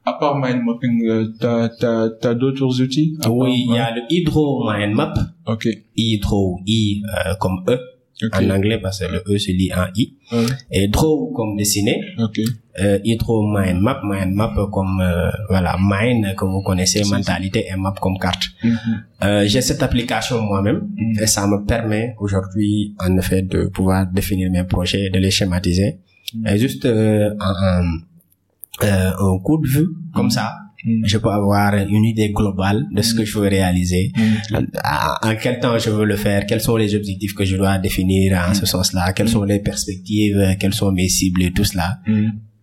À 0.05 0.13
part 0.13 0.37
Mind 0.37 0.61
Mapping, 0.63 1.07
euh, 1.09 1.33
t'as, 1.39 1.69
t'as, 1.69 2.09
t'as 2.09 2.33
d'autres 2.35 2.79
outils? 2.81 3.17
Oui, 3.27 3.65
il 3.67 3.75
y 3.75 3.79
a 3.79 3.93
le 3.95 4.01
Hydro 4.09 4.71
Mind 4.71 4.93
Map. 4.93 5.13
Ok. 5.47 5.67
Hydro, 5.97 6.59
I 6.67 7.01
euh, 7.25 7.33
comme 7.39 7.63
E 7.67 7.79
En 8.33 8.49
anglais 8.49 8.79
parce 8.79 8.99
que 8.99 9.11
le 9.11 9.23
E 9.27 9.37
se 9.37 9.51
lit 9.51 9.71
en 9.73 9.85
I. 9.95 10.13
Ouais. 10.31 10.45
Et 10.71 10.87
Draw 10.87 11.31
comme 11.35 11.55
dessiné. 11.57 12.01
Ok. 12.19 12.39
Euh, 12.79 12.99
Hydro 13.03 13.45
Mind 13.53 13.81
Map. 13.81 13.99
Mind 14.03 14.33
Map 14.33 14.53
comme, 14.71 15.01
euh, 15.01 15.29
voilà, 15.49 15.75
Mind 15.79 16.35
que 16.35 16.45
vous 16.45 16.61
connaissez, 16.61 17.03
mentalité 17.09 17.65
et 17.69 17.75
Map 17.75 17.93
comme 18.01 18.17
carte. 18.17 18.43
Mhm. 18.63 18.77
Euh, 19.23 19.43
j'ai 19.45 19.61
cette 19.61 19.83
application 19.83 20.41
moi-même 20.41 20.87
Mhm. 20.95 21.19
et 21.23 21.27
ça 21.27 21.47
me 21.47 21.65
permet 21.65 22.15
aujourd'hui 22.19 22.95
en 22.99 23.17
effet 23.17 23.41
de 23.41 23.65
pouvoir 23.67 24.07
définir 24.07 24.49
mes 24.51 24.63
projets, 24.63 25.09
de 25.09 25.19
les 25.19 25.31
schématiser 25.31 25.99
Mhm. 26.33 26.47
et 26.47 26.57
juste 26.57 26.85
euh, 26.85 27.33
en, 27.39 27.49
en- 27.49 27.97
euh, 28.83 29.11
un 29.19 29.39
coup 29.39 29.57
de 29.61 29.67
vue 29.67 29.87
comme 30.15 30.31
ça, 30.31 30.55
Mhm. 30.85 31.01
je 31.05 31.17
peux 31.17 31.29
avoir 31.29 31.75
une 31.75 32.05
idée 32.05 32.29
globale 32.31 32.87
de 32.91 33.01
ce 33.01 33.13
que 33.13 33.23
je 33.25 33.37
veux 33.37 33.47
réaliser, 33.47 34.11
Mhm. 34.17 34.67
en, 35.23 35.35
quel 35.41 35.59
temps 35.59 35.77
je 35.77 35.89
veux 35.89 36.05
le 36.05 36.15
faire, 36.15 36.45
quels 36.47 36.61
sont 36.61 36.75
les 36.77 36.95
objectifs 36.95 37.33
que 37.35 37.45
je 37.45 37.55
dois 37.57 37.77
définir 37.77 38.37
en 38.49 38.53
ce 38.53 38.65
sens-là, 38.65 39.13
quelles 39.13 39.29
sont 39.29 39.43
les 39.43 39.59
perspectives, 39.59 40.37
euh, 40.37 40.53
quelles 40.59 40.73
sont 40.73 40.91
mes 40.91 41.07
cibles? 41.09 41.41
Et 41.43 41.51
tout 41.51 41.63
cela, 41.63 41.99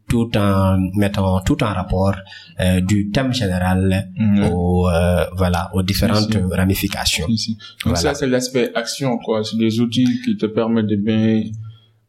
tout 0.09 0.31
en 0.39 0.79
mettant 0.97 1.41
tout 1.43 1.63
en 1.63 1.73
rapport 1.75 2.17
euh, 2.61 2.81
du 2.81 3.11
thème 3.11 3.33
général 3.33 4.11
Mhm. 4.17 4.45
aux 4.53 4.89
euh, 4.89 5.25
voilà 5.37 5.71
aux 5.75 5.83
différentes 5.83 6.35
ramifications. 6.51 7.27
Donc 7.29 7.37
Voilà. 7.85 7.99
ça, 7.99 8.15
c'est 8.15 8.27
l'aspect 8.27 8.71
action, 8.75 9.19
quoi. 9.19 9.45
C'est 9.45 9.59
des 9.59 9.81
outils 9.81 10.09
qui 10.25 10.37
te 10.37 10.47
permettent 10.47 10.87
de 10.87 10.97
bien 10.97 11.43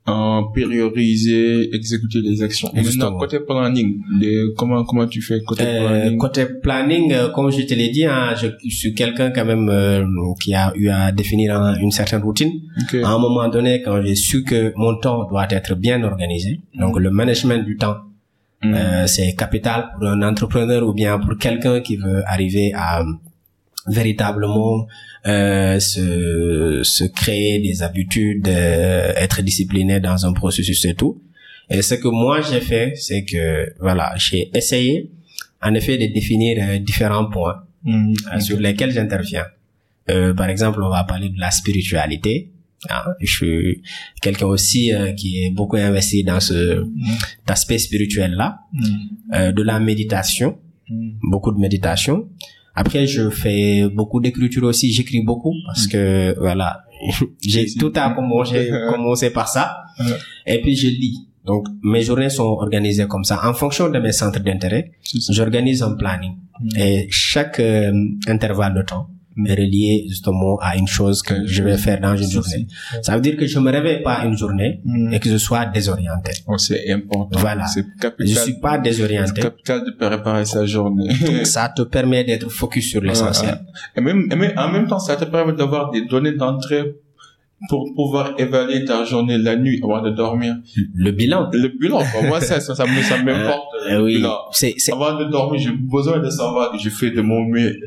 euh, 0.08 0.42
prioriser, 0.54 1.70
exécuter 1.76 2.20
les 2.22 2.42
actions. 2.42 2.70
Maintenant, 2.74 3.18
côté 3.18 3.40
planning, 3.40 4.02
de, 4.20 4.54
comment, 4.58 4.84
comment 4.84 5.08
tu 5.08 5.22
fais 5.22 5.42
côté 5.44 5.64
Euh, 5.66 5.88
planning? 5.88 6.18
côté 6.18 6.46
planning, 6.46 7.12
euh, 7.14 7.30
comme 7.30 7.52
je 7.52 7.62
te 7.64 7.74
l'ai 7.74 7.90
dit, 7.90 8.06
hein, 8.06 8.34
je, 8.42 8.48
je 8.68 8.76
suis 8.76 8.94
quelqu'un 8.94 9.30
quand 9.32 9.46
même 9.46 9.70
euh, 9.70 10.04
qui 10.42 10.54
a 10.54 10.72
eu 10.76 10.90
à 10.90 11.12
définir 11.12 11.56
un- 11.60 11.76
une 11.80 11.92
certaine 11.92 12.22
routine. 12.22 12.52
À 13.04 13.10
un 13.14 13.20
moment 13.20 13.48
donné, 13.50 13.82
quand 13.84 14.02
j'ai 14.02 14.16
su 14.16 14.44
que 14.44 14.74
mon 14.78 14.96
temps 15.00 15.26
doit 15.30 15.48
être 15.52 15.76
bien 15.76 16.02
organisé, 16.04 16.60
donc 16.76 17.00
le 17.00 17.12
management 17.12 17.64
du 17.64 17.78
temps, 17.78 17.98
euh, 18.66 19.06
c'est 19.08 19.36
capital 19.36 19.90
pour 19.98 20.08
un 20.08 20.22
entrepreneur 20.24 20.86
ou 20.88 20.94
bien 20.94 21.20
pour 21.20 21.38
quelqu'un 21.38 21.80
qui 21.82 21.96
veut 21.98 22.22
arriver 22.26 22.74
à 22.74 23.04
véritablement 23.90 24.88
euh, 25.28 25.80
se, 25.80 26.82
se 26.84 27.04
créer 27.06 27.60
des 27.60 27.84
habitudes, 27.84 28.48
euh, 28.48 29.12
être 29.16 29.42
discipliné 29.42 30.00
dans 30.00 30.26
un 30.26 30.34
processus 30.34 30.86
et 30.86 30.94
tout. 30.96 31.22
Et 31.70 31.82
ce 31.82 31.96
que 31.96 32.08
moi 32.08 32.42
j'ai 32.42 32.62
fait, 32.62 32.94
c'est 32.96 33.24
que 33.26 33.74
voilà, 33.80 34.14
j'ai 34.18 34.50
essayé 34.56 35.12
en 35.62 35.74
effet 35.74 35.98
de 35.98 36.08
définir 36.14 36.58
euh, 36.62 36.80
différents 36.80 37.30
points 37.30 37.64
Mm. 37.84 38.14
euh, 38.36 38.40
sur 38.42 38.60
lesquels 38.60 38.92
j'interviens. 38.92 39.46
Euh, 40.10 40.34
par 40.34 40.50
exemple, 40.50 40.82
on 40.84 40.90
va 40.90 41.06
parler 41.06 41.30
de 41.30 41.40
la 41.40 41.50
spiritualité. 41.50 42.52
hein. 42.90 43.04
Je 43.22 43.32
suis 43.38 43.82
quelqu'un 44.22 44.48
aussi 44.48 44.94
euh, 44.94 45.14
qui 45.14 45.44
est 45.46 45.52
beaucoup 45.52 45.78
investi 45.78 46.26
dans 46.26 46.42
ce 46.42 46.86
cet 47.40 47.50
aspect 47.58 47.78
spirituel 47.78 48.32
là, 48.42 48.50
Mm. 48.74 48.82
euh, 49.36 49.52
de 49.54 49.64
la 49.64 49.80
méditation, 49.80 50.58
Mm. 50.90 51.12
beaucoup 51.32 51.52
de 51.54 51.60
méditation. 51.60 52.28
Après, 52.82 53.04
je 53.16 53.30
fais 53.30 53.88
beaucoup 54.00 54.20
d'écriture 54.26 54.64
aussi. 54.64 54.92
J'écris 54.94 55.24
beaucoup 55.24 55.54
parce 55.68 55.86
que 55.88 56.36
voilà, 56.40 56.70
j'ai 57.42 57.66
tout 57.82 57.94
à 57.96 58.12
commencé 58.12 59.30
par 59.40 59.48
ça. 59.56 59.66
Et 60.46 60.62
puis 60.62 60.76
je 60.76 60.88
lis. 60.88 61.28
Donc 61.46 61.66
mes 61.84 62.04
journées 62.08 62.30
sont 62.30 62.52
organisées 62.66 63.08
comme 63.08 63.24
ça 63.24 63.36
en 63.50 63.54
fonction 63.54 63.90
de 63.90 64.00
mes 64.00 64.12
centres 64.12 64.44
d'intérêt. 64.48 64.92
J'organise 65.30 65.82
un 65.84 65.96
planning 65.96 66.36
Mm. 66.60 66.78
et 66.78 67.08
chaque 67.10 67.60
euh, 67.60 67.92
intervalle 68.28 68.74
de 68.74 68.82
temps 68.82 69.08
est 69.46 69.54
relié 69.56 70.06
justement 70.10 70.58
à 70.62 70.76
une 70.78 70.88
chose 70.88 71.22
que 71.22 71.46
je 71.46 71.64
vais 71.64 71.78
faire 71.78 72.00
dans 72.00 72.16
une 72.16 72.30
journée. 72.30 72.68
Ça 73.02 73.16
veut 73.16 73.22
dire 73.22 73.38
que 73.38 73.46
je 73.46 73.60
me 73.60 73.72
réveille 73.72 74.02
pas 74.04 74.24
une 74.26 74.38
journée 74.38 74.82
Mm. 74.86 75.14
et 75.14 75.20
que 75.20 75.30
je 75.30 75.38
sois 75.38 75.66
désorienté. 75.66 76.32
Oh, 76.48 76.58
c'est 76.58 76.92
important. 76.92 77.40
Voilà. 77.40 77.66
C'est 77.68 77.82
Je 77.96 78.02
capital. 78.02 78.44
suis 78.44 78.60
pas 78.60 78.74
C'est 78.76 78.82
désorienté. 78.90 79.42
capital 79.42 79.84
de 79.86 79.92
préparer 79.92 80.46
sa 80.46 80.66
journée. 80.66 81.10
Ça 81.46 81.70
te 81.76 81.82
permet 81.84 82.24
d'être 82.24 82.50
focus 82.50 82.90
sur 82.90 83.02
l'essentiel. 83.02 83.52
Ouais, 83.52 83.56
ouais. 83.58 83.98
Et 83.98 84.02
même, 84.02 84.28
et 84.32 84.36
même- 84.36 84.54
en 84.58 84.70
même 84.72 84.88
temps, 84.88 85.00
ça 85.00 85.16
te 85.16 85.26
permet 85.26 85.54
d'avoir 85.54 85.92
des 85.92 86.06
données 86.06 86.34
d'entrée 86.34 86.96
pour 87.68 87.94
pouvoir 87.94 88.36
évaluer 88.38 88.86
ta 88.86 89.04
journée 89.04 89.38
la 89.38 89.56
nuit 89.58 89.82
avant 89.84 90.02
de 90.02 90.12
dormir. 90.12 90.56
Le 90.96 91.12
bilan. 91.12 91.50
Le 91.52 91.68
bilan, 91.68 92.00
quoi. 92.12 92.22
Moi, 92.24 92.40
ça, 92.42 92.60
ça, 92.62 92.74
ça 92.74 92.86
me- 92.86 93.02
ça 93.02 93.18
m'importe. 93.22 93.68
Euh, 93.90 93.98
le 93.98 94.04
oui, 94.04 94.16
bilan. 94.18 94.38
c'est 94.52 94.76
c'est 94.78 94.94
Avant 94.94 95.18
de 95.18 95.26
dormir, 95.26 95.60
j'ai 95.62 95.72
besoin 95.72 96.20
de 96.20 96.30
savoir 96.30 96.72
que 96.72 96.78
je 96.78 96.90
fais 96.90 97.12
de 97.12 97.22
mon 97.22 97.44
mieux. 97.46 97.80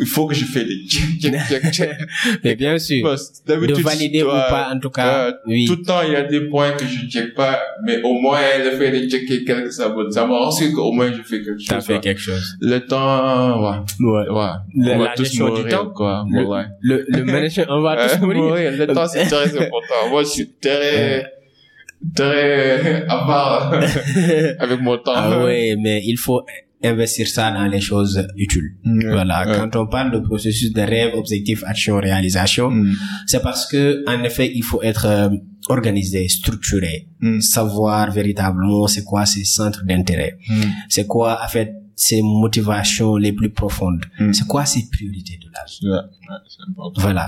Il 0.00 0.06
faut 0.06 0.26
que 0.26 0.34
je 0.34 0.44
fais 0.44 0.64
des 0.64 0.86
check, 0.86 1.20
check, 1.20 1.70
check, 1.72 1.90
mais 2.44 2.54
bien 2.54 2.78
sûr 2.78 3.02
que 3.46 3.66
de 3.66 3.82
valider 3.82 4.22
ou 4.22 4.26
ouais, 4.26 4.32
pas 4.48 4.70
en 4.72 4.78
tout 4.78 4.90
cas. 4.90 5.28
euh, 5.28 5.32
oui. 5.46 5.64
Tout 5.66 5.76
le 5.76 5.82
temps, 5.82 6.00
il 6.06 6.12
y 6.12 6.16
a 6.16 6.22
des 6.22 6.42
points 6.42 6.70
que 6.72 6.84
je 6.86 7.06
check 7.08 7.34
pas, 7.34 7.58
mais 7.84 8.00
au 8.02 8.14
moins, 8.20 8.38
le 8.64 8.70
fait 8.78 8.90
de 8.92 9.08
checker 9.10 9.44
quelques 9.44 9.72
sabots, 9.72 10.08
ça 10.10 10.26
m'a 10.26 10.38
rassuré 10.38 10.72
qu'au 10.72 10.92
moins 10.92 11.08
je 11.12 11.22
fais 11.22 11.42
quelque 11.42 11.58
chose. 11.58 11.66
T'as 11.68 11.80
fait 11.80 11.94
quoi. 11.94 12.00
quelque 12.02 12.20
chose. 12.20 12.56
Le 12.60 12.78
temps, 12.78 13.60
ouais. 13.70 13.76
Ouais. 14.00 14.28
Ouais. 14.28 14.46
La- 14.76 14.94
on 14.94 14.98
va 14.98 15.04
la 15.06 15.14
tous 15.14 15.24
gestion 15.24 15.46
du 15.46 15.50
mourir, 15.62 15.68
temps. 15.78 15.90
quoi. 15.90 16.24
Le, 16.30 16.44
Ouais. 16.46 16.64
le, 16.80 17.04
le 17.08 17.24
management, 17.24 17.66
on 17.70 17.80
va 17.80 17.96
tous 18.08 18.14
Euh, 18.14 18.18
mourir. 18.20 18.42
mourir. 18.42 18.70
Le 18.78 18.86
temps, 18.86 19.06
c'est 19.24 19.26
très 19.26 19.66
important. 19.66 20.08
Moi, 20.10 20.22
je 20.22 20.28
suis 20.28 20.50
très, 20.60 21.24
très 22.14 23.04
avare 23.08 23.72
avec 24.58 24.80
mon 24.80 24.96
temps. 24.98 25.12
Ah 25.14 25.42
ouais, 25.44 25.76
mais 25.80 26.02
il 26.04 26.16
faut 26.16 26.42
investir 26.82 27.26
ça 27.26 27.50
dans 27.50 27.66
les 27.66 27.80
choses 27.80 28.24
utiles. 28.36 28.76
Mm. 28.84 29.10
Voilà, 29.10 29.44
quand 29.52 29.74
on 29.76 29.86
parle 29.88 30.12
de 30.12 30.20
processus 30.20 30.72
de 30.72 30.80
rêve, 30.80 31.14
objectif, 31.14 31.64
action, 31.66 31.96
réalisation, 31.96 32.70
Mm. 32.70 32.94
c'est 33.26 33.42
parce 33.42 33.66
que 33.66 34.04
en 34.06 34.22
effet, 34.22 34.50
il 34.54 34.62
faut 34.62 34.82
être 34.82 35.06
euh, 35.06 35.28
organisé, 35.68 36.28
structuré, 36.28 37.08
Mm. 37.20 37.40
savoir 37.40 38.12
véritablement 38.12 38.86
c'est 38.86 39.02
quoi 39.02 39.26
ses 39.26 39.44
centres 39.44 39.82
d'intérêt, 39.84 40.36
c'est 40.88 41.06
quoi 41.06 41.40
en 41.44 41.48
fait 41.48 41.72
ses 41.98 42.20
motivations 42.22 43.16
les 43.16 43.32
plus 43.32 43.50
profondes, 43.50 44.04
Mm. 44.20 44.32
c'est 44.32 44.46
quoi 44.46 44.64
ses 44.64 44.88
priorités 44.88 45.38
de 45.44 45.48
la 45.52 45.64
vie? 45.68 45.86
Ouais, 45.88 45.96
ouais, 46.30 46.40
c'est 46.48 46.64
important. 46.70 47.00
Voilà. 47.02 47.26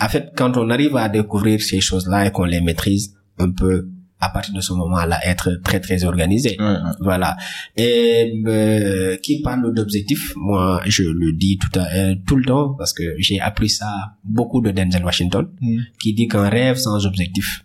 En 0.00 0.08
fait, 0.08 0.32
quand 0.36 0.56
on 0.56 0.70
arrive 0.70 0.96
à 0.96 1.08
découvrir 1.08 1.60
ces 1.60 1.80
choses-là 1.80 2.26
et 2.26 2.30
qu'on 2.30 2.44
les 2.44 2.60
maîtrise, 2.60 3.14
on 3.38 3.50
peut 3.52 3.88
à 4.20 4.28
partir 4.28 4.54
de 4.54 4.60
ce 4.60 4.72
moment-là 4.74 5.18
être 5.26 5.48
très 5.64 5.80
très 5.80 6.04
organisé. 6.04 6.56
Ouais. 6.60 6.76
Voilà. 7.00 7.36
Et 7.76 8.32
euh, 8.46 9.16
qui 9.16 9.42
parle 9.42 9.74
d'objectifs, 9.74 10.32
moi 10.36 10.80
je 10.86 11.02
le 11.02 11.32
dis 11.32 11.58
tout, 11.58 11.76
à, 11.76 11.84
euh, 11.92 12.14
tout 12.24 12.36
le 12.36 12.44
temps 12.44 12.74
parce 12.78 12.92
que 12.92 13.02
j'ai 13.18 13.40
appris 13.40 13.68
ça 13.68 13.90
beaucoup 14.22 14.60
de 14.60 14.70
Denzel 14.70 15.04
Washington, 15.04 15.48
Mm. 15.60 15.78
qui 15.98 16.14
dit 16.14 16.28
qu'un 16.28 16.48
rêve 16.48 16.76
sans 16.76 17.04
objectif 17.04 17.64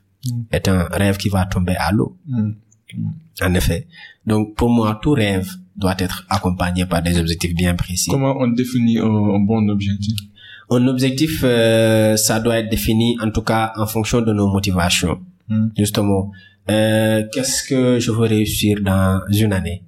est 0.51 0.67
un 0.67 0.85
rêve 0.85 1.17
qui 1.17 1.29
va 1.29 1.45
tomber 1.45 1.75
à 1.75 1.91
l'eau. 1.91 2.17
En 3.43 3.53
effet. 3.53 3.87
Donc 4.25 4.55
pour 4.55 4.69
moi, 4.71 4.99
tout 5.01 5.11
rêve 5.11 5.47
doit 5.77 5.95
être 5.99 6.25
accompagné 6.29 6.85
par 6.85 7.01
des 7.01 7.17
objectifs 7.19 7.53
bien 7.53 7.75
précis. 7.75 8.09
Comment 8.11 8.35
on 8.39 8.47
définit 8.47 8.97
un, 8.99 9.39
bon 9.39 9.69
objectif? 9.69 10.15
Un 10.69 10.85
objectif, 10.87 11.41
euh, 11.43 12.17
ça 12.17 12.39
doit 12.39 12.57
être 12.59 12.69
défini 12.69 13.17
en 13.21 13.29
tout 13.31 13.41
cas 13.41 13.71
en 13.77 13.85
fonction 13.87 14.21
de 14.21 14.33
nos 14.33 14.47
motivations. 14.51 15.19
Mm. 15.47 15.67
Justement, 15.77 16.31
euh, 16.69 17.23
qu'est-ce 17.31 17.63
que 17.63 17.99
je 17.99 18.11
veux 18.11 18.27
réussir 18.27 18.79
dans 18.81 19.21
une 19.31 19.53
année? 19.53 19.83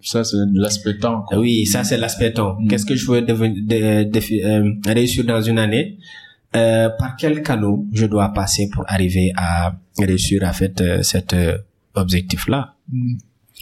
Ça, 0.00 0.22
c'est 0.22 0.36
l'aspect 0.54 0.96
temps, 0.98 1.22
quoi. 1.22 1.38
Oui, 1.38 1.66
ça 1.66 1.82
c'est 1.82 1.96
l'aspect 1.98 2.32
temps. 2.32 2.56
Mm. 2.60 2.68
Qu'est-ce 2.68 2.86
que 2.86 2.94
je 2.94 3.10
veux 3.10 3.20
de- 3.20 3.32
euh, 3.34 4.72
réussir 4.86 5.24
dans 5.24 5.42
une 5.42 5.58
année? 5.58 5.98
Euh, 6.56 6.88
Par 6.98 7.16
quel 7.16 7.42
canot 7.42 7.84
je 7.92 8.06
dois 8.06 8.28
passer 8.32 8.70
pour 8.72 8.84
arriver 8.86 9.32
à 9.36 9.74
réussir 9.98 10.44
à 10.44 10.52
fait 10.52 10.80
euh, 10.80 11.02
cet 11.02 11.34
euh, 11.34 11.58
objectif-là? 11.94 12.74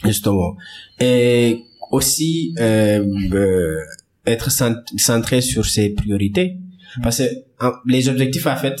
Justement. 0.03 0.55
Et 0.99 1.63
aussi 1.91 2.53
euh, 2.59 3.03
euh, 3.33 3.79
être 4.25 4.51
cent- 4.51 4.83
centré 4.97 5.41
sur 5.41 5.65
ses 5.65 5.89
priorités. 5.89 6.57
Parce 7.01 7.17
que 7.19 7.23
les 7.85 8.09
objectifs, 8.09 8.45
en 8.47 8.55
fait, 8.55 8.79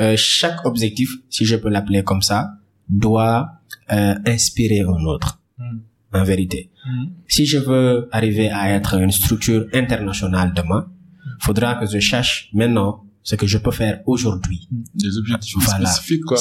euh, 0.00 0.14
chaque 0.16 0.64
objectif, 0.66 1.10
si 1.30 1.44
je 1.44 1.56
peux 1.56 1.68
l'appeler 1.68 2.02
comme 2.02 2.22
ça, 2.22 2.50
doit 2.88 3.48
euh, 3.92 4.14
inspirer 4.26 4.80
un 4.80 5.04
autre, 5.04 5.40
Mm. 5.58 5.78
en 6.14 6.24
vérité. 6.24 6.70
Mm. 6.86 7.04
Si 7.28 7.46
je 7.46 7.58
veux 7.58 8.08
arriver 8.12 8.48
à 8.50 8.70
être 8.70 8.94
une 8.94 9.10
structure 9.12 9.66
internationale 9.72 10.52
demain, 10.54 10.90
faudra 11.40 11.74
que 11.76 11.86
je 11.86 11.98
cherche 12.00 12.48
maintenant 12.52 13.04
ce 13.24 13.36
que 13.36 13.46
je 13.46 13.58
peux 13.58 13.70
faire 13.70 14.00
aujourd'hui, 14.06 14.68
Des 14.94 15.16
objectifs 15.18 15.54
Voilà. 15.60 15.86
spécifiques, 15.90 16.24
quoi. 16.24 16.36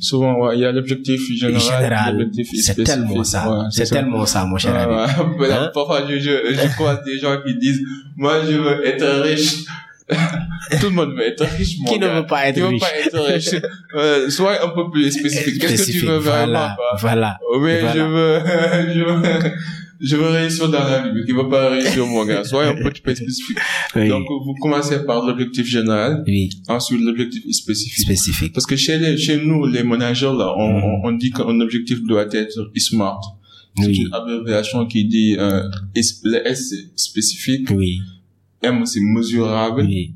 Souvent, 0.00 0.38
ouais, 0.40 0.56
il 0.56 0.60
y 0.60 0.64
a 0.64 0.72
l'objectif 0.72 1.20
général, 1.36 1.60
Général, 1.60 2.30
c'est 2.60 2.82
tellement 2.84 3.22
ça. 3.24 3.50
Ouais, 3.50 3.64
c'est 3.70 3.84
tellement 3.90 4.24
ça, 4.26 4.44
mon 4.44 4.56
cher 4.58 4.74
ami. 4.76 4.94
ouais. 5.38 5.52
Hein? 5.52 5.70
Parfois, 5.74 6.02
je, 6.08 6.18
je, 6.18 6.30
je 6.54 6.74
croise 6.74 7.02
des 7.04 7.18
gens 7.18 7.36
qui 7.44 7.54
disent, 7.58 7.82
moi, 8.16 8.40
je 8.48 8.52
veux 8.56 8.86
être 8.86 9.06
riche. 9.22 9.64
Tout 10.80 10.86
le 10.86 10.90
monde 10.90 11.14
veut 11.16 11.26
être 11.26 11.44
riche, 11.44 11.76
mon 11.80 11.90
Qui 11.92 11.98
ne 11.98 12.06
veut 12.08 12.26
pas 12.26 12.46
être 12.48 12.54
Qui 12.56 12.60
veut 12.60 12.66
riche? 12.68 12.80
pas 12.80 12.98
être 13.06 13.18
riche? 13.20 13.50
Euh, 13.94 14.30
sois 14.30 14.64
un 14.64 14.70
peu 14.70 14.90
plus 14.90 15.10
spécifique. 15.12 15.60
Qu'est-ce 15.60 15.86
que 15.86 15.92
tu 15.92 16.06
veux 16.06 16.16
vraiment, 16.16 16.46
voilà, 16.46 16.74
quoi? 16.78 16.96
voilà. 16.98 17.38
Oui, 17.58 17.72
Voilà. 17.78 17.94
je 17.94 18.00
veux, 18.00 18.40
je 18.94 19.00
veux, 19.00 19.52
je 20.02 20.16
veux 20.16 20.28
réussir 20.28 20.68
dans 20.68 20.78
la 20.80 21.02
vie, 21.02 21.10
mais 21.14 21.24
qui 21.24 21.32
veut 21.32 21.48
pas 21.48 21.70
réussir, 21.70 22.06
mon 22.06 22.24
gars. 22.24 22.42
Sois 22.44 22.66
un 22.66 22.74
peu 22.74 22.90
plus 22.90 22.96
spécifique. 23.16 23.58
Oui, 23.96 24.08
Donc, 24.08 24.24
vous 24.28 24.54
commencez 24.60 24.98
par 25.06 25.24
l'objectif 25.26 25.66
général, 25.66 26.22
oui, 26.26 26.50
ensuite 26.68 27.00
l'objectif 27.00 27.42
spécifique. 27.52 28.04
spécifique. 28.04 28.52
Parce 28.52 28.66
que 28.66 28.76
chez 28.76 28.98
les, 28.98 29.16
chez 29.16 29.38
nous, 29.44 29.66
les 29.66 29.82
managers, 29.82 30.26
là, 30.36 30.54
on, 30.58 30.68
Mhm. 30.68 30.82
on, 31.04 31.08
on 31.08 31.12
dit 31.12 31.30
qu'un 31.30 31.60
objectif 31.60 32.02
doit 32.02 32.26
être 32.32 32.70
SMART. 32.76 33.20
C'est 33.78 33.86
Oui, 33.86 34.00
une 34.06 34.12
abréviation 34.12 34.86
qui 34.86 35.06
dit, 35.06 35.34
euh, 35.38 35.62
S- 35.94 36.20
le 36.24 36.46
S 36.46 36.68
c'est 36.70 36.90
spécifique, 37.08 37.68
oui, 37.70 38.00
M 38.62 38.84
c'est 38.84 39.00
mesurable, 39.00 39.82
oui, 39.88 40.12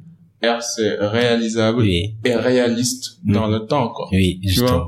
c'est 0.60 0.96
réalisable 0.98 1.80
oui, 1.80 2.14
et 2.24 2.34
réaliste 2.34 3.18
dans 3.24 3.46
le 3.48 3.60
temps, 3.60 3.88
quoi. 3.88 4.08
oui, 4.12 4.40
Tu 4.42 4.60
vois 4.60 4.86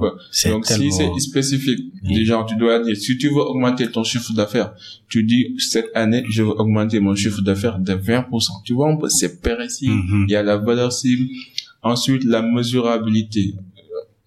Donc, 0.50 0.66
si 0.66 0.90
c'est 0.92 1.10
spécifique, 1.18 1.80
Oui. 2.04 2.14
déjà, 2.14 2.44
tu 2.48 2.56
dois 2.56 2.82
dire, 2.84 2.96
si 2.96 3.16
tu 3.18 3.28
veux 3.28 3.40
augmenter 3.42 3.90
ton 3.90 4.04
chiffre 4.04 4.32
d'affaires, 4.32 4.72
tu 5.08 5.24
dis, 5.24 5.54
cette 5.58 5.90
année, 5.94 6.24
je 6.28 6.42
veux 6.42 6.50
augmenter 6.60 7.00
mon 7.00 7.14
chiffre 7.14 7.40
d'affaires 7.42 7.78
de 7.78 7.94
20%. 7.94 8.62
Tu 8.64 8.72
vois 8.74 8.90
un 8.90 8.96
peu? 8.96 9.08
C'est 9.08 9.40
précis. 9.40 9.88
Mhm. 9.88 10.26
Il 10.28 10.32
y 10.32 10.36
a 10.36 10.42
la 10.42 10.56
valeur 10.56 10.92
cible. 10.92 11.26
Ensuite, 11.82 12.24
la 12.24 12.42
mesurabilité. 12.42 13.54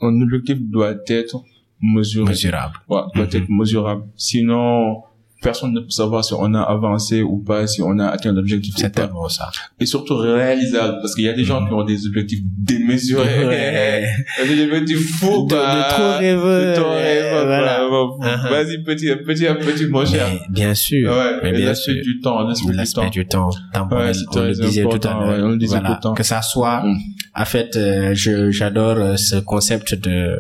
Un 0.02 0.20
objectif 0.22 0.58
doit 0.60 0.96
être 1.08 1.44
mesurable. 1.82 2.76
Ouais, 2.90 3.02
doit 3.16 3.26
Mhm. 3.26 3.36
être 3.42 3.50
mesurable. 3.50 4.04
Sinon, 4.16 5.04
personne 5.42 5.74
ne 5.74 5.80
peut 5.80 5.90
savoir 5.90 6.24
si 6.24 6.34
on 6.38 6.54
a 6.54 6.62
avancé 6.62 7.22
ou 7.22 7.40
pas, 7.40 7.66
si 7.68 7.82
on 7.82 7.98
a 8.00 8.08
atteint 8.08 8.32
l'objectif 8.32 8.76
ou 8.76 8.80
C'est 8.80 8.92
tellement 8.92 9.28
ça. 9.28 9.50
Et 9.80 9.86
surtout 9.86 10.16
réalisable, 10.18 10.98
parce 11.02 11.16
qu'il 11.16 11.26
y 11.26 11.30
a 11.30 11.34
des 11.34 11.44
gens 11.44 11.62
Mhm. 11.62 11.68
qui 11.68 11.74
ont 11.74 11.84
des 11.84 12.08
objectifs 12.08 12.42
démesurés. 12.46 13.46
Ouais. 13.48 14.08
des 14.48 14.64
objectifs 14.66 15.18
fous, 15.20 15.46
De, 15.48 15.54
quoi. 15.56 15.76
de 15.76 15.90
trop 15.94 16.18
rêveux. 16.20 16.66
De 16.68 16.76
trop 16.80 16.90
rêveux, 16.92 17.46
voilà. 17.46 17.88
quoi. 17.90 18.18
Uh-huh. 18.22 18.50
Vas-y, 18.50 18.84
petit, 18.84 19.10
à 19.10 19.18
petit 19.18 19.48
à 19.48 19.56
petit, 19.56 19.88
mon 19.88 20.06
cher. 20.06 20.28
Bien 20.50 20.74
sûr. 20.74 21.12
Ouais, 21.12 21.40
mais 21.44 21.52
bien 21.54 21.66
l'aspect 21.68 21.94
sûr. 21.94 22.04
du 22.04 22.20
temps, 22.20 22.48
l'aspect 22.48 22.72
du 22.72 22.78
L'aspect 22.78 23.02
temps. 23.02 23.10
du 23.10 23.28
temps 23.28 23.50
Ouais, 23.92 24.14
c'est 24.14 24.38
on 24.38 24.44
le 24.44 24.52
disait 24.54 24.84
tout 24.84 25.08
à 25.08 25.14
l'heure. 25.14 25.28
ouais, 25.28 25.42
on 25.44 25.50
le 25.50 25.58
disait 25.58 25.76
Voilà. 25.80 25.90
tout 25.90 25.96
le 25.96 26.00
temps. 26.02 26.14
Que 26.14 26.24
ça 26.24 26.42
soit, 26.42 26.84
Mm. 26.84 26.98
En 27.34 27.46
fait, 27.46 27.76
euh, 27.78 28.14
je 28.14 28.52
j'adore 28.52 28.98
euh, 28.98 29.16
ce 29.16 29.38
concept 29.38 29.96
de 29.96 30.36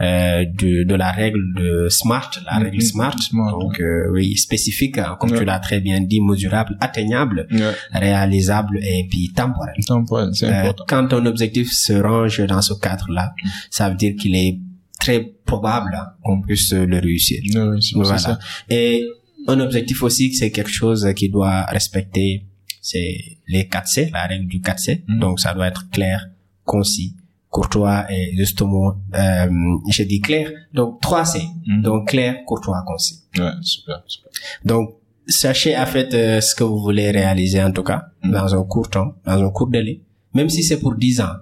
euh, 0.00 0.44
de 0.44 0.84
de 0.84 0.94
la 0.94 1.10
règle 1.10 1.40
de 1.56 1.88
SMART, 1.88 2.30
la 2.44 2.58
Mhm. 2.58 2.64
règle 2.64 2.82
SMART. 2.82 3.16
Donc 3.32 3.80
euh, 3.80 4.10
oui, 4.12 4.36
spécifique, 4.36 4.98
hein, 4.98 5.16
comme 5.18 5.32
tu 5.32 5.44
l'as 5.44 5.58
très 5.58 5.80
bien 5.80 6.00
dit, 6.00 6.20
mesurable, 6.20 6.76
atteignable, 6.80 7.46
réalisable 7.92 8.78
et 8.82 9.06
puis 9.10 9.32
temporel. 9.34 9.74
temporel, 9.86 10.30
c'est 10.34 10.46
important. 10.48 10.84
quand 10.88 11.12
un 11.12 11.26
objectif 11.26 11.72
se 11.72 11.92
range 11.94 12.40
dans 12.46 12.62
ce 12.62 12.74
cadre-là, 12.74 13.32
ça 13.70 13.88
veut 13.88 13.96
dire 13.96 14.14
qu'il 14.20 14.34
est 14.36 14.58
très 15.00 15.20
probable 15.46 15.96
qu'on 16.22 16.40
puisse 16.42 16.72
le 16.72 16.98
réussir. 16.98 17.40
Oui, 17.44 17.80
Voilà. 17.94 18.18
ça. 18.18 18.38
Et 18.68 19.04
un 19.46 19.60
objectif 19.60 20.02
aussi, 20.02 20.34
c'est 20.34 20.50
quelque 20.50 20.70
chose 20.70 21.08
qui 21.16 21.30
doit 21.30 21.62
respecter, 21.66 22.44
c'est 22.90 23.16
les 23.46 23.66
4 23.68 23.86
C, 23.88 24.10
la 24.12 24.24
règle 24.26 24.46
du 24.46 24.60
4 24.60 24.78
C. 24.78 25.04
Mm. 25.06 25.18
Donc, 25.20 25.40
ça 25.40 25.54
doit 25.54 25.68
être 25.68 25.88
clair, 25.90 26.28
concis, 26.64 27.14
courtois 27.50 28.06
et 28.12 28.34
justement, 28.36 28.88
euh, 29.14 29.46
je 29.90 30.02
dis 30.04 30.20
clair. 30.20 30.50
Donc, 30.72 31.00
3 31.00 31.24
C. 31.24 31.40
Mm. 31.66 31.82
Donc, 31.82 32.08
clair, 32.08 32.36
courtois, 32.46 32.82
concis. 32.86 33.18
Ouais, 33.38 33.50
super, 33.62 34.02
super. 34.06 34.30
Donc, 34.64 34.94
sachez 35.26 35.76
en 35.76 35.86
fait 35.86 36.12
euh, 36.14 36.40
ce 36.40 36.54
que 36.54 36.64
vous 36.64 36.78
voulez 36.80 37.10
réaliser 37.10 37.62
en 37.62 37.72
tout 37.72 37.82
cas, 37.82 38.00
Mm. 38.24 38.30
dans 38.32 38.54
un 38.60 38.64
court 38.64 38.88
temps, 38.90 39.10
dans 39.24 39.40
un 39.46 39.50
court 39.50 39.68
délai, 39.70 40.00
même 40.34 40.48
si 40.48 40.62
c'est 40.62 40.80
pour 40.80 40.94
10 40.96 41.20
ans. 41.20 41.36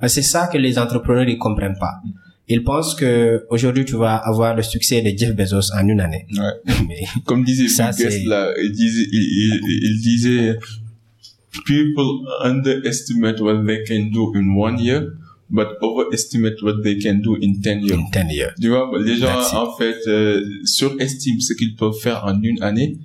Que 0.00 0.08
C'est 0.08 0.22
ça 0.34 0.48
que 0.48 0.58
les 0.58 0.78
entrepreneurs 0.78 1.28
ils 1.28 1.38
comprennent 1.38 1.78
pas. 1.78 1.94
Ils 2.48 2.64
pensent 2.64 2.94
que 2.94 3.46
aujourd'hui 3.50 3.84
tu 3.84 3.96
vas 3.96 4.16
avoir 4.16 4.54
le 4.54 4.62
succès 4.62 5.00
de 5.00 5.16
Jeff 5.18 5.32
Bezos 5.34 5.72
en 5.78 5.86
une 5.88 6.00
année. 6.00 6.26
Ouais. 6.32 6.72
Mais 6.88 7.02
Comme 7.24 7.44
disait 7.44 7.68
Ça, 7.68 7.90
Bill 7.92 8.02
Gates, 8.04 8.12
c'est- 8.12 8.24
là, 8.34 8.52
il 8.64 8.72
disait, 8.72 9.06
il, 9.12 9.22
il, 9.22 9.80
il 9.88 10.00
disait, 10.10 10.58
people 11.66 12.24
underestimate 12.42 13.40
what 13.40 13.64
they 13.66 13.82
can 13.84 14.10
do 14.10 14.32
in 14.34 14.54
one 14.56 14.78
year, 14.78 15.12
but 15.50 15.68
overestimate 15.82 16.62
what 16.62 16.82
they 16.82 16.98
can 16.98 17.20
do 17.20 17.36
in 17.36 17.60
10 17.60 17.80
years. 17.82 17.98
in 17.98 18.10
10 18.10 18.30
years. 18.30 18.52
Tu 18.60 18.68
vois, 18.68 18.90
les 18.98 19.16
gens, 19.16 19.38
en 19.54 19.76
fait, 19.76 19.96
euh, 20.06 20.42
surestiment 20.64 21.40
ce 21.40 21.52
qu'ils 21.54 21.76
peuvent 21.76 21.98
faire 22.00 22.24
en 22.24 22.40
une 22.42 22.62
année, 22.62 22.98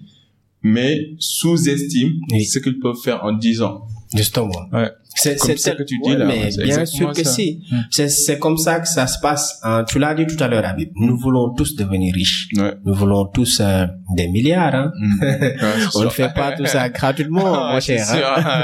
mais 0.64 1.12
sous-estiment 1.20 2.16
Oui. 2.32 2.46
ce 2.46 2.60
qu'ils 2.60 2.80
peuvent 2.80 3.02
faire 3.04 3.24
en 3.24 3.34
10 3.34 3.62
ans. 3.62 3.86
Justement. 4.16 4.70
Ouais. 4.72 4.90
C'est 5.16 5.38
ça 5.58 5.72
que 5.72 5.82
tu 5.84 5.98
dis, 6.04 6.10
ouais, 6.12 6.18
là, 6.18 6.26
mais 6.26 6.50
bien 6.64 6.86
sûr 6.86 7.12
que 7.12 7.24
ça. 7.24 7.32
si. 7.32 7.62
Mm. 7.72 8.08
C'est 8.08 8.38
comme 8.40 8.58
ça 8.58 8.80
que 8.80 8.88
ça 8.88 9.08
se 9.08 9.20
passe. 9.20 9.60
hein. 9.64 9.84
Tu 9.88 9.98
l'as 10.00 10.14
dit 10.14 10.28
tout 10.28 10.42
à 10.44 10.48
l'heure, 10.48 10.64
Habib. 10.66 10.90
Nous 10.96 11.18
voulons 11.18 11.54
tous 11.56 11.76
devenir 11.76 12.14
riches. 12.14 12.50
Ouais. 12.56 12.74
Nous 12.86 12.94
voulons 12.94 13.26
tous 13.26 13.60
euh, 13.62 13.88
des 14.16 14.28
milliards. 14.28 14.76
Hein. 14.76 14.92
Mm. 15.00 15.22
Ouais, 15.24 15.56
c'est 15.92 15.96
On 15.98 16.04
ne 16.04 16.10
fait 16.10 16.32
pas 16.36 16.52
tout 16.52 16.66
ça 16.68 16.90
gratuitement, 16.90 17.54
Ah, 17.68 17.72
mon 17.74 17.80
cher. 17.80 18.06
sûr. 18.06 18.28
hein. 18.38 18.62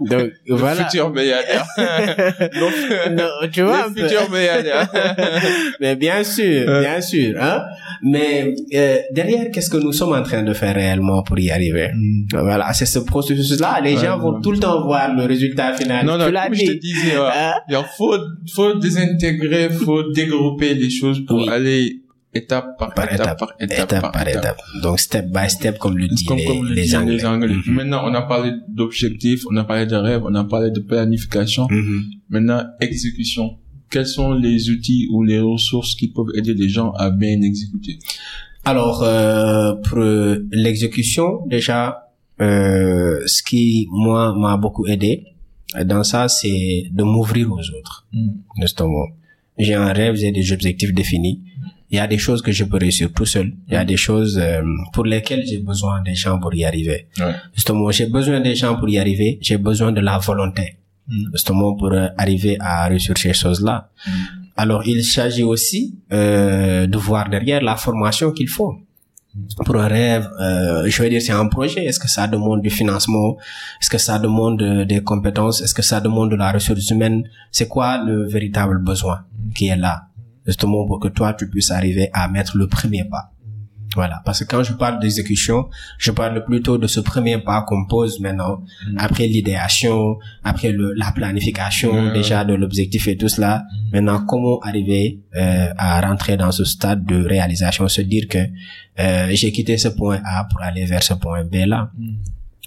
Donc 0.00 0.32
Le 0.46 0.54
voilà. 0.56 0.84
futur 0.84 1.10
milliardaire. 1.10 1.64
Non, 2.58 3.48
tu 3.52 3.62
vois, 3.62 3.86
le 3.94 4.02
futur 4.02 4.30
milliardaire. 4.30 4.88
mais 5.80 5.96
bien 5.96 6.24
sûr, 6.24 6.80
bien 6.80 7.00
sûr. 7.00 7.34
Hein? 7.40 7.62
Mais 8.02 8.54
euh, 8.74 8.98
derrière, 9.12 9.50
qu'est-ce 9.52 9.70
que 9.70 9.76
nous 9.76 9.92
sommes 9.92 10.12
en 10.14 10.22
train 10.24 10.42
de 10.42 10.52
faire 10.52 10.74
réellement 10.74 11.22
pour 11.22 11.38
y 11.38 11.50
arriver? 11.50 11.90
Mm. 11.94 12.26
Voilà, 12.40 12.72
c'est 12.72 12.86
ce 12.86 12.98
processus-là. 12.98 13.80
Les 13.82 13.96
gens 13.96 14.18
vont 14.18 14.40
tout 14.40 14.50
le 14.52 14.58
temps 14.58 14.84
voir 14.84 15.14
le 15.14 15.24
résultat 15.24 15.72
Non, 15.88 16.18
non, 16.18 16.24
comme 16.32 16.54
je 16.54 16.66
te 16.66 16.78
disais, 16.78 17.18
ouais. 17.18 17.30
Hein? 17.34 17.52
Il 17.68 17.76
faut, 17.96 18.14
faut 18.54 18.74
désintégrer, 18.74 19.68
faut 19.70 20.10
dégrouper 20.12 20.74
les 20.74 20.90
choses 20.90 21.24
pour 21.26 21.38
Oui. 21.38 21.48
aller 21.48 21.98
étape 22.34 22.78
par, 22.78 22.94
Par 22.94 23.04
étape, 23.12 23.20
étape, 23.20 23.38
par 23.38 23.52
étape, 23.60 23.92
étape 23.92 24.12
par 24.12 24.28
étape. 24.28 24.58
Donc 24.82 24.98
step 25.00 25.26
by 25.26 25.50
step, 25.50 25.78
comme 25.78 25.98
le 25.98 26.08
disent 26.08 26.26
les, 26.30 26.44
comme 26.46 26.66
le 26.66 26.74
les 26.74 26.82
disent 26.82 26.94
Anglais. 26.94 27.16
les 27.16 27.24
Anglais. 27.26 27.54
Mhm. 27.66 27.74
Maintenant, 27.74 28.02
on 28.08 28.14
a 28.14 28.22
parlé 28.22 28.52
d'objectifs, 28.68 29.42
on 29.50 29.56
a 29.56 29.64
parlé 29.64 29.84
de 29.86 29.96
rêves, 29.96 30.22
on 30.24 30.34
a 30.34 30.44
parlé 30.44 30.70
de 30.70 30.80
planification. 30.80 31.66
Mhm. 31.70 32.02
Maintenant, 32.30 32.62
exécution. 32.80 33.58
Quels 33.90 34.06
sont 34.06 34.32
les 34.32 34.70
outils 34.70 35.06
ou 35.12 35.22
les 35.22 35.40
ressources 35.40 35.94
qui 35.94 36.08
peuvent 36.08 36.32
aider 36.34 36.54
les 36.54 36.70
gens 36.70 36.92
à 36.92 37.10
bien 37.10 37.38
exécuter? 37.42 37.98
Alors, 38.64 39.02
euh, 39.02 39.74
pour 39.84 39.98
euh, 39.98 40.38
l'exécution, 40.50 41.44
déjà, 41.46 42.08
euh, 42.40 43.20
ce 43.26 43.42
qui, 43.42 43.88
moi, 43.90 44.34
m'a 44.38 44.56
beaucoup 44.56 44.86
aidé 44.86 45.24
dans 45.84 46.04
ça, 46.04 46.28
c'est 46.28 46.84
de 46.90 47.02
m'ouvrir 47.02 47.50
aux 47.52 47.60
autres, 47.60 48.06
justement. 48.60 49.06
J'ai 49.58 49.74
un 49.74 49.92
rêve, 49.92 50.14
j'ai 50.16 50.32
des 50.32 50.50
objectifs 50.52 50.92
définis. 50.92 51.40
Il 51.90 51.96
y 51.96 51.98
a 52.00 52.06
des 52.06 52.16
choses 52.18 52.40
que 52.40 52.52
je 52.52 52.64
peux 52.64 52.78
réussir 52.78 53.12
tout 53.12 53.26
seul. 53.26 53.52
Il 53.68 53.74
y 53.74 53.76
a 53.76 53.84
des 53.84 53.98
choses 53.98 54.38
euh, 54.42 54.62
pour 54.94 55.04
lesquelles 55.04 55.44
j'ai 55.46 55.58
besoin 55.58 56.00
des 56.02 56.14
gens 56.14 56.38
pour 56.38 56.54
y 56.54 56.64
arriver. 56.64 57.06
Ouais. 57.18 57.34
Justement, 57.54 57.90
j'ai 57.90 58.06
besoin 58.06 58.40
des 58.40 58.54
gens 58.54 58.76
pour 58.76 58.88
y 58.88 58.98
arriver. 58.98 59.38
J'ai 59.42 59.58
besoin 59.58 59.92
de 59.92 60.00
la 60.00 60.16
volonté, 60.18 60.76
Mm. 61.08 61.30
justement, 61.32 61.74
pour 61.74 61.92
euh, 61.92 62.06
arriver 62.16 62.56
à 62.60 62.86
réussir 62.86 63.16
ces 63.18 63.32
choses-là. 63.32 63.90
Alors, 64.56 64.86
il 64.86 65.02
s'agit 65.04 65.42
aussi 65.42 65.98
euh, 66.12 66.86
de 66.86 66.96
voir 66.96 67.28
derrière 67.28 67.60
la 67.62 67.76
formation 67.76 68.30
qu'il 68.32 68.48
faut 68.48 68.76
pour 69.64 69.76
un 69.76 69.88
rêve, 69.88 70.28
euh, 70.40 70.84
je 70.86 71.02
veux 71.02 71.08
dire, 71.08 71.22
c'est 71.22 71.32
un 71.32 71.46
projet. 71.46 71.84
Est-ce 71.84 71.98
que 71.98 72.08
ça 72.08 72.26
demande 72.26 72.60
du 72.60 72.70
financement? 72.70 73.36
Est-ce 73.80 73.90
que 73.90 73.98
ça 73.98 74.18
demande 74.18 74.62
euh, 74.62 74.84
des 74.84 75.02
compétences? 75.02 75.62
Est-ce 75.62 75.74
que 75.74 75.82
ça 75.82 76.00
demande 76.00 76.30
de 76.30 76.36
la 76.36 76.52
ressource 76.52 76.90
humaine? 76.90 77.28
C'est 77.50 77.68
quoi 77.68 77.98
le 77.98 78.28
véritable 78.28 78.78
besoin 78.78 79.24
qui 79.54 79.68
est 79.68 79.76
là? 79.76 80.06
Justement 80.46 80.86
pour 80.86 81.00
que 81.00 81.08
toi, 81.08 81.34
tu 81.34 81.48
puisses 81.48 81.70
arriver 81.70 82.10
à 82.12 82.28
mettre 82.28 82.56
le 82.56 82.66
premier 82.66 83.04
pas. 83.04 83.31
Voilà, 83.94 84.22
parce 84.24 84.42
que 84.42 84.44
quand 84.50 84.62
je 84.62 84.72
parle 84.72 85.00
d'exécution, 85.00 85.68
je 85.98 86.10
parle 86.12 86.44
plutôt 86.44 86.78
de 86.78 86.86
ce 86.86 87.00
premier 87.00 87.38
pas 87.38 87.62
qu'on 87.62 87.86
pose 87.86 88.20
maintenant, 88.20 88.62
après 88.96 89.26
l'idéation, 89.26 90.16
après 90.44 90.72
le, 90.72 90.92
la 90.94 91.12
planification 91.12 91.92
Ouais. 91.92 92.12
déjà 92.12 92.44
de 92.44 92.54
l'objectif 92.54 93.08
et 93.08 93.16
tout 93.16 93.28
cela. 93.28 93.64
Maintenant, 93.92 94.24
comment 94.26 94.58
arriver 94.60 95.20
euh, 95.36 95.68
à 95.76 96.00
rentrer 96.00 96.36
dans 96.36 96.52
ce 96.52 96.64
stade 96.64 97.04
de 97.04 97.24
réalisation, 97.24 97.86
se 97.88 98.00
dire 98.02 98.28
que 98.28 98.38
euh, 99.00 99.28
j'ai 99.32 99.52
quitté 99.52 99.76
ce 99.78 99.88
point 99.88 100.20
A 100.24 100.44
pour 100.50 100.62
aller 100.62 100.84
vers 100.84 101.02
ce 101.02 101.14
point 101.14 101.44
B 101.44 101.54
là. 101.66 101.90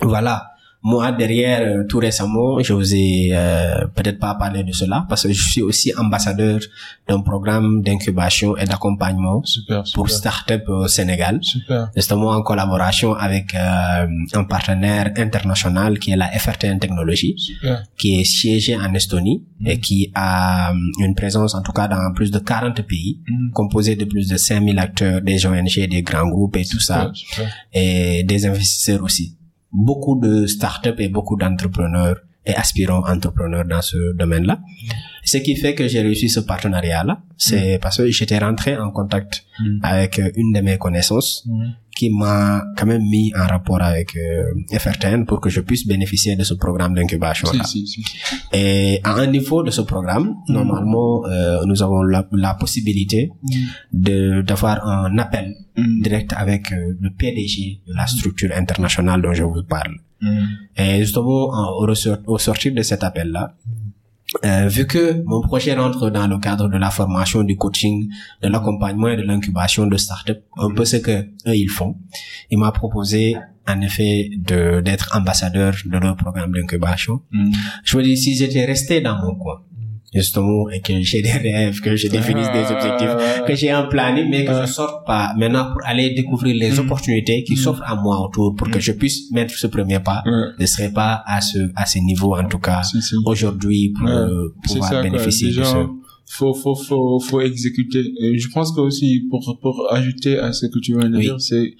Voilà. 0.01 0.51
Moi, 0.91 1.11
derrière, 1.11 1.61
euh, 1.61 1.83
tout 1.89 1.97
récemment, 1.97 2.59
je 2.67 2.73
vous 2.73 2.93
ai 2.93 3.29
euh, 3.31 3.87
peut-être 3.95 4.19
pas 4.19 4.35
parlé 4.35 4.63
de 4.63 4.71
cela 4.71 4.97
parce 5.09 5.23
que 5.23 5.33
je 5.33 5.43
suis 5.51 5.63
aussi 5.69 5.89
ambassadeur 5.97 6.59
d'un 7.07 7.21
programme 7.21 7.81
d'incubation 7.81 8.55
et 8.55 8.65
d'accompagnement 8.65 9.41
pour 9.95 10.07
start-up 10.11 10.63
au 10.67 10.87
Sénégal 10.87 11.39
Super. 11.41 11.89
justement 11.95 12.29
en 12.37 12.43
collaboration 12.43 13.09
avec 13.27 13.47
euh, 13.55 14.05
un 14.39 14.43
partenaire 14.43 15.11
international 15.17 15.97
qui 15.97 16.11
est 16.11 16.15
la 16.23 16.27
FRTN 16.43 16.77
Technologies, 16.79 17.33
Super. 17.37 17.83
qui 17.97 18.19
est 18.19 18.23
siégé 18.23 18.75
en 18.77 18.93
Estonie 18.93 19.43
et 19.65 19.79
qui 19.79 20.11
a 20.13 20.71
euh, 20.71 20.75
une 21.05 21.15
présence 21.15 21.55
en 21.55 21.63
tout 21.63 21.71
cas 21.71 21.87
dans 21.87 22.13
plus 22.13 22.29
de 22.29 22.37
40 22.39 22.81
pays, 22.83 23.19
Mm. 23.27 23.51
composé 23.53 23.95
de 23.95 24.05
plus 24.05 24.27
de 24.27 24.37
5000 24.37 24.77
acteurs, 24.77 25.19
des 25.21 25.45
ONG, 25.47 25.87
des 25.89 26.03
grands 26.03 26.27
groupes 26.27 26.57
et 26.57 26.65
tout 26.65 26.79
ça, 26.79 27.09
Super. 27.13 27.47
et 27.73 28.23
des 28.23 28.45
investisseurs 28.45 29.01
aussi. 29.03 29.35
Beaucoup 29.75 30.19
de 30.19 30.45
startups 30.47 30.99
et 30.99 31.09
beaucoup 31.09 31.35
d'entrepreneurs 31.37 32.17
et 32.45 32.53
aspirants 32.55 33.03
entrepreneurs 33.07 33.65
dans 33.65 33.81
ce 33.81 34.13
domaine-là. 34.15 34.59
Ce 35.23 35.37
qui 35.37 35.55
fait 35.55 35.73
que 35.73 35.87
j'ai 35.87 36.01
réussi 36.01 36.29
ce 36.29 36.39
partenariat-là, 36.39 37.21
c'est 37.37 37.79
parce 37.81 37.97
que 37.97 38.07
j'étais 38.11 38.37
rentré 38.37 38.77
en 38.77 38.91
contact 38.91 39.43
Mm. 39.59 39.79
avec 39.83 40.21
une 40.35 40.51
de 40.53 40.59
mes 40.61 40.77
connaissances 40.77 41.43
Mm. 41.47 41.69
Qui 41.95 42.09
m'a 42.09 42.63
quand 42.77 42.85
même 42.85 43.01
mis 43.03 43.31
en 43.41 43.47
rapport 43.47 43.81
avec 43.81 44.15
euh, 44.17 44.77
FRTN 44.77 45.25
pour 45.25 45.39
que 45.39 45.49
je 45.49 45.61
puisse 45.61 45.87
bénéficier 45.87 46.35
de 46.35 46.43
ce 46.43 46.53
programme 46.53 46.93
d'incubation 46.93 47.49
là. 47.53 47.63
Si, 47.63 47.87
si, 47.87 48.03
si. 48.03 48.15
Et 48.53 48.99
à 49.03 49.13
un 49.15 49.27
niveau 49.27 49.63
de 49.63 49.71
ce 49.71 49.81
programme, 49.81 50.35
normalement, 50.49 51.25
euh, 51.25 51.59
nous 51.65 51.81
avons 51.81 52.01
la, 52.03 52.27
la 52.33 52.53
possibilité 52.55 53.31
de 53.93 54.41
d'avoir 54.41 54.85
un 54.87 55.17
appel 55.17 55.55
Mm. 55.77 56.01
direct 56.03 56.31
avec 56.37 56.71
euh, 56.71 56.95
le 57.01 57.09
PDG 57.09 57.81
de 57.85 57.93
la 57.93 58.07
structure 58.07 58.49
internationale 58.55 59.21
dont 59.21 59.33
je 59.33 59.43
vous 59.43 59.61
parle. 59.67 59.95
Mm. 60.21 60.45
Et 60.77 60.99
justement, 61.03 61.49
en- 61.51 61.85
au, 62.27 62.37
sortir 62.37 62.73
de 62.73 62.81
cet 62.81 63.03
appel-là, 63.03 63.53
euh, 64.43 64.67
vu 64.67 64.87
que 64.87 65.21
mon 65.25 65.41
projet 65.41 65.75
rentre 65.75 66.09
dans 66.09 66.27
le 66.27 66.39
cadre 66.39 66.67
de 66.67 66.77
la 66.77 66.89
formation, 66.89 67.43
du 67.43 67.57
coaching, 67.57 68.09
de 68.41 68.47
l'accompagnement 68.47 69.09
et 69.09 69.17
de 69.17 69.21
l'incubation 69.21 69.85
de 69.85 69.97
start-up, 69.97 70.43
un 70.57 70.73
peu 70.73 70.83
ce 70.83 70.97
que 70.97 71.11
eux 71.47 71.55
ils 71.55 71.69
font, 71.69 71.95
il 72.49 72.57
m'a 72.57 72.71
proposé 72.71 73.35
en 73.67 73.81
effet 73.81 74.29
de 74.37 74.81
d'être 74.81 75.15
ambassadeur 75.15 75.75
de 75.85 75.97
leur 75.97 76.15
programme 76.15 76.51
d'incubation. 76.51 77.21
Mm. 77.31 77.51
Je 77.83 77.97
me 77.97 78.03
dis 78.03 78.17
si 78.17 78.35
j'étais 78.35 78.65
resté 78.65 79.01
dans 79.01 79.17
mon 79.17 79.35
coin, 79.35 79.61
justement, 80.15 80.69
et 80.69 80.79
que 80.81 80.93
j'ai 81.01 81.21
des 81.21 81.31
rêves, 81.31 81.79
que 81.81 81.95
je 81.95 82.07
définisse 82.07 82.47
des 82.51 82.65
objectifs, 82.75 83.15
que 83.47 83.53
j'ai 83.55 83.71
un 83.71 83.83
planning, 83.83 84.27
mais 84.29 84.45
que 84.45 84.53
je 84.61 84.65
sorte 84.65 85.05
pas 85.05 85.33
maintenant 85.37 85.65
pour 85.71 85.81
aller 85.85 86.11
découvrir 86.19 86.55
les 86.55 86.79
opportunités 86.79 87.43
qui 87.43 87.55
s'offrent 87.57 87.83
à 87.85 87.95
moi 87.95 88.15
autour 88.25 88.55
pour 88.55 88.69
que 88.69 88.79
je 88.79 88.93
puisse 88.93 89.31
mettre 89.31 89.53
ce 89.53 89.67
premier 89.67 89.99
pas. 89.99 90.23
Ne 90.59 90.65
serai 90.65 90.89
pas 90.91 91.21
à 91.25 91.41
ce, 91.41 91.59
à 91.75 91.85
ce 91.85 91.99
niveau, 91.99 92.35
en 92.35 92.47
tout 92.47 92.59
cas, 92.59 92.81
Si, 92.83 93.01
si. 93.01 93.15
aujourd'hui, 93.25 93.93
pour 93.97 94.07
euh, 94.09 94.53
pouvoir 94.63 94.89
ça, 94.89 95.01
bénéficier 95.03 95.49
de 95.53 95.63
ce. 95.63 95.77
faut, 96.27 96.53
faut, 96.53 96.75
faut, 96.75 97.19
faut 97.19 97.41
exécuter. 97.41 98.03
Et 98.21 98.37
je 98.39 98.47
pense 98.49 98.71
que 98.71 98.79
aussi, 98.81 99.27
pour, 99.29 99.57
pour 99.61 99.75
ajouter 99.91 100.37
à 100.39 100.53
ce 100.53 100.65
que 100.67 100.79
tu 100.79 100.97
viens 100.97 101.09
de 101.09 101.17
Oui. 101.17 101.23
dire, 101.25 101.39
c'est 101.39 101.73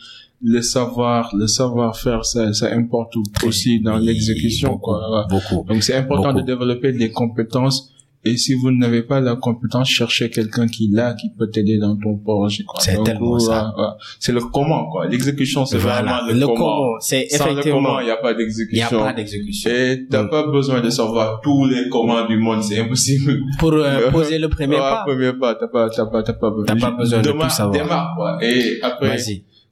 le 0.43 0.61
savoir, 0.61 1.33
le 1.35 1.47
savoir-faire, 1.47 2.25
ça, 2.25 2.53
ça 2.53 2.67
importe 2.73 3.13
aussi 3.45 3.79
dans 3.79 3.97
Oui, 3.97 4.05
l'exécution, 4.07 4.77
quoi. 4.77 5.25
Beaucoup. 5.29 5.65
Donc, 5.67 5.81
c'est 5.83 5.95
important 5.95 6.33
Beaucoup. 6.33 6.41
de 6.41 6.45
développer 6.45 6.91
des 6.91 7.09
compétences 7.09 7.91
Et 8.27 8.37
si 8.37 8.55
vous 8.55 8.71
n'avez 8.71 9.03
pas 9.03 9.19
la 9.21 9.35
compétence, 9.35 9.87
cherchez 9.89 10.31
quelqu'un 10.31 10.67
qui 10.67 10.89
l'a, 10.91 11.13
qui 11.13 11.29
peut 11.37 11.47
t'aider 11.49 11.77
dans 11.77 11.95
ton 11.95 12.17
projet. 12.17 12.63
C'est 12.79 13.01
tellement 13.03 13.37
ça. 13.37 13.73
C'est 14.19 14.31
le 14.31 14.41
comment, 14.41 14.89
quoi. 14.89 15.07
L'exécution, 15.07 15.65
c'est 15.65 15.77
vraiment 15.77 16.17
le, 16.27 16.33
le 16.33 16.47
comment. 16.47 16.99
C'est 16.99 17.27
Sans 17.29 17.45
effectivement. 17.45 17.79
le 17.79 17.85
comment, 17.85 17.99
il 17.99 18.05
n'y 18.05 18.11
a 18.11 18.17
pas 18.17 18.33
d'exécution. 18.33 18.87
Il 18.91 18.95
n'y 18.95 19.01
a 19.01 19.05
pas 19.05 19.13
d'exécution. 19.13 19.69
Et 19.69 20.07
t'as 20.09 20.23
Mm. 20.23 20.29
pas 20.31 20.47
besoin 20.47 20.81
de 20.81 20.89
savoir 20.89 21.39
tous 21.41 21.65
les 21.67 21.87
commandes 21.89 22.27
du 22.27 22.37
monde, 22.37 22.63
c'est 22.63 22.79
impossible. 22.79 23.39
Pour 23.59 23.73
euh, 23.73 24.09
poser 24.11 24.39
le 24.39 24.49
premier 24.49 24.75
Ouais, 24.75 24.81
pas. 24.81 25.03
premier 25.05 25.33
pas, 25.33 25.53
t'as 25.55 25.67
pas, 25.67 25.89
t'as 25.89 26.05
pas, 26.05 26.23
t'as 26.23 26.33
pas, 26.33 26.51
pas 26.51 26.91
besoin 26.91 27.19
de 27.21 27.23
Démarre- 27.29 27.47
tout 27.49 27.55
savoir. 27.55 27.71
Démarre, 27.83 28.13
quoi. 28.15 28.37
Et 28.41 28.79
après, 28.81 29.17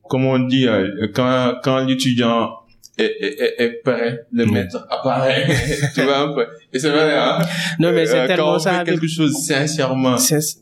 comme 0.07 0.25
on 0.25 0.37
dit, 0.47 0.67
euh, 0.67 1.07
quand, 1.15 1.55
quand 1.63 1.79
l'étudiant 1.85 2.51
est, 2.97 3.03
est, 3.59 3.81
le 4.31 4.45
Mm. 4.45 4.51
maître 4.51 4.87
apparaît. 4.89 5.45
tu 5.95 6.01
vois 6.01 6.19
un 6.19 6.33
peu. 6.33 6.45
Et 6.71 6.79
c'est 6.79 6.89
vrai, 6.89 7.13
hein. 7.17 7.39
Non, 7.79 7.91
mais 7.91 8.05
c'est 8.05 8.19
Euh, 8.19 8.27
tellement 8.27 8.45
quand 8.51 8.55
on 8.55 8.59
ça. 8.59 8.79
fait 8.79 8.91
quelque 8.91 9.07
chose 9.07 9.33
sincèrement, 9.45 10.17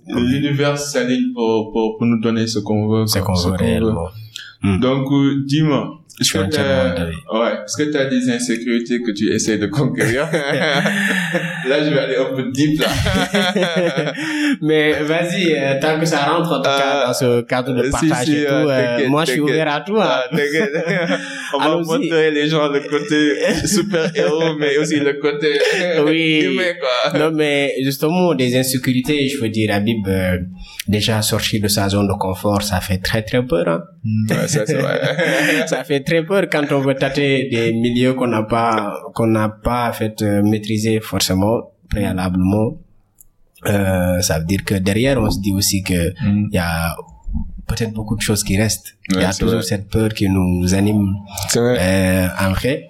l'univers 0.07 0.77
s'aligne 0.77 1.34
pour, 1.34 1.71
pour, 1.71 1.97
pour 1.97 2.07
nous 2.07 2.19
donner 2.21 2.47
ce 2.47 2.59
qu'on 2.59 2.88
veut. 2.88 3.05
quoi, 3.19 3.27
qu'on 3.27 3.36
ce 3.36 3.49
veut 3.49 3.55
réellement. 3.55 4.07
Donc, 4.63 5.11
euh, 5.11 5.43
dis-moi, 5.45 6.01
est-ce 6.20 6.30
suis 6.30 6.38
que 6.38 6.43
ouais, 6.43 7.53
est-ce 7.66 7.78
que 7.78 7.91
t'as 7.91 8.05
des 8.05 8.30
insécurités 8.30 9.01
que 9.01 9.12
tu 9.12 9.32
essaies 9.34 9.57
de 9.57 9.68
conquérir? 9.68 10.28
là, 10.32 11.84
je 11.84 11.89
vais 11.89 11.99
aller 11.99 12.16
un 12.18 12.36
peu 12.36 12.51
deep, 12.51 12.82
là. 12.82 12.88
Mais 14.62 14.93
vas-y, 15.03 15.53
euh, 15.55 15.80
tant 15.82 15.99
que 15.99 16.05
ça 16.05 16.26
rentre 16.26 16.51
en 16.51 16.57
tout 16.57 16.64
cas 16.64 17.01
Euh, 17.03 17.07
dans 17.07 17.14
ce 17.14 17.41
cadre 17.41 17.74
de 17.74 17.89
partage 17.89 18.26
si, 18.26 18.38
et 18.38 18.45
tout, 18.45 18.51
euh, 18.51 18.97
euh, 18.99 19.07
moi 19.07 19.24
je 19.26 19.32
suis 19.32 19.39
ouvert 19.41 19.68
à 19.74 19.82
tout. 19.82 19.97
hein. 19.97 20.20
Ah. 20.32 21.18
On 21.53 21.59
va 21.59 21.78
montrer 21.78 22.32
les 22.32 22.47
gens 22.47 22.68
le 22.70 22.80
côté 22.82 23.68
super-héros, 23.68 24.55
mais 24.59 24.78
aussi 24.78 24.99
le 24.99 25.14
côté 25.14 25.59
Oui. 26.05 26.41
humain, 26.45 26.74
quoi. 26.80 27.20
Non, 27.20 27.32
mais 27.34 27.74
justement, 27.84 28.34
des 28.36 28.55
insécurités, 28.57 29.28
je 29.30 29.38
veux 29.41 29.49
dire, 29.49 29.74
Habib, 29.74 30.05
euh, 30.07 30.38
déjà 30.88 31.22
sorti 31.22 31.59
de 31.59 31.68
sa 31.68 31.88
zone 31.89 32.07
de 32.07 32.14
confort, 32.14 32.62
ça 32.62 32.80
fait 32.82 32.97
très 32.97 33.22
très 33.22 33.43
peur. 33.45 33.68
Hein. 33.68 33.82
Ouais, 34.30 34.47
ça, 34.47 34.66
c'est 34.66 34.74
vrai. 34.76 34.99
ça 35.68 35.84
fait 35.84 36.01
très 36.01 36.11
peur 36.24 36.43
quand 36.51 36.72
on 36.72 36.80
veut 36.82 36.95
tâter 36.95 37.47
des 37.49 37.74
milieux 37.74 38.14
qu'on 38.14 38.28
n'a 38.28 38.43
pas 38.43 39.01
qu'on 39.16 39.28
n'a 39.28 39.49
pas 39.49 39.91
fait 39.93 40.22
euh, 40.22 40.41
maîtriser 40.43 40.99
forcément 40.99 41.72
préalablement. 41.89 42.78
Euh, 43.68 44.22
ça 44.22 44.39
veut 44.39 44.45
dire 44.45 44.64
que 44.66 44.76
derrière, 44.76 45.18
on 45.22 45.30
se 45.30 45.39
dit 45.39 45.53
aussi 45.53 45.84
que 45.84 46.14
Mm. 46.24 46.47
il 46.51 46.55
y 46.55 46.57
a 46.57 46.95
peut-être 47.68 47.93
beaucoup 47.93 48.16
de 48.16 48.22
choses 48.22 48.43
qui 48.43 48.57
restent. 48.57 48.97
Il 49.12 49.22
y 49.22 49.24
a 49.24 49.34
toujours 49.34 49.55
vrai. 49.55 49.64
cette 49.64 49.88
peur 49.89 50.09
qui 50.14 50.28
nous 50.30 50.74
anime 50.74 51.16
euh, 51.55 52.28
en 52.39 52.51
vrai. 52.51 52.88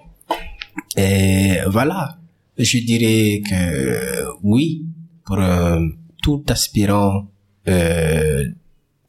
Et 0.96 1.58
voilà, 1.66 2.16
je 2.58 2.78
dirais 2.78 3.42
que 3.48 4.24
oui, 4.42 4.86
pour 5.24 5.38
euh, 5.38 5.80
tout 6.22 6.44
aspirant 6.48 7.26
euh, 7.68 8.44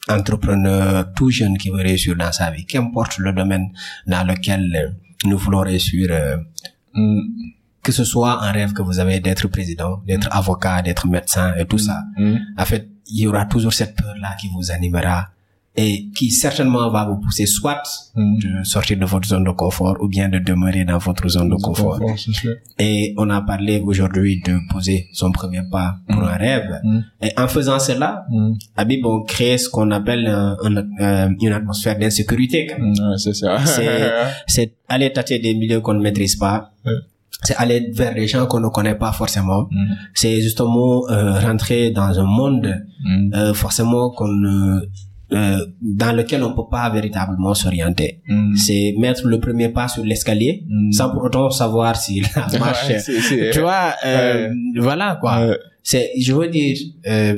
entrepreneur, 0.09 1.11
tout 1.13 1.29
jeune 1.29 1.57
qui 1.57 1.69
veut 1.69 1.81
réussir 1.81 2.15
dans 2.15 2.31
sa 2.31 2.51
vie, 2.51 2.65
qu'importe 2.65 3.17
le 3.17 3.31
domaine 3.33 3.69
dans 4.07 4.25
lequel 4.27 4.95
nous 5.25 5.37
voulons 5.37 5.61
réussir, 5.61 6.07
euh, 6.11 6.37
Mm. 6.95 7.21
que 7.81 7.91
ce 7.91 8.03
soit 8.03 8.43
un 8.43 8.51
rêve 8.51 8.71
que 8.73 8.83
vous 8.83 8.99
avez 8.99 9.19
d'être 9.19 9.47
président, 9.47 10.01
d'être 10.05 10.27
avocat, 10.31 10.81
d'être 10.83 11.07
médecin 11.07 11.53
et 11.57 11.65
tout 11.65 11.79
ça, 11.79 12.03
Mm. 12.17 12.35
en 12.57 12.65
fait, 12.65 12.87
il 13.07 13.21
y 13.23 13.27
aura 13.27 13.45
toujours 13.45 13.73
cette 13.73 13.95
peur-là 13.95 14.35
qui 14.39 14.47
vous 14.53 14.71
animera 14.71 15.29
et 15.75 16.07
qui 16.15 16.29
certainement 16.29 16.91
va 16.91 17.05
vous 17.05 17.17
pousser 17.19 17.45
soit 17.47 17.81
Mm. 18.15 18.37
de 18.43 18.63
sortir 18.63 18.97
de 18.99 19.05
votre 19.05 19.27
zone 19.27 19.43
de 19.43 19.49
confort 19.51 19.95
ou 20.01 20.07
bien 20.07 20.29
de 20.29 20.37
demeurer 20.37 20.85
dans 20.85 20.99
votre 20.99 21.27
zone 21.27 21.49
de 21.49 21.55
confort. 21.55 21.99
Et 22.77 23.15
on 23.17 23.27
a 23.31 23.41
parlé 23.41 23.79
aujourd'hui 23.79 24.41
de 24.45 24.55
poser 24.71 25.07
son 25.13 25.31
premier 25.31 25.61
pas 25.71 25.95
pour 26.07 26.21
un 26.23 26.35
rêve. 26.37 26.69
Mm. 26.83 26.99
Et 27.23 27.31
en 27.39 27.47
faisant 27.47 27.79
cela, 27.79 28.25
Mm. 28.29 28.51
Habib, 28.77 29.03
on 29.05 29.23
crée 29.23 29.57
ce 29.57 29.67
qu'on 29.67 29.89
appelle 29.91 30.27
un- 30.27 30.55
un- 30.63 30.77
euh, 31.01 31.29
une 31.41 31.53
atmosphère 31.53 31.97
d'insécurité. 31.97 32.67
Mm, 32.77 33.17
c'est 33.17 33.33
ça. 33.33 33.57
C'est- 34.47 34.73
aller 34.87 35.11
tâter 35.11 35.39
des 35.39 35.55
milieux 35.55 35.81
qu'on 35.81 35.95
ne 35.95 36.01
maîtrise 36.01 36.35
pas. 36.35 36.69
C'est 37.45 37.55
aller 37.55 37.89
vers 37.93 38.13
des 38.13 38.27
gens 38.27 38.45
qu'on 38.45 38.59
ne 38.59 38.67
connaît 38.69 38.95
pas 38.95 39.11
forcément. 39.11 39.63
Mm. 39.71 39.93
C'est 40.13 40.39
justement 40.39 41.09
euh, 41.09 41.39
rentrer 41.39 41.89
dans 41.89 42.17
un 42.19 42.25
monde 42.25 42.67
Mm. 43.03 43.33
euh, 43.33 43.53
forcément 43.55 44.11
qu'on 44.11 44.27
ne- 44.27 44.81
euh, 45.33 45.65
dans 45.81 46.15
lequel 46.15 46.43
on 46.43 46.53
peut 46.53 46.69
pas 46.69 46.89
véritablement 46.89 47.53
s'orienter. 47.53 48.21
Mm. 48.27 48.55
C'est 48.55 48.95
mettre 48.99 49.27
le 49.27 49.39
premier 49.39 49.69
pas 49.69 49.87
sur 49.87 50.03
l'escalier 50.03 50.63
Mm. 50.67 50.91
sans 50.91 51.09
pour 51.11 51.23
autant 51.23 51.49
savoir 51.49 51.95
si 51.95 52.21
la 52.35 52.59
marche. 52.59 52.89
Ouais, 52.89 53.49
tu 53.51 53.59
vois, 53.59 53.93
euh, 54.05 54.49
voilà 54.77 55.17
quoi. 55.19 55.55
C'est, 55.81 56.11
je 56.19 56.33
veux 56.33 56.47
dire, 56.47 56.77
euh, 57.07 57.35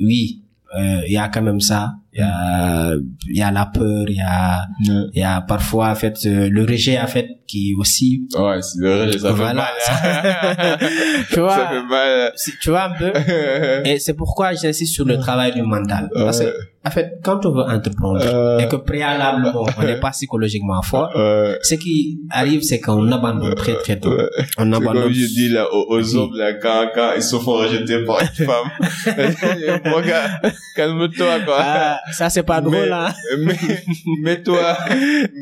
oui, 0.00 0.42
euh, 0.78 1.02
il 1.06 1.12
y 1.12 1.18
a 1.18 1.28
quand 1.28 1.42
même 1.42 1.60
ça. 1.60 1.94
Il 2.14 2.20
y 2.20 2.22
a, 2.22 2.94
il 3.28 3.36
y 3.36 3.42
a 3.42 3.50
la 3.50 3.66
peur, 3.66 4.04
il 4.08 4.16
y 4.16 4.20
a, 4.20 4.66
il 4.80 5.20
y 5.20 5.22
a 5.22 5.40
parfois 5.40 5.90
en 5.90 5.94
fait 5.94 6.18
le 6.24 6.62
rejet 6.64 6.98
en 7.00 7.06
fait 7.06 7.28
qui 7.52 7.74
aussi. 7.78 8.08
Ouais, 8.38 8.60
c'est 8.62 8.80
vrai, 8.82 9.12
ça 9.18 9.34
fait 9.34 9.42
mal. 9.42 9.58
hein. 9.58 10.76
tu 11.32 11.40
vois, 11.40 11.56
ça 11.56 11.68
fait 11.72 11.82
mal. 11.94 12.32
si- 12.42 12.52
tu 12.62 12.70
vois 12.70 12.84
un 12.84 12.94
peu. 13.00 13.12
Et 13.88 13.98
c'est 13.98 14.14
pourquoi 14.14 14.46
j'insiste 14.54 14.94
sur 14.94 15.04
le 15.04 15.16
travail 15.18 15.52
du 15.52 15.62
mental. 15.62 16.08
Parce 16.14 16.40
que, 16.40 16.50
en 16.84 16.90
fait, 16.90 17.08
quand 17.22 17.44
on 17.46 17.52
veut 17.52 17.62
entreprendre 17.76 18.20
Euh. 18.24 18.58
et 18.58 18.66
que 18.68 18.76
préalablement 18.76 19.64
on 19.78 19.82
n'est 19.88 20.00
pas 20.00 20.10
psychologiquement 20.10 20.82
fort, 20.82 21.10
Euh, 21.16 21.56
ce 21.62 21.74
qui 21.82 22.18
arrive, 22.30 22.62
c'est 22.62 22.80
qu'on 22.80 23.10
abandonne 23.12 23.54
très 23.54 23.76
très 23.84 23.96
tôt. 24.02 24.16
On 24.58 24.72
abandonne. 24.72 25.04
comme 25.04 25.12
je 25.12 25.26
dis 25.38 25.48
là 25.56 25.64
aux, 25.72 26.16
hommes 26.16 26.34
là 26.42 26.48
quand 26.62 26.80
quand 26.94 27.10
ils 27.16 27.22
se 27.22 27.36
font 27.44 27.56
rejeter 27.62 27.98
par 28.08 28.18
une 28.22 28.46
femme. 28.50 28.68
Gars, 30.08 30.40
calme-toi 30.76 31.34
quoi. 31.46 31.56
Ah, 31.60 32.00
ça 32.12 32.30
c'est 32.30 32.42
pas 32.42 32.60
drôle, 32.60 32.88
Mais- 32.90 32.92
hein. 32.92 33.08
Mais 33.38 33.58
mets-toi, 34.24 34.76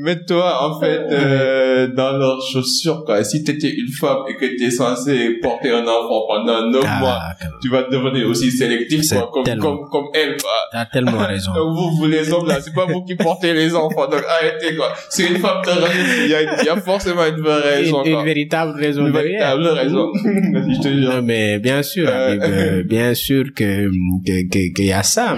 mets-toi 0.04 0.48
en 0.66 0.80
fait 0.80 1.00
euh, 1.10 1.86
dans 2.00 2.12
leurs 2.18 2.40
chaussures 2.52 3.02
quoi. 3.04 3.22
Si 3.24 3.42
t'étais 3.44 3.72
une 3.82 3.92
femme 4.02 4.20
et 4.28 4.34
que 4.40 4.46
t'es 4.58 4.70
censé 4.70 5.38
porter 5.42 5.70
un 5.70 5.86
enfant 5.96 6.20
pendant 6.28 6.60
neuf 6.70 6.84
mois, 7.00 7.18
Ah, 7.20 7.34
quand 7.38 7.46
même. 7.48 7.54
tu 7.62 7.68
vas 7.68 7.82
devenir 7.94 8.26
aussi 8.28 8.50
sélectif 8.50 9.02
quoi, 9.10 9.30
comme 9.32 9.44
tellement- 9.44 9.76
comme 9.78 9.88
comme 9.90 10.06
elle 10.14 10.36
quoi. 10.40 10.50
T'as 10.72 10.86
tellement 10.86 11.24
raison. 11.34 11.52
Donc 11.58 11.76
vous, 11.76 11.90
vous 11.96 12.06
les 12.06 12.32
hommes 12.32 12.46
là, 12.48 12.58
c'est 12.60 12.74
pas 12.74 12.86
vous 12.86 13.02
qui 13.04 13.14
portez 13.14 13.52
les 13.54 13.74
enfants. 13.74 14.06
Donc 14.12 14.22
arrêtez 14.36 14.76
quoi. 14.76 14.92
C'est 15.10 15.26
une 15.32 15.38
femme 15.38 15.60
rejette, 15.64 16.18
il 16.24 16.30
y 16.30 16.34
a, 16.34 16.42
il 16.62 16.66
y 16.66 16.68
a 16.68 16.76
forcément 16.80 17.26
une 17.26 17.40
vraie 17.46 17.60
raison 17.78 18.02
Une, 18.04 18.12
une 18.18 18.24
véritable 18.24 18.72
raison 18.84 19.06
Une 19.06 19.12
derrière. 19.12 19.56
véritable 19.56 19.78
raison. 19.82 20.06
Vas-y, 20.54 20.74
je 20.76 20.80
te 20.80 20.88
jure. 20.88 21.10
Non, 21.14 21.22
mais 21.22 21.58
bien 21.58 21.82
sûr, 21.82 22.06
Euh. 22.08 22.32
Habib, 22.32 22.42
euh, 22.44 22.82
bien 22.96 23.14
sûr 23.14 23.44
que 23.54 23.90
que 24.26 24.48
que- 24.52 24.72
qu'il 24.74 24.86
y 24.86 24.92
a 24.92 25.02
ça. 25.02 25.28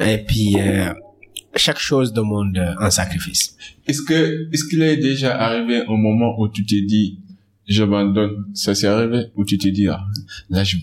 Et 0.00 0.18
puis 0.18 0.56
euh, 0.58 0.86
chaque 1.56 1.78
chose 1.78 2.12
demande 2.12 2.56
un 2.86 2.90
sacrifice. 2.90 3.56
Est-ce 3.86 4.02
que, 4.02 4.48
est-ce 4.52 4.64
qu'il 4.64 4.82
est 4.82 4.96
déjà 4.96 5.36
arrivé 5.36 5.82
un 5.86 5.96
moment 5.96 6.38
où 6.38 6.48
tu 6.48 6.64
t'es 6.64 6.80
dit, 6.82 7.18
j'abandonne, 7.66 8.46
ça 8.54 8.74
s'est 8.74 8.86
arrivé, 8.86 9.26
où 9.36 9.44
tu 9.44 9.58
t'es 9.58 9.70
dit, 9.70 9.88
ah, 9.88 10.00
là, 10.50 10.64
je, 10.64 10.76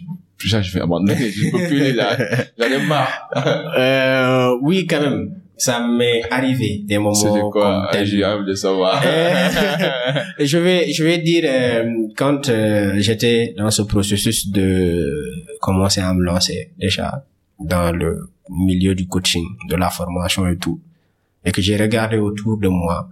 là, 0.52 0.62
je 0.62 0.74
vais 0.74 0.82
abandonner, 0.82 1.32
je 1.32 1.52
peux 1.52 1.68
plus, 1.68 1.94
là, 1.94 2.18
j'en 2.58 2.66
ai 2.66 2.86
marre. 2.86 3.30
Euh, 3.78 4.58
oui, 4.62 4.86
quand 4.86 5.02
même, 5.02 5.34
ça 5.62 5.80
m'est 5.88 6.24
arrivé 6.32 6.84
des 6.86 6.98
moments 6.98 7.14
C'était 7.14 7.40
quoi? 7.52 7.90
J'ai 8.04 8.24
hâte 8.24 8.46
de 8.46 8.56
savoir. 8.56 9.02
je 10.40 10.58
vais 10.58 10.92
je 10.92 11.04
vais 11.04 11.20
dire 11.20 11.44
euh, 11.46 12.08
quand 12.18 12.50
euh, 12.50 12.96
j'étais 12.98 13.54
dans 13.56 13.70
ce 13.70 13.84
processus 13.84 14.50
de 14.50 15.08
commencer 15.60 16.02
à 16.02 16.14
me 16.16 16.24
lancer 16.24 16.72
déjà 16.80 17.26
dans 17.60 17.92
le 17.92 18.28
milieu 18.50 18.96
du 18.96 19.08
coaching, 19.08 19.46
de 19.70 19.76
la 19.76 19.90
formation 19.92 20.48
et 20.48 20.58
tout, 20.58 20.82
et 21.46 21.52
que 21.52 21.62
j'ai 21.62 21.78
regardé 21.78 22.18
autour 22.18 22.58
de 22.60 22.68
moi 22.68 23.10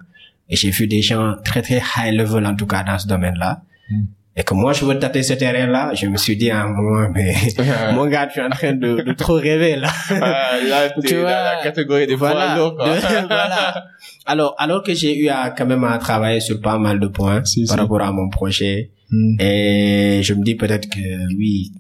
et 0.50 0.56
j'ai 0.56 0.70
vu 0.72 0.88
des 0.88 1.02
gens 1.02 1.36
très 1.44 1.62
très 1.62 1.82
high 1.98 2.14
level 2.14 2.46
en 2.46 2.56
tout 2.56 2.66
cas 2.68 2.84
dans 2.84 2.98
ce 2.98 3.08
domaine-là. 3.08 3.62
Mm. 3.92 4.04
Et 4.38 4.44
que 4.44 4.54
moi 4.54 4.72
je 4.74 4.86
veux 4.86 4.98
tâter 4.98 5.22
ce 5.22 5.34
terrain-là, 5.34 5.94
je 5.96 6.06
me 6.08 6.16
suis 6.18 6.38
dit 6.38 6.50
à 6.50 6.62
un 6.64 6.68
moment 6.70 7.10
mais 7.14 7.34
mon 7.94 8.06
gars 8.08 8.28
tu 8.28 8.40
es 8.40 8.44
en 8.44 8.50
train 8.50 8.74
de, 8.74 9.02
de 9.02 9.14
trop 9.14 9.34
rêver 9.34 9.76
là. 9.76 9.90
Ah, 10.12 10.52
là, 10.68 10.90
Tu 11.06 11.14
dans 11.16 11.22
vois, 11.22 11.32
la 11.32 11.60
catégorie 11.64 12.08
des 12.08 12.16
voilà, 12.16 12.54
poids 12.54 12.56
lourds, 12.58 12.76
quoi. 12.78 12.96
de- 12.96 13.02
voilà. 13.28 13.84
Alors, 14.26 14.56
alors 14.58 14.84
que 14.84 14.94
j'ai 14.94 15.18
eu 15.20 15.28
à 15.28 15.50
quand 15.50 15.66
même 15.66 15.84
à 15.84 15.98
travailler 15.98 16.40
sur 16.40 16.62
pas 16.62 16.78
mal 16.78 17.00
de 17.00 17.08
points 17.08 17.44
Si, 17.44 17.66
par 17.66 17.76
si. 17.76 17.82
rapport 17.82 18.02
à 18.02 18.12
mon 18.12 18.30
projet, 18.30 18.92
Mm. 19.12 19.42
et 19.42 20.22
je 20.22 20.36
me 20.36 20.44
dis 20.44 20.54
peut-être 20.54 20.88
que 20.88 21.00
oui, 21.36 21.72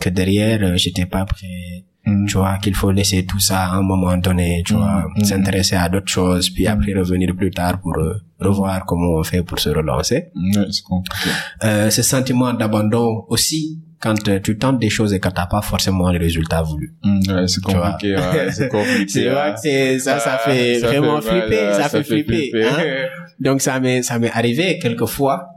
que 0.00 0.08
derrière 0.10 0.62
euh, 0.62 0.76
j'étais 0.76 1.06
pas 1.06 1.24
prêt, 1.24 1.82
Mm. 2.08 2.26
tu 2.26 2.36
vois, 2.38 2.58
qu'il 2.62 2.74
faut 2.74 2.90
laisser 2.90 3.24
tout 3.26 3.38
ça 3.38 3.58
à 3.64 3.76
un 3.76 3.82
moment 3.82 4.16
donné, 4.16 4.62
tu 4.66 4.74
Mm, 4.74 4.76
vois, 4.78 5.04
mm, 5.16 5.24
s'intéresser 5.24 5.76
à 5.76 5.88
d'autres 5.88 6.08
choses, 6.18 6.48
puis 6.50 6.66
après 6.66 6.92
revenir 6.94 7.34
plus 7.36 7.50
tard 7.50 7.80
pour 7.80 7.96
euh, 7.98 8.14
revoir 8.40 8.84
comment 8.86 9.14
on 9.18 9.22
fait 9.22 9.42
pour 9.42 9.58
se 9.58 9.68
relancer. 9.70 10.28
Ouais, 10.34 10.66
c'est 10.70 10.84
compliqué. 10.84 11.30
Euh, 11.64 11.90
ce 11.90 12.02
sentiment 12.02 12.52
d'abandon 12.54 13.24
aussi 13.28 13.80
quand 14.00 14.28
euh, 14.28 14.38
tu 14.40 14.56
tentes 14.58 14.78
des 14.78 14.90
choses 14.90 15.12
et 15.12 15.18
que 15.18 15.28
t'as 15.28 15.46
pas 15.46 15.60
forcément 15.60 16.08
les 16.10 16.18
résultats 16.18 16.62
voulus. 16.62 16.94
Mm, 17.02 17.20
ouais, 17.32 17.48
c'est 17.48 17.62
compliqué, 17.62 18.14
ouais, 18.16 18.50
c'est 18.52 18.68
compliqué. 18.68 19.08
c'est 19.08 19.28
vrai 19.28 19.54
que 19.54 19.60
c'est, 19.60 19.98
ça, 19.98 20.18
ça 20.18 20.38
fait 20.38 20.78
vraiment 20.78 21.20
flipper, 21.20 21.72
ça, 21.74 21.88
fait 21.88 22.04
flipper. 22.04 22.52
Hein. 22.54 23.08
Donc 23.40 23.60
ça 23.60 23.78
m'est, 23.80 24.02
ça 24.02 24.18
m'est 24.18 24.30
arrivé 24.30 24.78
quelquefois. 24.78 25.48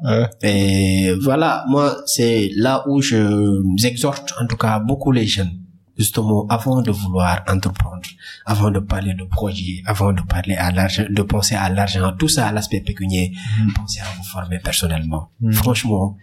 Et 0.43 1.14
voilà, 1.22 1.64
moi, 1.70 1.95
c'est 2.06 2.49
là 2.56 2.84
où 2.88 3.02
je 3.02 3.62
exhorte 3.88 4.34
en 4.41 4.47
tout 4.47 4.58
cas 4.58 4.80
beaucoup 4.80 5.12
les 5.12 5.26
jeunes 5.26 5.61
justement 6.02 6.47
avant 6.58 6.82
de 6.82 6.91
vouloir 6.91 7.43
entreprendre, 7.47 8.08
avant 8.54 8.72
de 8.72 8.80
parler 8.80 9.14
de 9.14 9.26
projet, 9.36 9.76
avant 9.86 10.14
de 10.14 10.24
parler 10.36 10.56
à 10.56 10.72
l'argent, 10.72 11.06
de 11.18 11.22
penser 11.34 11.56
à 11.56 11.70
l'argent, 11.70 12.08
tout 12.18 12.32
ça 12.36 12.47
à 12.47 12.52
l'aspect 12.52 12.82
pécunier, 12.82 13.26
mm. 13.34 13.74
pensez 13.74 13.99
à 14.02 14.10
vous 14.18 14.24
former 14.24 14.60
personnellement. 14.70 15.24
Mm. 15.41 15.52
Franchement, 15.52 16.18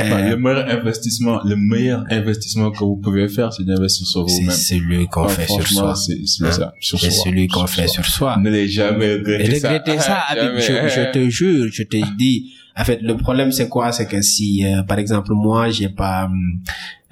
euh, 0.00 0.30
le 0.30 0.36
meilleur 0.36 0.68
investissement, 0.78 1.36
le 1.44 1.56
meilleur 1.56 2.04
investissement 2.10 2.70
que 2.70 2.78
vous 2.78 2.96
pouvez 3.04 3.28
faire, 3.28 3.52
c'est 3.52 3.64
d'investir 3.64 4.06
sur 4.06 4.24
vous-même. 4.24 4.50
C'est 4.50 4.76
celui 4.76 5.06
qu'on 5.08 5.28
fait 5.28 5.46
sur 5.46 5.66
soi. 5.66 5.94
C'est 5.96 6.24
ça, 6.26 6.72
sur 6.80 7.00
C'est 7.00 7.10
celui 7.10 7.48
qu'on 7.48 7.66
fait 7.66 7.88
sur 7.88 8.06
soi. 8.06 8.36
Ne 8.38 8.50
l'ai 8.50 8.68
jamais 8.68 9.14
regretté 9.14 9.58
ça. 9.58 9.68
Regretter 9.68 9.98
ça, 9.98 10.18
je, 10.36 10.88
je, 10.96 11.12
te 11.12 11.28
jure, 11.28 11.66
je 11.72 11.82
te 11.82 11.98
dis. 12.16 12.54
En 12.76 12.84
fait, 12.84 13.00
le 13.02 13.16
problème 13.16 13.52
c'est 13.52 13.68
quoi? 13.68 13.92
C'est 13.92 14.06
que 14.06 14.20
si, 14.20 14.64
euh, 14.64 14.82
par 14.82 14.98
exemple, 14.98 15.32
moi, 15.32 15.70
j'ai 15.70 15.88
pas 15.88 16.28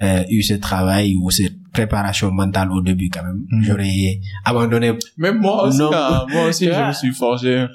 euh, 0.01 0.23
eu 0.29 0.43
ce 0.43 0.55
travail 0.55 1.15
ou 1.15 1.31
cette 1.31 1.62
préparation 1.73 2.31
mentale 2.31 2.71
au 2.71 2.81
début 2.81 3.09
quand 3.09 3.23
même. 3.23 3.43
Mm. 3.49 3.63
J'aurais 3.63 4.19
abandonné. 4.45 4.93
Même 5.17 5.39
moi 5.39 5.67
aussi, 5.67 5.81
hein. 5.81 6.25
moi 6.29 6.47
aussi, 6.47 6.65
je 6.73 6.87
me 6.87 6.93
suis 6.93 7.11
forgé 7.11 7.67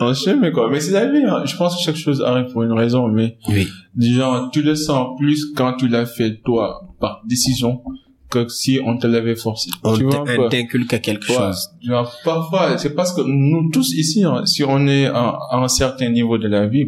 un 0.00 0.36
mais 0.36 0.52
quoi. 0.52 0.68
Mais 0.70 0.80
c'est 0.80 0.92
la 0.92 1.10
vie, 1.10 1.24
hein. 1.24 1.42
Je 1.44 1.56
pense 1.56 1.76
que 1.76 1.82
chaque 1.82 1.96
chose 1.96 2.22
arrive 2.22 2.50
pour 2.52 2.62
une 2.62 2.72
raison, 2.72 3.08
mais. 3.08 3.36
Oui. 3.48 3.68
Disons, 3.94 4.48
tu 4.50 4.62
le 4.62 4.74
sens 4.74 5.18
plus 5.18 5.52
quand 5.54 5.74
tu 5.74 5.88
l'as 5.88 6.06
fait 6.06 6.40
toi, 6.42 6.88
par 7.00 7.22
décision, 7.26 7.82
que 8.30 8.48
si 8.48 8.80
on 8.84 8.96
te 8.96 9.06
l'avait 9.06 9.36
forcé. 9.36 9.70
On 9.84 10.48
t'inculque 10.48 11.00
quelque 11.00 11.26
chose. 11.26 11.70
Genre, 11.82 12.12
parfois, 12.24 12.78
c'est 12.78 12.94
parce 12.94 13.12
que 13.12 13.22
nous 13.22 13.70
tous 13.70 13.92
ici, 13.94 14.24
hein, 14.24 14.46
si 14.46 14.64
on 14.64 14.86
est 14.86 15.06
à, 15.06 15.38
un 15.52 15.68
certain 15.68 16.08
niveau 16.08 16.38
de 16.38 16.48
la 16.48 16.66
vie, 16.66 16.86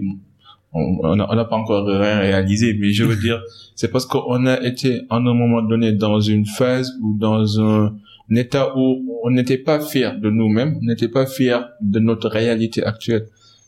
on 0.73 1.17
n'a 1.17 1.45
pas 1.45 1.57
encore 1.57 1.87
rien 1.87 2.19
réalisé, 2.19 2.77
mais 2.79 2.93
je 2.93 3.05
veux 3.05 3.17
dire, 3.17 3.43
c'est 3.75 3.89
parce 3.89 4.07
qu'on 4.07 4.47
a 4.47 4.63
été 4.63 5.03
à 5.11 5.17
un 5.17 5.21
moment 5.21 5.63
donné 5.63 5.93
dans 5.93 6.21
une 6.21 6.47
phase 6.47 6.93
ou 7.03 7.17
dans 7.19 7.61
un, 7.61 7.95
état 8.35 8.75
où 8.79 9.21
on 9.25 9.31
n'était 9.31 9.59
pas 9.59 9.79
fier 9.79 10.19
de 10.19 10.31
nous-mêmes, 10.31 10.79
on 10.81 10.87
n'était 10.87 11.09
pas 11.09 11.27
fier 11.27 11.69
de 11.83 11.99
notre 11.99 12.29
réalité 12.29 12.83
actuelle. 12.83 13.27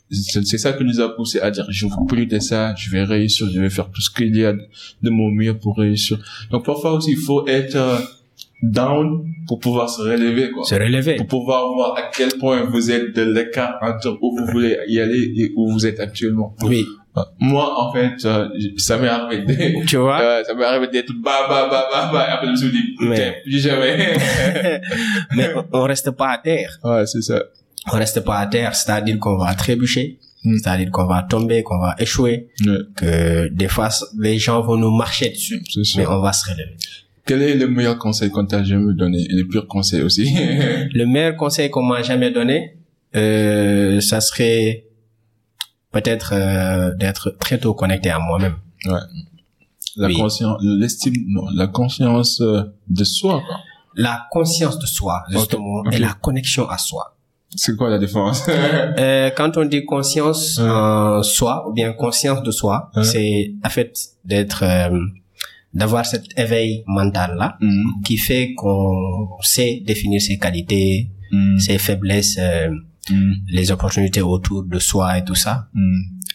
C'est 0.09 0.57
ça 0.57 0.73
qui 0.73 0.83
nous 0.83 1.01
a 1.01 1.15
poussé 1.15 1.39
à 1.39 1.51
dire, 1.51 1.65
je 1.69 1.85
veux 1.85 2.05
plus 2.07 2.25
de 2.25 2.39
ça, 2.39 2.73
je 2.75 2.89
vais 2.89 3.03
réussir, 3.03 3.47
je 3.51 3.59
vais 3.59 3.69
faire 3.69 3.91
tout 3.91 4.01
ce 4.01 4.09
qu'il 4.09 4.35
y 4.35 4.43
a 4.43 4.53
de 4.53 5.09
mon 5.09 5.29
mieux 5.29 5.55
pour 5.55 5.77
réussir. 5.77 6.17
Donc 6.49 6.65
parfois 6.65 6.93
aussi, 6.93 7.11
il 7.11 7.17
faut 7.17 7.47
être 7.47 7.75
euh, 7.75 7.97
down 8.71 9.25
pour 9.47 9.59
pouvoir 9.59 9.89
se 9.89 10.01
relever, 10.01 10.51
quoi. 10.51 10.63
Se 10.63 10.75
relever. 10.75 11.15
Pour 11.15 11.27
pouvoir 11.27 11.67
voir 11.73 11.97
à 11.97 12.03
quel 12.15 12.29
point 12.39 12.63
vous 12.63 12.91
êtes 12.91 13.15
de 13.15 13.21
l'écart 13.21 13.77
entre 13.81 14.17
où 14.21 14.37
vous 14.37 14.45
voulez 14.51 14.77
y 14.87 14.99
aller 14.99 15.33
et 15.37 15.51
où 15.55 15.71
vous 15.71 15.85
êtes 15.85 15.99
actuellement. 15.99 16.55
Oui. 16.63 16.85
Moi, 17.39 17.79
en 17.79 17.93
fait, 17.93 18.25
euh, 18.25 18.49
ça 18.77 18.97
m'est 18.97 19.07
arrivé. 19.07 19.81
Tu 19.87 19.97
vois? 19.97 20.21
Euh, 20.21 20.43
ça 20.43 20.53
m'est 20.53 20.65
arrivé 20.65 20.87
d'être 20.87 21.13
bah, 21.13 21.45
bah, 21.47 21.67
bah, 21.69 21.87
bah, 21.91 22.09
bah, 22.11 22.27
après 22.29 22.47
je 22.47 22.51
me 22.51 22.57
suis 22.57 22.71
dit, 22.71 22.95
mais, 22.99 23.41
plus 23.43 23.59
jamais. 23.59 24.17
mais 25.35 25.53
on, 25.71 25.83
reste 25.83 26.11
pas 26.11 26.31
à 26.31 26.37
terre. 26.39 26.77
Ouais, 26.83 27.05
c'est 27.05 27.21
ça. 27.21 27.41
On 27.91 27.95
reste 27.95 28.23
pas 28.25 28.39
à 28.39 28.47
terre, 28.47 28.75
c'est-à-dire 28.75 29.17
qu'on 29.19 29.37
va 29.37 29.53
trébucher. 29.53 30.19
Hmm. 30.43 30.57
C'est-à-dire 30.57 30.91
qu'on 30.91 31.05
va 31.05 31.23
tomber, 31.23 31.63
qu'on 31.63 31.79
va 31.79 31.95
échouer, 31.97 32.49
que 32.95 33.47
des 33.47 33.67
fois 33.67 33.89
les 34.19 34.37
gens 34.37 34.61
vont 34.61 34.75
nous 34.75 34.91
marcher 34.91 35.29
dessus, 35.29 35.63
mais 35.97 36.05
on 36.05 36.19
va 36.19 36.33
se 36.33 36.51
relever. 36.51 36.75
Quel 37.25 37.41
est 37.41 37.55
le 37.55 37.67
meilleur 37.67 37.97
conseil 37.97 38.29
qu'on 38.29 38.45
t'a 38.45 38.63
jamais 38.63 38.93
donné 38.93 39.19
et 39.19 39.33
le 39.33 39.47
pire 39.47 39.67
conseil 39.67 40.01
aussi? 40.01 40.25
Le 40.93 41.05
meilleur 41.05 41.35
conseil 41.35 41.69
qu'on 41.71 41.83
m'a 41.83 42.03
jamais 42.03 42.29
donné, 42.31 42.77
euh, 43.15 43.99
ça 43.99 44.21
serait 44.21 44.85
peut-être 45.91 46.33
euh, 46.33 46.93
d'être 46.95 47.35
très 47.39 47.57
tôt 47.57 47.73
connecté 47.73 48.11
à 48.11 48.19
moi-même. 48.19 48.55
Ouais. 48.85 48.99
La 49.97 50.13
conscience, 50.13 50.61
l'estime, 50.61 51.13
non, 51.27 51.47
la 51.53 51.67
conscience 51.67 52.41
euh, 52.41 52.61
de 52.89 53.03
soi. 53.03 53.41
Quoi. 53.47 53.57
La 53.95 54.27
conscience 54.29 54.77
de 54.77 54.85
soi, 54.85 55.23
justement, 55.29 55.83
et 55.91 55.97
la 55.97 56.13
connexion 56.13 56.69
à 56.69 56.77
soi. 56.77 57.15
C'est 57.55 57.75
quoi 57.77 57.89
la 57.89 57.97
différence? 57.97 58.45
Euh, 58.97 59.29
Quand 59.35 59.57
on 59.57 59.65
dit 59.65 59.85
conscience 59.85 60.59
en 60.59 61.23
soi 61.23 61.67
ou 61.67 61.73
bien 61.73 61.93
conscience 61.93 62.43
de 62.43 62.51
soi, 62.51 62.91
c'est 63.03 63.53
en 63.63 63.69
fait 63.69 63.97
d'être 64.25 64.63
euh, 64.63 64.99
d'avoir 65.75 66.05
cet 66.05 66.25
éveil 66.37 66.83
mental 66.87 67.35
là 67.37 67.57
mm. 67.61 68.01
qui 68.03 68.17
fait 68.17 68.53
qu'on 68.55 69.27
sait 69.41 69.83
définir 69.85 70.21
ses 70.21 70.39
qualités, 70.39 71.11
mm. 71.31 71.59
ses 71.59 71.77
faiblesses, 71.77 72.37
euh, 72.39 72.69
Mm. 73.09 73.33
les 73.49 73.71
opportunités 73.71 74.21
autour 74.21 74.63
de 74.63 74.79
soi 74.79 75.17
et 75.17 75.23
tout 75.23 75.35
ça. 75.35 75.67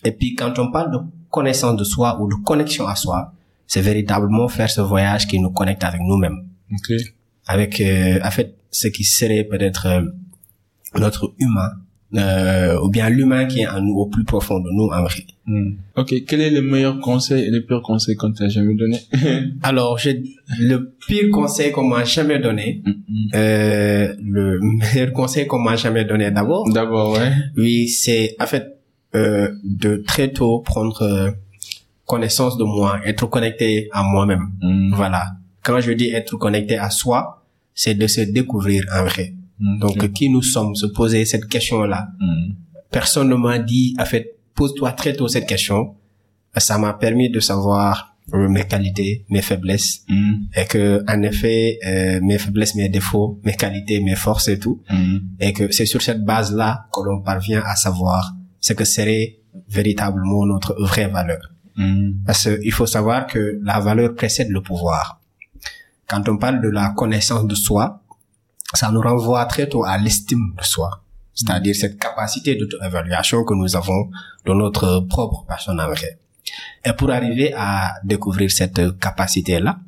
Et 0.05 0.13
puis 0.13 0.35
quand 0.35 0.59
on 0.59 0.71
parle 0.71 0.93
de 0.93 0.99
connaissance 1.29 1.77
de 1.77 1.85
soi 1.85 2.21
ou 2.21 2.29
de 2.29 2.35
connexion 2.45 2.87
à 2.87 2.95
soi, 2.95 3.33
c'est 3.67 3.81
véritablement 3.81 4.49
faire 4.49 4.71
ce 4.71 4.81
voyage 4.81 5.27
qui 5.27 5.41
nous 5.41 5.51
connecte 5.51 5.85
avec 5.85 6.01
nous-mêmes. 6.01 6.49
Okay. 6.73 6.99
Avec, 7.47 7.81
euh, 7.81 8.21
en 8.25 8.31
fait, 8.31 8.57
ce 8.71 8.89
qui 8.89 9.05
serait 9.05 9.45
peut-être 9.45 9.87
euh, 9.87 10.03
notre 10.97 11.35
humain, 11.39 11.71
euh, 12.15 12.81
ou 12.81 12.89
bien 12.89 13.09
l'humain 13.09 13.45
qui 13.47 13.61
est 13.61 13.69
en 13.69 13.81
nous, 13.81 13.95
au 13.95 14.07
plus 14.07 14.25
profond 14.25 14.59
de 14.59 14.69
nous 14.73 14.89
en 14.89 15.03
vrai. 15.03 15.25
Hmm. 15.47 15.73
Ok, 15.97 16.15
quel 16.27 16.41
est 16.41 16.51
le 16.51 16.63
meilleur 16.63 16.99
conseil 17.01 17.45
et 17.45 17.51
le 17.51 17.65
pire 17.65 17.83
conseil 17.83 18.17
qu'on 18.17 18.33
t'a 18.33 18.49
jamais 18.49 18.75
donné? 18.75 18.99
Alors, 19.63 19.99
j'ai 19.99 20.23
le 20.59 20.93
pire 21.07 21.31
conseil 21.33 21.71
qu'on 21.71 21.87
m'a 21.87 22.05
jamais 22.05 22.39
donné. 22.39 22.83
Hmm, 22.85 22.91
hmm. 22.91 23.29
Euh, 23.35 24.15
le 24.23 24.61
meilleur 24.61 25.13
conseil 25.13 25.47
qu'on 25.47 25.61
m'a 25.61 25.77
jamais 25.77 26.05
donné 26.05 26.31
d'abord. 26.31 26.69
D'abord, 26.73 27.13
ouais. 27.13 27.33
Oui, 27.57 27.89
c'est 27.89 28.35
en 28.41 28.47
fait 28.47 28.77
euh, 29.15 29.51
de 29.65 29.97
très 30.07 30.33
tôt 30.33 30.61
prendre 30.61 31.03
euh, 31.03 31.31
connaissance 32.07 32.57
de 32.57 32.65
moi, 32.65 33.01
être 33.05 33.27
connecté 33.27 33.89
à 33.93 34.03
moi-même. 34.03 34.51
Voilà. 34.95 35.33
Quand 35.63 35.81
je 35.81 35.93
dis 35.93 36.11
être 36.11 36.37
connecté 36.37 36.77
à 36.77 36.91
soi, 36.91 37.45
c'est 37.75 37.95
de 37.95 38.07
se 38.07 38.21
découvrir 38.23 38.85
en 38.95 39.05
vrai. 39.05 39.35
Donc, 39.61 40.13
qui 40.13 40.31
nous 40.31 40.43
sommes, 40.43 40.75
se 40.75 40.87
poser 40.87 41.25
cette 41.25 41.47
question-là. 41.47 42.09
Mm. 42.19 42.53
Personne 42.91 43.29
ne 43.29 43.35
m'a 43.35 43.59
dit, 43.59 43.95
en 43.99 44.05
fait, 44.05 44.37
pose-toi 44.55 44.93
très 44.93 45.13
tôt 45.13 45.29
cette 45.29 45.47
question. 45.47 45.95
Ça 46.57 46.79
m'a 46.79 46.95
permis 46.95 47.31
de 47.31 47.41
savoir 47.41 48.17
euh, 48.33 48.49
mes 48.49 48.65
qualités, 48.65 49.25
mes 49.29 49.43
faiblesses, 49.43 50.03
mm. 50.09 50.35
et 50.57 50.65
que 50.65 51.05
en 51.09 51.23
effet, 51.23 51.79
euh, 51.87 52.21
mes 52.23 52.39
faiblesses, 52.39 52.75
mes 52.75 52.89
défauts, 52.89 53.39
mes 53.45 53.55
qualités, 53.55 54.01
mes 54.01 54.17
forces 54.17 54.49
et 54.49 54.59
tout, 54.59 54.81
et 55.39 55.53
que 55.53 55.71
c'est 55.73 55.87
sur 55.87 56.01
cette 56.01 56.25
base-là 56.25 56.87
que 56.93 57.01
l'on 57.01 57.21
parvient 57.21 57.63
à 57.65 57.77
savoir 57.77 58.35
ce 58.61 58.73
que 58.73 58.85
serait 58.85 59.39
véritablement 59.69 60.47
notre 60.47 60.75
vraie 60.81 61.09
valeur. 61.09 61.51
Parce 62.27 62.49
qu'il 62.49 62.73
faut 62.73 62.87
savoir 62.87 63.27
que 63.27 63.59
la 63.63 63.81
valeur 63.81 64.15
précède 64.15 64.51
le 64.51 64.61
pouvoir. 64.61 65.21
Quand 66.07 66.29
on 66.29 66.37
parle 66.37 66.61
de 66.61 66.69
la 66.69 66.91
connaissance 66.91 67.47
de 67.47 67.55
soi, 67.55 68.03
ça 68.75 68.91
nous 68.91 69.01
renvoie 69.01 69.45
très 69.47 69.69
tôt 69.69 69.85
à 69.85 69.99
l'estime 69.99 70.55
de 70.57 70.63
soi, 70.63 71.03
c'est-à-dire 71.35 71.75
cette 71.75 71.99
capacité 71.99 72.55
d'auto-évaluation 72.57 73.45
que 73.45 73.55
nous 73.55 73.77
avons 73.77 74.11
de 74.45 74.53
notre 74.53 75.01
propre 75.09 75.45
personnalité. 75.47 76.19
Et 76.85 76.93
pour 76.93 77.11
arriver 77.11 77.53
à 77.57 77.95
découvrir 78.05 78.51
cette 78.51 78.99
capacité-là, 78.99 79.79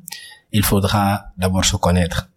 il 0.51 0.63
faudra 0.63 1.25
d'abord 1.37 1.65
se 1.65 1.75
connaître. 1.77 2.29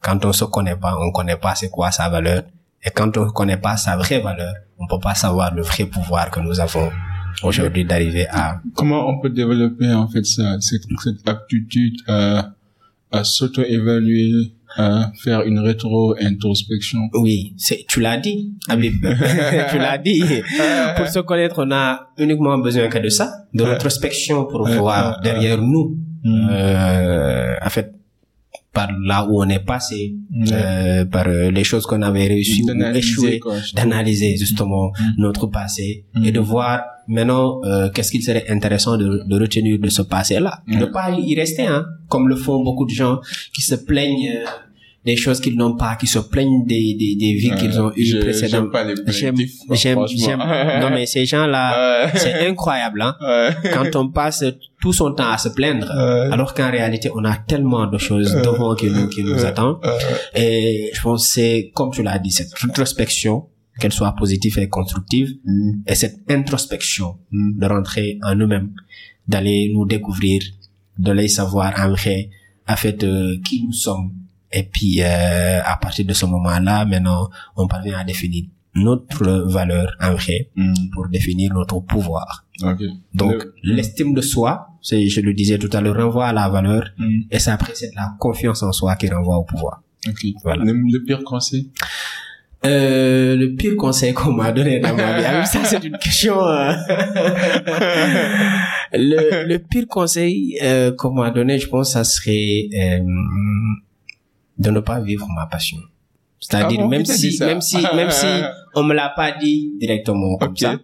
Quand 0.00 0.24
on 0.24 0.32
se 0.32 0.44
connaît 0.44 0.76
pas, 0.76 0.96
on 0.98 1.12
connaît 1.12 1.36
pas 1.36 1.54
c'est 1.54 1.70
quoi 1.70 1.90
sa 1.90 2.08
valeur. 2.08 2.42
Et 2.82 2.90
quand 2.90 3.16
on 3.16 3.30
connaît 3.30 3.58
pas 3.58 3.76
sa 3.76 3.96
vraie 3.96 4.20
valeur, 4.20 4.54
on 4.78 4.86
peut 4.86 4.98
pas 4.98 5.14
savoir 5.14 5.54
le 5.54 5.62
vrai 5.62 5.84
pouvoir 5.84 6.30
que 6.30 6.40
nous 6.40 6.58
avons 6.58 6.90
aujourd'hui 7.42 7.84
d'arriver 7.84 8.26
à... 8.28 8.60
Comment 8.74 9.08
on 9.08 9.20
peut 9.20 9.30
développer 9.30 9.92
en 9.92 10.08
fait 10.08 10.24
ça, 10.24 10.58
cette, 10.60 10.82
cette 11.02 11.28
aptitude 11.28 12.00
à, 12.08 12.50
à 13.12 13.22
s'auto-évaluer 13.24 14.52
faire 15.22 15.42
une 15.42 15.58
rétro-introspection. 15.58 17.10
Oui, 17.14 17.54
c'est, 17.56 17.84
tu 17.88 18.00
l'as 18.00 18.16
dit, 18.16 18.54
Habib. 18.68 18.94
tu 19.70 19.78
l'as 19.78 19.98
dit. 19.98 20.22
pour 20.96 21.06
se 21.06 21.20
connaître, 21.20 21.64
on 21.64 21.70
a 21.72 22.08
uniquement 22.18 22.58
besoin 22.58 22.88
que 22.88 22.98
de 22.98 23.08
ça, 23.08 23.32
de 23.52 23.64
l'introspection 23.64 24.44
pour 24.46 24.66
voir 24.68 25.20
derrière 25.20 25.60
nous, 25.60 25.98
mm. 26.24 26.48
euh, 26.50 27.54
en 27.64 27.70
fait, 27.70 27.92
par 28.72 28.88
là 29.04 29.26
où 29.28 29.42
on 29.42 29.48
est 29.48 29.64
passé, 29.64 30.14
euh, 30.52 31.04
par 31.04 31.26
euh, 31.26 31.50
les 31.50 31.64
choses 31.64 31.86
qu'on 31.86 32.02
avait 32.02 32.28
réussi 32.28 32.62
ou 32.62 32.82
échoué, 32.94 33.40
d'analyser 33.74 34.36
justement 34.36 34.90
mm. 34.90 35.20
notre 35.20 35.46
passé 35.46 36.04
mm. 36.14 36.24
et 36.24 36.32
de 36.32 36.40
voir 36.40 36.82
maintenant 37.08 37.60
euh, 37.64 37.90
qu'est-ce 37.90 38.12
qu'il 38.12 38.22
serait 38.22 38.48
intéressant 38.48 38.96
de, 38.96 39.22
de 39.26 39.40
retenir 39.40 39.78
de 39.80 39.88
ce 39.88 40.02
passé-là. 40.02 40.62
Ne 40.68 40.84
pas 40.84 41.10
y 41.10 41.34
rester, 41.34 41.66
hein, 41.66 41.84
comme 42.08 42.28
le 42.28 42.36
font 42.36 42.62
beaucoup 42.62 42.86
de 42.86 42.92
gens 42.92 43.18
qui 43.52 43.62
se 43.62 43.74
plaignent 43.74 44.38
des 45.04 45.16
choses 45.16 45.40
qu'ils 45.40 45.56
n'ont 45.56 45.76
pas, 45.76 45.96
qui 45.96 46.06
se 46.06 46.18
plaignent 46.18 46.64
des, 46.66 46.94
des, 46.94 47.16
des 47.16 47.32
vies 47.34 47.52
qu'ils 47.58 47.80
ont 47.80 47.90
eues 47.96 48.18
précédemment. 48.20 48.64
J'aime 48.64 48.70
pas 48.70 48.84
les 48.84 48.94
plaintifs, 48.94 49.52
j'aime, 49.72 49.98
j'aime. 50.08 50.38
Non, 50.82 50.90
mais 50.90 51.06
ces 51.06 51.24
gens-là, 51.24 52.10
c'est 52.14 52.46
incroyable, 52.46 53.00
hein. 53.02 53.16
Quand 53.72 53.96
on 53.96 54.08
passe 54.10 54.44
tout 54.80 54.92
son 54.92 55.12
temps 55.14 55.30
à 55.30 55.38
se 55.38 55.48
plaindre, 55.48 55.90
alors 55.90 56.52
qu'en 56.54 56.70
réalité, 56.70 57.10
on 57.14 57.24
a 57.24 57.36
tellement 57.36 57.86
de 57.86 57.96
choses 57.98 58.34
devant 58.34 58.74
qui 58.74 58.90
nous, 58.90 59.08
qui 59.08 59.24
nous 59.24 59.42
attendent. 59.44 59.78
Et 60.34 60.90
je 60.92 61.00
pense 61.00 61.26
que 61.26 61.32
c'est, 61.34 61.70
comme 61.74 61.90
tu 61.92 62.02
l'as 62.02 62.18
dit, 62.18 62.30
cette 62.30 62.52
introspection, 62.62 63.46
qu'elle 63.80 63.92
soit 63.92 64.12
positive 64.14 64.58
et 64.58 64.68
constructive, 64.68 65.30
Mm. 65.44 65.70
et 65.86 65.94
cette 65.94 66.30
introspection 66.30 67.16
Mm. 67.30 67.58
de 67.58 67.66
rentrer 67.66 68.18
en 68.22 68.34
nous-mêmes, 68.34 68.72
d'aller 69.26 69.70
nous 69.72 69.86
découvrir, 69.86 70.42
de 70.98 71.12
les 71.12 71.28
savoir 71.28 71.72
en 71.82 71.88
vrai, 71.90 72.28
en 72.68 72.76
fait, 72.76 73.02
euh, 73.04 73.36
qui 73.42 73.64
nous 73.64 73.72
sommes. 73.72 74.12
Et 74.52 74.64
puis, 74.64 75.00
euh, 75.00 75.60
à 75.64 75.76
partir 75.76 76.04
de 76.06 76.12
ce 76.12 76.26
moment-là, 76.26 76.84
maintenant, 76.84 77.28
on 77.56 77.66
parvient 77.68 77.98
à 77.98 78.04
définir 78.04 78.44
notre 78.74 79.24
valeur 79.52 79.96
en 80.00 80.14
vrai 80.14 80.50
Mm. 80.56 80.74
pour 80.92 81.08
définir 81.08 81.52
notre 81.54 81.80
pouvoir. 81.80 82.44
Ok. 82.62 82.82
Donc, 83.14 83.32
Le- 83.62 83.74
l'estime 83.74 84.14
de 84.14 84.20
soi, 84.20 84.68
c'est, 84.82 85.08
je 85.08 85.20
le 85.20 85.34
disais 85.34 85.58
tout 85.58 85.70
à 85.72 85.80
l'heure, 85.80 85.96
renvoie 85.96 86.26
à 86.28 86.32
la 86.32 86.48
valeur, 86.48 86.84
Mm. 86.98 87.20
et 87.30 87.48
après, 87.48 87.72
c'est 87.74 87.90
la 87.96 88.12
confiance 88.18 88.62
en 88.62 88.72
soi 88.72 88.94
qui 88.96 89.08
renvoie 89.08 89.36
au 89.38 89.44
pouvoir. 89.44 89.82
Ok. 90.08 90.24
Voilà. 90.44 90.64
Le, 90.64 90.72
le 90.72 91.04
pire 91.04 91.22
conseil? 91.24 91.70
Euh, 92.64 93.36
le 93.36 93.54
pire 93.54 93.74
conseil 93.76 94.12
qu'on 94.12 94.32
m'a 94.32 94.52
donné 94.52 94.80
dans 94.80 94.94
ma 94.94 95.18
vie, 95.18 95.24
ah 95.26 95.44
ça 95.46 95.64
c'est 95.64 95.82
une 95.82 95.96
question. 95.96 96.34
le, 98.92 99.46
le 99.46 99.58
pire 99.58 99.86
conseil 99.88 100.58
euh, 100.62 100.92
qu'on 100.96 101.12
m'a 101.14 101.30
donné, 101.30 101.58
je 101.58 101.68
pense, 101.68 101.92
ça 101.92 102.04
serait 102.04 102.68
euh, 102.74 102.98
de 104.60 104.70
ne 104.70 104.80
pas 104.80 105.00
vivre 105.00 105.26
ma 105.34 105.46
passion. 105.46 105.78
C'est-à-dire 106.38 106.78
Ah 106.80 106.82
bon, 106.84 106.88
même 106.88 107.04
si, 107.04 107.36
même 107.40 107.60
si, 107.60 107.76
même 107.94 108.10
si 108.10 108.26
on 108.74 108.82
me 108.84 108.94
l'a 108.94 109.08
pas 109.10 109.32
dit 109.32 109.72
directement 109.80 110.36
comme 110.36 110.56
ça, 110.56 110.78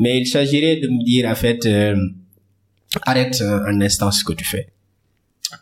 mais 0.00 0.18
il 0.20 0.26
s'agirait 0.26 0.76
de 0.76 0.88
me 0.88 1.04
dire 1.04 1.28
en 1.30 1.34
fait, 1.34 1.64
euh, 1.66 1.96
arrête 3.02 3.40
un 3.40 3.64
un 3.66 3.80
instant 3.80 4.10
ce 4.10 4.24
que 4.24 4.32
tu 4.32 4.44
fais. 4.44 4.66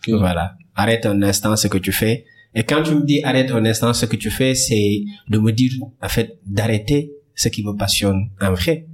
Voilà. 0.09 0.55
Arrête 0.75 1.07
un 1.07 1.23
instant 1.23 1.55
ce 1.57 1.69
que 1.69 1.79
tu 1.79 1.93
fais. 1.93 2.25
Et 2.55 2.65
quand 2.65 2.83
tu 2.83 2.95
me 2.95 3.05
dis 3.05 3.23
arrête 3.23 3.51
un 3.51 3.65
instant 3.65 3.93
ce 3.93 4.07
que 4.07 4.17
tu 4.17 4.31
fais, 4.31 4.55
c'est 4.55 5.05
de 5.29 5.39
me 5.39 5.53
dire, 5.53 5.73
en 6.03 6.09
fait, 6.09 6.39
d'arrêter 6.47 7.13
ce 7.35 7.49
qui 7.49 7.63
me 7.65 7.73
passionne 7.77 8.31
en 8.41 8.53
vrai. 8.53 8.87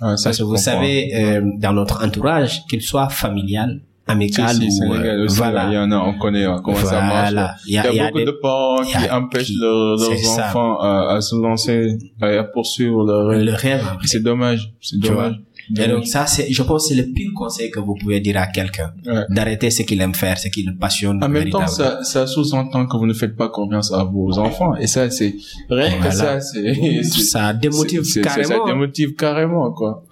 Ah, 0.00 0.16
ça, 0.16 0.28
Parce 0.28 0.38
que 0.38 0.42
vous 0.44 0.50
comprends. 0.50 0.62
savez, 0.62 1.14
euh, 1.16 1.42
dans 1.58 1.72
notre 1.72 2.04
entourage, 2.04 2.64
qu'il 2.68 2.82
soit 2.82 3.08
familial, 3.08 3.80
amical 4.08 4.54
Si, 4.56 4.70
si, 4.70 4.82
ou, 4.82 4.92
Sénégal 4.92 5.20
euh, 5.20 5.24
aussi, 5.24 5.34
il 5.34 5.38
y 5.38 5.50
voilà. 5.52 5.82
en 5.84 5.90
a, 5.92 5.96
on 5.98 6.14
connaît 6.18 6.44
hein, 6.44 6.60
comment 6.64 6.76
ça 6.78 7.00
marche. 7.00 7.32
Voilà. 7.32 7.54
Il 7.66 7.70
y 7.70 7.74
Il 7.74 7.78
a, 7.78 7.84
y 7.84 7.86
a, 7.86 7.92
il 7.92 7.96
y 7.96 8.00
a 8.00 8.04
beaucoup 8.06 8.18
des- 8.18 8.24
de 8.26 8.30
parents 8.42 8.82
qui 8.82 9.10
empêchent 9.10 9.46
qui- 9.46 9.58
leurs, 9.60 9.98
enfants 10.38 10.78
à, 10.80 11.14
à 11.16 11.20
se 11.20 11.36
lancer, 11.36 11.98
à 12.20 12.44
poursuivre 12.44 13.04
leur 13.04 13.26
rêve. 13.58 13.84
le. 14.00 14.06
C'est 14.06 14.22
dommage. 14.22 14.72
C'est 14.80 14.98
dommage. 14.98 15.40
Et 15.78 15.86
donc 15.86 16.06
ça, 16.06 16.24
c'est, 16.24 16.50
je 16.50 16.62
pense, 16.62 16.88
que 16.88 16.94
c'est 16.94 17.02
le 17.02 17.12
pire 17.12 17.30
conseil 17.36 17.70
que 17.70 17.78
vous 17.78 17.94
pouvez 17.94 18.20
dire 18.20 18.38
à 18.38 18.46
quelqu'un. 18.46 18.90
Ouais. 19.06 19.24
D'arrêter 19.28 19.70
ce 19.70 19.82
qu'il 19.82 20.00
aime 20.00 20.14
faire, 20.14 20.38
ce 20.38 20.48
qui 20.48 20.62
le 20.62 20.74
passionne. 20.74 21.22
En 21.22 21.28
même 21.28 21.50
temps, 21.50 21.66
ça, 21.66 22.02
ça 22.04 22.26
sous-entend 22.26 22.86
que 22.86 22.96
vous 22.96 23.04
ne 23.06 23.12
faites 23.12 23.36
pas 23.36 23.50
confiance 23.50 23.92
à 23.92 24.02
vos 24.02 24.38
enfants. 24.38 24.74
Et 24.76 24.86
ça, 24.86 25.10
c'est, 25.10 25.34
rien 25.68 25.90
que 25.98 26.08
Voilà. 26.10 26.10
ça, 26.10 26.40
c'est, 26.40 27.02
ça 27.02 27.52
démotive 27.52 28.00
carrément. 28.22 28.48
Ça 28.48 28.72
démotive 28.72 29.14
carrément, 29.14 29.70
quoi. 29.72 30.04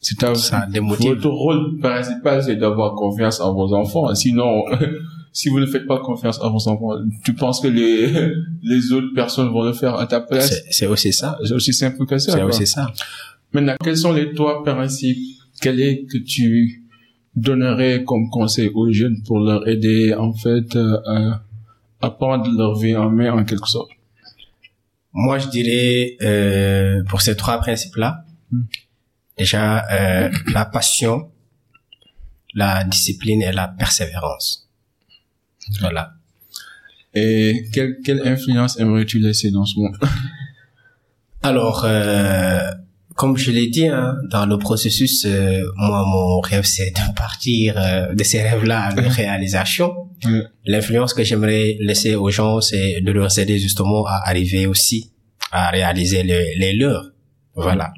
C'est 0.00 0.24
un, 0.24 0.34
Ça 0.34 0.66
démotive. 0.66 1.10
votre 1.14 1.28
rôle 1.28 1.78
principal, 1.78 2.42
c'est 2.42 2.56
d'avoir 2.56 2.94
confiance 2.94 3.38
en 3.40 3.52
vos 3.54 3.74
enfants. 3.74 4.14
Sinon, 4.14 4.64
si 5.32 5.50
vous 5.50 5.60
ne 5.60 5.66
faites 5.66 5.86
pas 5.86 5.98
confiance 5.98 6.40
en 6.40 6.50
vos 6.50 6.68
enfants, 6.68 6.96
tu 7.22 7.34
penses 7.34 7.60
que 7.60 7.68
les, 7.68 8.10
les 8.62 8.92
autres 8.92 9.12
personnes 9.14 9.50
vont 9.50 9.62
le 9.64 9.74
faire 9.74 9.96
à 9.96 10.06
ta 10.06 10.20
place? 10.20 10.62
C'est, 10.70 10.86
aussi 10.86 11.12
ça. 11.12 11.38
C'est 11.44 11.52
aussi 11.52 11.74
simple 11.74 12.06
que 12.06 12.16
ça. 12.16 12.32
C'est 12.32 12.42
aussi 12.42 12.66
ça. 12.66 12.90
Maintenant, 13.52 13.74
quels 13.84 13.96
sont 13.98 14.12
les 14.12 14.32
trois 14.32 14.62
principes? 14.64 15.18
Quel 15.60 15.78
est 15.80 16.06
que 16.06 16.16
tu 16.16 16.82
donnerais 17.36 18.02
comme 18.04 18.30
conseil 18.30 18.70
aux 18.74 18.90
jeunes 18.90 19.22
pour 19.26 19.38
leur 19.40 19.68
aider, 19.68 20.14
en 20.14 20.32
fait, 20.32 20.76
euh, 20.76 20.96
à, 21.06 21.42
à 22.00 22.10
prendre 22.10 22.50
leur 22.56 22.78
vie 22.78 22.96
en 22.96 23.10
main, 23.10 23.32
en 23.32 23.44
quelque 23.44 23.68
sorte? 23.68 23.90
Moi, 25.12 25.38
je 25.38 25.48
dirais, 25.48 26.16
euh, 26.22 27.02
pour 27.10 27.20
ces 27.20 27.36
trois 27.36 27.58
principes-là, 27.58 28.24
Hmm. 28.52 28.62
Déjà, 29.40 29.86
euh, 29.90 30.30
la 30.52 30.66
passion, 30.66 31.30
la 32.54 32.84
discipline 32.84 33.40
et 33.42 33.52
la 33.52 33.68
persévérance. 33.68 34.68
Voilà. 35.80 36.12
Et 37.14 37.68
quelle, 37.72 37.96
quelle 38.04 38.20
influence 38.28 38.78
aimerais-tu 38.78 39.18
laisser 39.18 39.50
dans 39.50 39.64
ce 39.64 39.78
monde? 39.78 39.96
Alors, 41.42 41.86
euh, 41.86 42.70
comme 43.14 43.38
je 43.38 43.50
l'ai 43.50 43.68
dit, 43.68 43.88
hein, 43.88 44.14
dans 44.30 44.44
le 44.44 44.58
processus, 44.58 45.24
euh, 45.24 45.62
moi, 45.76 46.04
mon 46.06 46.40
rêve, 46.40 46.64
c'est 46.64 46.90
de 46.90 47.14
partir 47.16 47.74
euh, 47.78 48.14
de 48.14 48.22
ces 48.22 48.42
rêves-là 48.42 48.78
à 48.88 48.94
leur 48.94 49.10
réalisation. 49.22 49.90
L'influence 50.66 51.14
que 51.14 51.24
j'aimerais 51.24 51.78
laisser 51.80 52.14
aux 52.14 52.30
gens, 52.30 52.60
c'est 52.60 53.00
de 53.00 53.10
leur 53.10 53.38
aider 53.38 53.58
justement 53.58 54.04
à 54.06 54.20
arriver 54.28 54.66
aussi 54.66 55.10
à 55.50 55.70
réaliser 55.70 56.22
les, 56.22 56.54
les 56.56 56.74
leurs. 56.74 57.06
Voilà. 57.54 57.92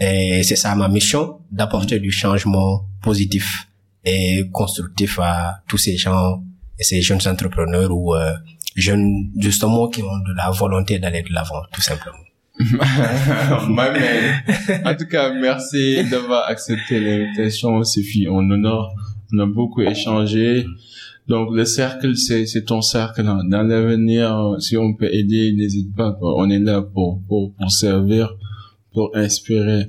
Et 0.00 0.42
c'est 0.42 0.56
ça 0.56 0.74
ma 0.74 0.88
mission, 0.88 1.38
d'apporter 1.50 2.00
du 2.00 2.10
changement 2.10 2.86
positif 3.02 3.68
et 4.04 4.48
constructif 4.52 5.18
à 5.20 5.62
tous 5.68 5.78
ces 5.78 5.96
gens 5.96 6.42
et 6.78 6.84
ces 6.84 7.00
jeunes 7.00 7.20
entrepreneurs 7.26 7.90
ou 7.92 8.14
euh, 8.14 8.32
jeunes 8.74 9.30
justement 9.38 9.88
qui 9.88 10.02
ont 10.02 10.18
de 10.18 10.34
la 10.36 10.50
volonté 10.50 10.98
d'aller 10.98 11.22
de 11.22 11.32
l'avant, 11.32 11.62
tout 11.72 11.82
simplement. 11.82 12.16
En 14.84 14.94
tout 14.96 15.06
cas, 15.06 15.32
merci 15.32 16.04
d'avoir 16.10 16.48
accepté 16.48 17.00
l'invitation. 17.00 17.82
C'est 17.82 18.02
fut 18.02 18.26
un 18.28 18.50
honneur. 18.50 18.90
On 19.32 19.38
a 19.38 19.46
beaucoup 19.46 19.80
échangé. 19.82 20.66
Donc, 21.28 21.50
le 21.52 21.64
cercle, 21.64 22.16
c'est, 22.16 22.46
c'est 22.46 22.64
ton 22.64 22.82
cercle. 22.82 23.22
Dans 23.22 23.62
l'avenir, 23.62 24.56
si 24.58 24.76
on 24.76 24.94
peut 24.94 25.08
aider, 25.12 25.52
n'hésite 25.56 25.94
pas. 25.94 26.12
quoi. 26.12 26.34
On 26.36 26.50
est 26.50 26.58
là 26.58 26.82
pour, 26.82 27.22
pour, 27.28 27.54
pour 27.54 27.70
servir, 27.70 28.34
pour 28.92 29.10
inspirer. 29.14 29.86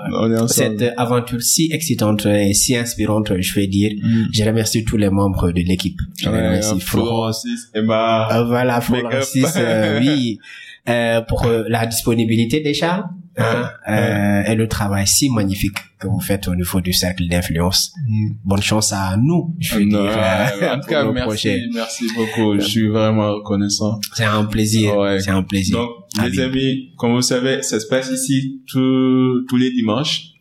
cette 0.47 0.83
aventure 0.97 1.41
si 1.41 1.69
excitante 1.71 2.25
et 2.25 2.53
si 2.53 2.75
inspirante, 2.75 3.31
je 3.39 3.53
vais 3.53 3.67
dire. 3.67 3.93
Mm. 3.95 4.25
Je 4.33 4.43
remercie 4.43 4.83
tous 4.83 4.97
les 4.97 5.09
membres 5.09 5.53
de 5.53 5.61
l'équipe. 5.61 6.01
Je 6.17 6.27
remercie 6.27 6.81
Francis, 6.81 7.69
Emma, 7.73 8.27
euh, 8.33 8.43
voilà, 8.43 8.81
Francis, 8.81 9.57
oui, 10.01 10.37
pour 11.29 11.47
la 11.69 11.85
disponibilité 11.85 12.59
déjà. 12.59 13.05
Hein, 13.35 13.69
euh, 13.89 14.43
et 14.51 14.53
le 14.53 14.67
travail 14.67 15.07
si 15.07 15.27
magnifique 15.29 15.77
que 15.97 16.07
vous 16.07 16.19
faites 16.19 16.47
au 16.47 16.55
niveau 16.55 16.81
du 16.81 16.93
cercle 16.93 17.27
d'influence. 17.27 17.93
Mm. 18.07 18.31
Bonne 18.43 18.61
chance 18.61 18.93
à 18.93 19.17
nous, 19.17 19.55
je 19.59 19.75
veux 19.75 19.85
dire. 19.85 19.99
Euh, 19.99 20.75
en 20.75 20.79
tout 20.79 20.87
cas, 20.87 21.11
merci, 21.11 21.69
merci 21.73 22.05
beaucoup. 22.15 22.59
Je 22.59 22.65
suis 22.65 22.87
vraiment 22.89 23.33
reconnaissant. 23.33 23.99
C'est 24.13 24.25
un 24.25 24.45
plaisir. 24.45 24.93
C'est 25.19 25.31
un 25.31 25.43
plaisir. 25.43 25.77
Donc, 25.77 25.89
les 26.23 26.39
amis, 26.39 26.93
comme 26.97 27.13
vous 27.13 27.21
savez, 27.21 27.63
ça 27.63 27.79
se 27.79 27.87
passe 27.87 28.11
ici 28.11 28.61
tous 28.67 29.45
tous 29.47 29.57
les 29.57 29.71
dimanches. 29.71 30.33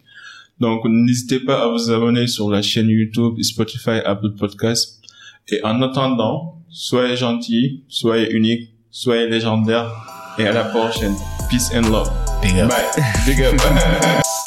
Donc, 0.60 0.82
n'hésitez 0.84 1.40
pas 1.40 1.64
à 1.64 1.68
vous 1.68 1.90
abonner 1.90 2.26
sur 2.26 2.50
la 2.50 2.62
chaîne 2.62 2.88
YouTube, 2.88 3.40
Spotify, 3.40 4.00
Apple 4.04 4.34
Podcasts. 4.38 5.00
Et 5.48 5.60
en 5.64 5.82
attendant, 5.82 6.62
soyez 6.68 7.16
gentils, 7.16 7.84
soyez 7.88 8.30
uniques, 8.32 8.70
soyez 8.90 9.28
légendaires 9.28 9.90
et 10.38 10.46
à 10.46 10.52
la 10.52 10.64
prochaine. 10.64 11.14
Peace 11.50 11.70
and 11.74 11.90
love. 11.90 12.31
Big 12.42 12.58
up. 12.58 12.70
Bye. 12.70 13.12
Big 13.24 13.40
up. 13.40 14.32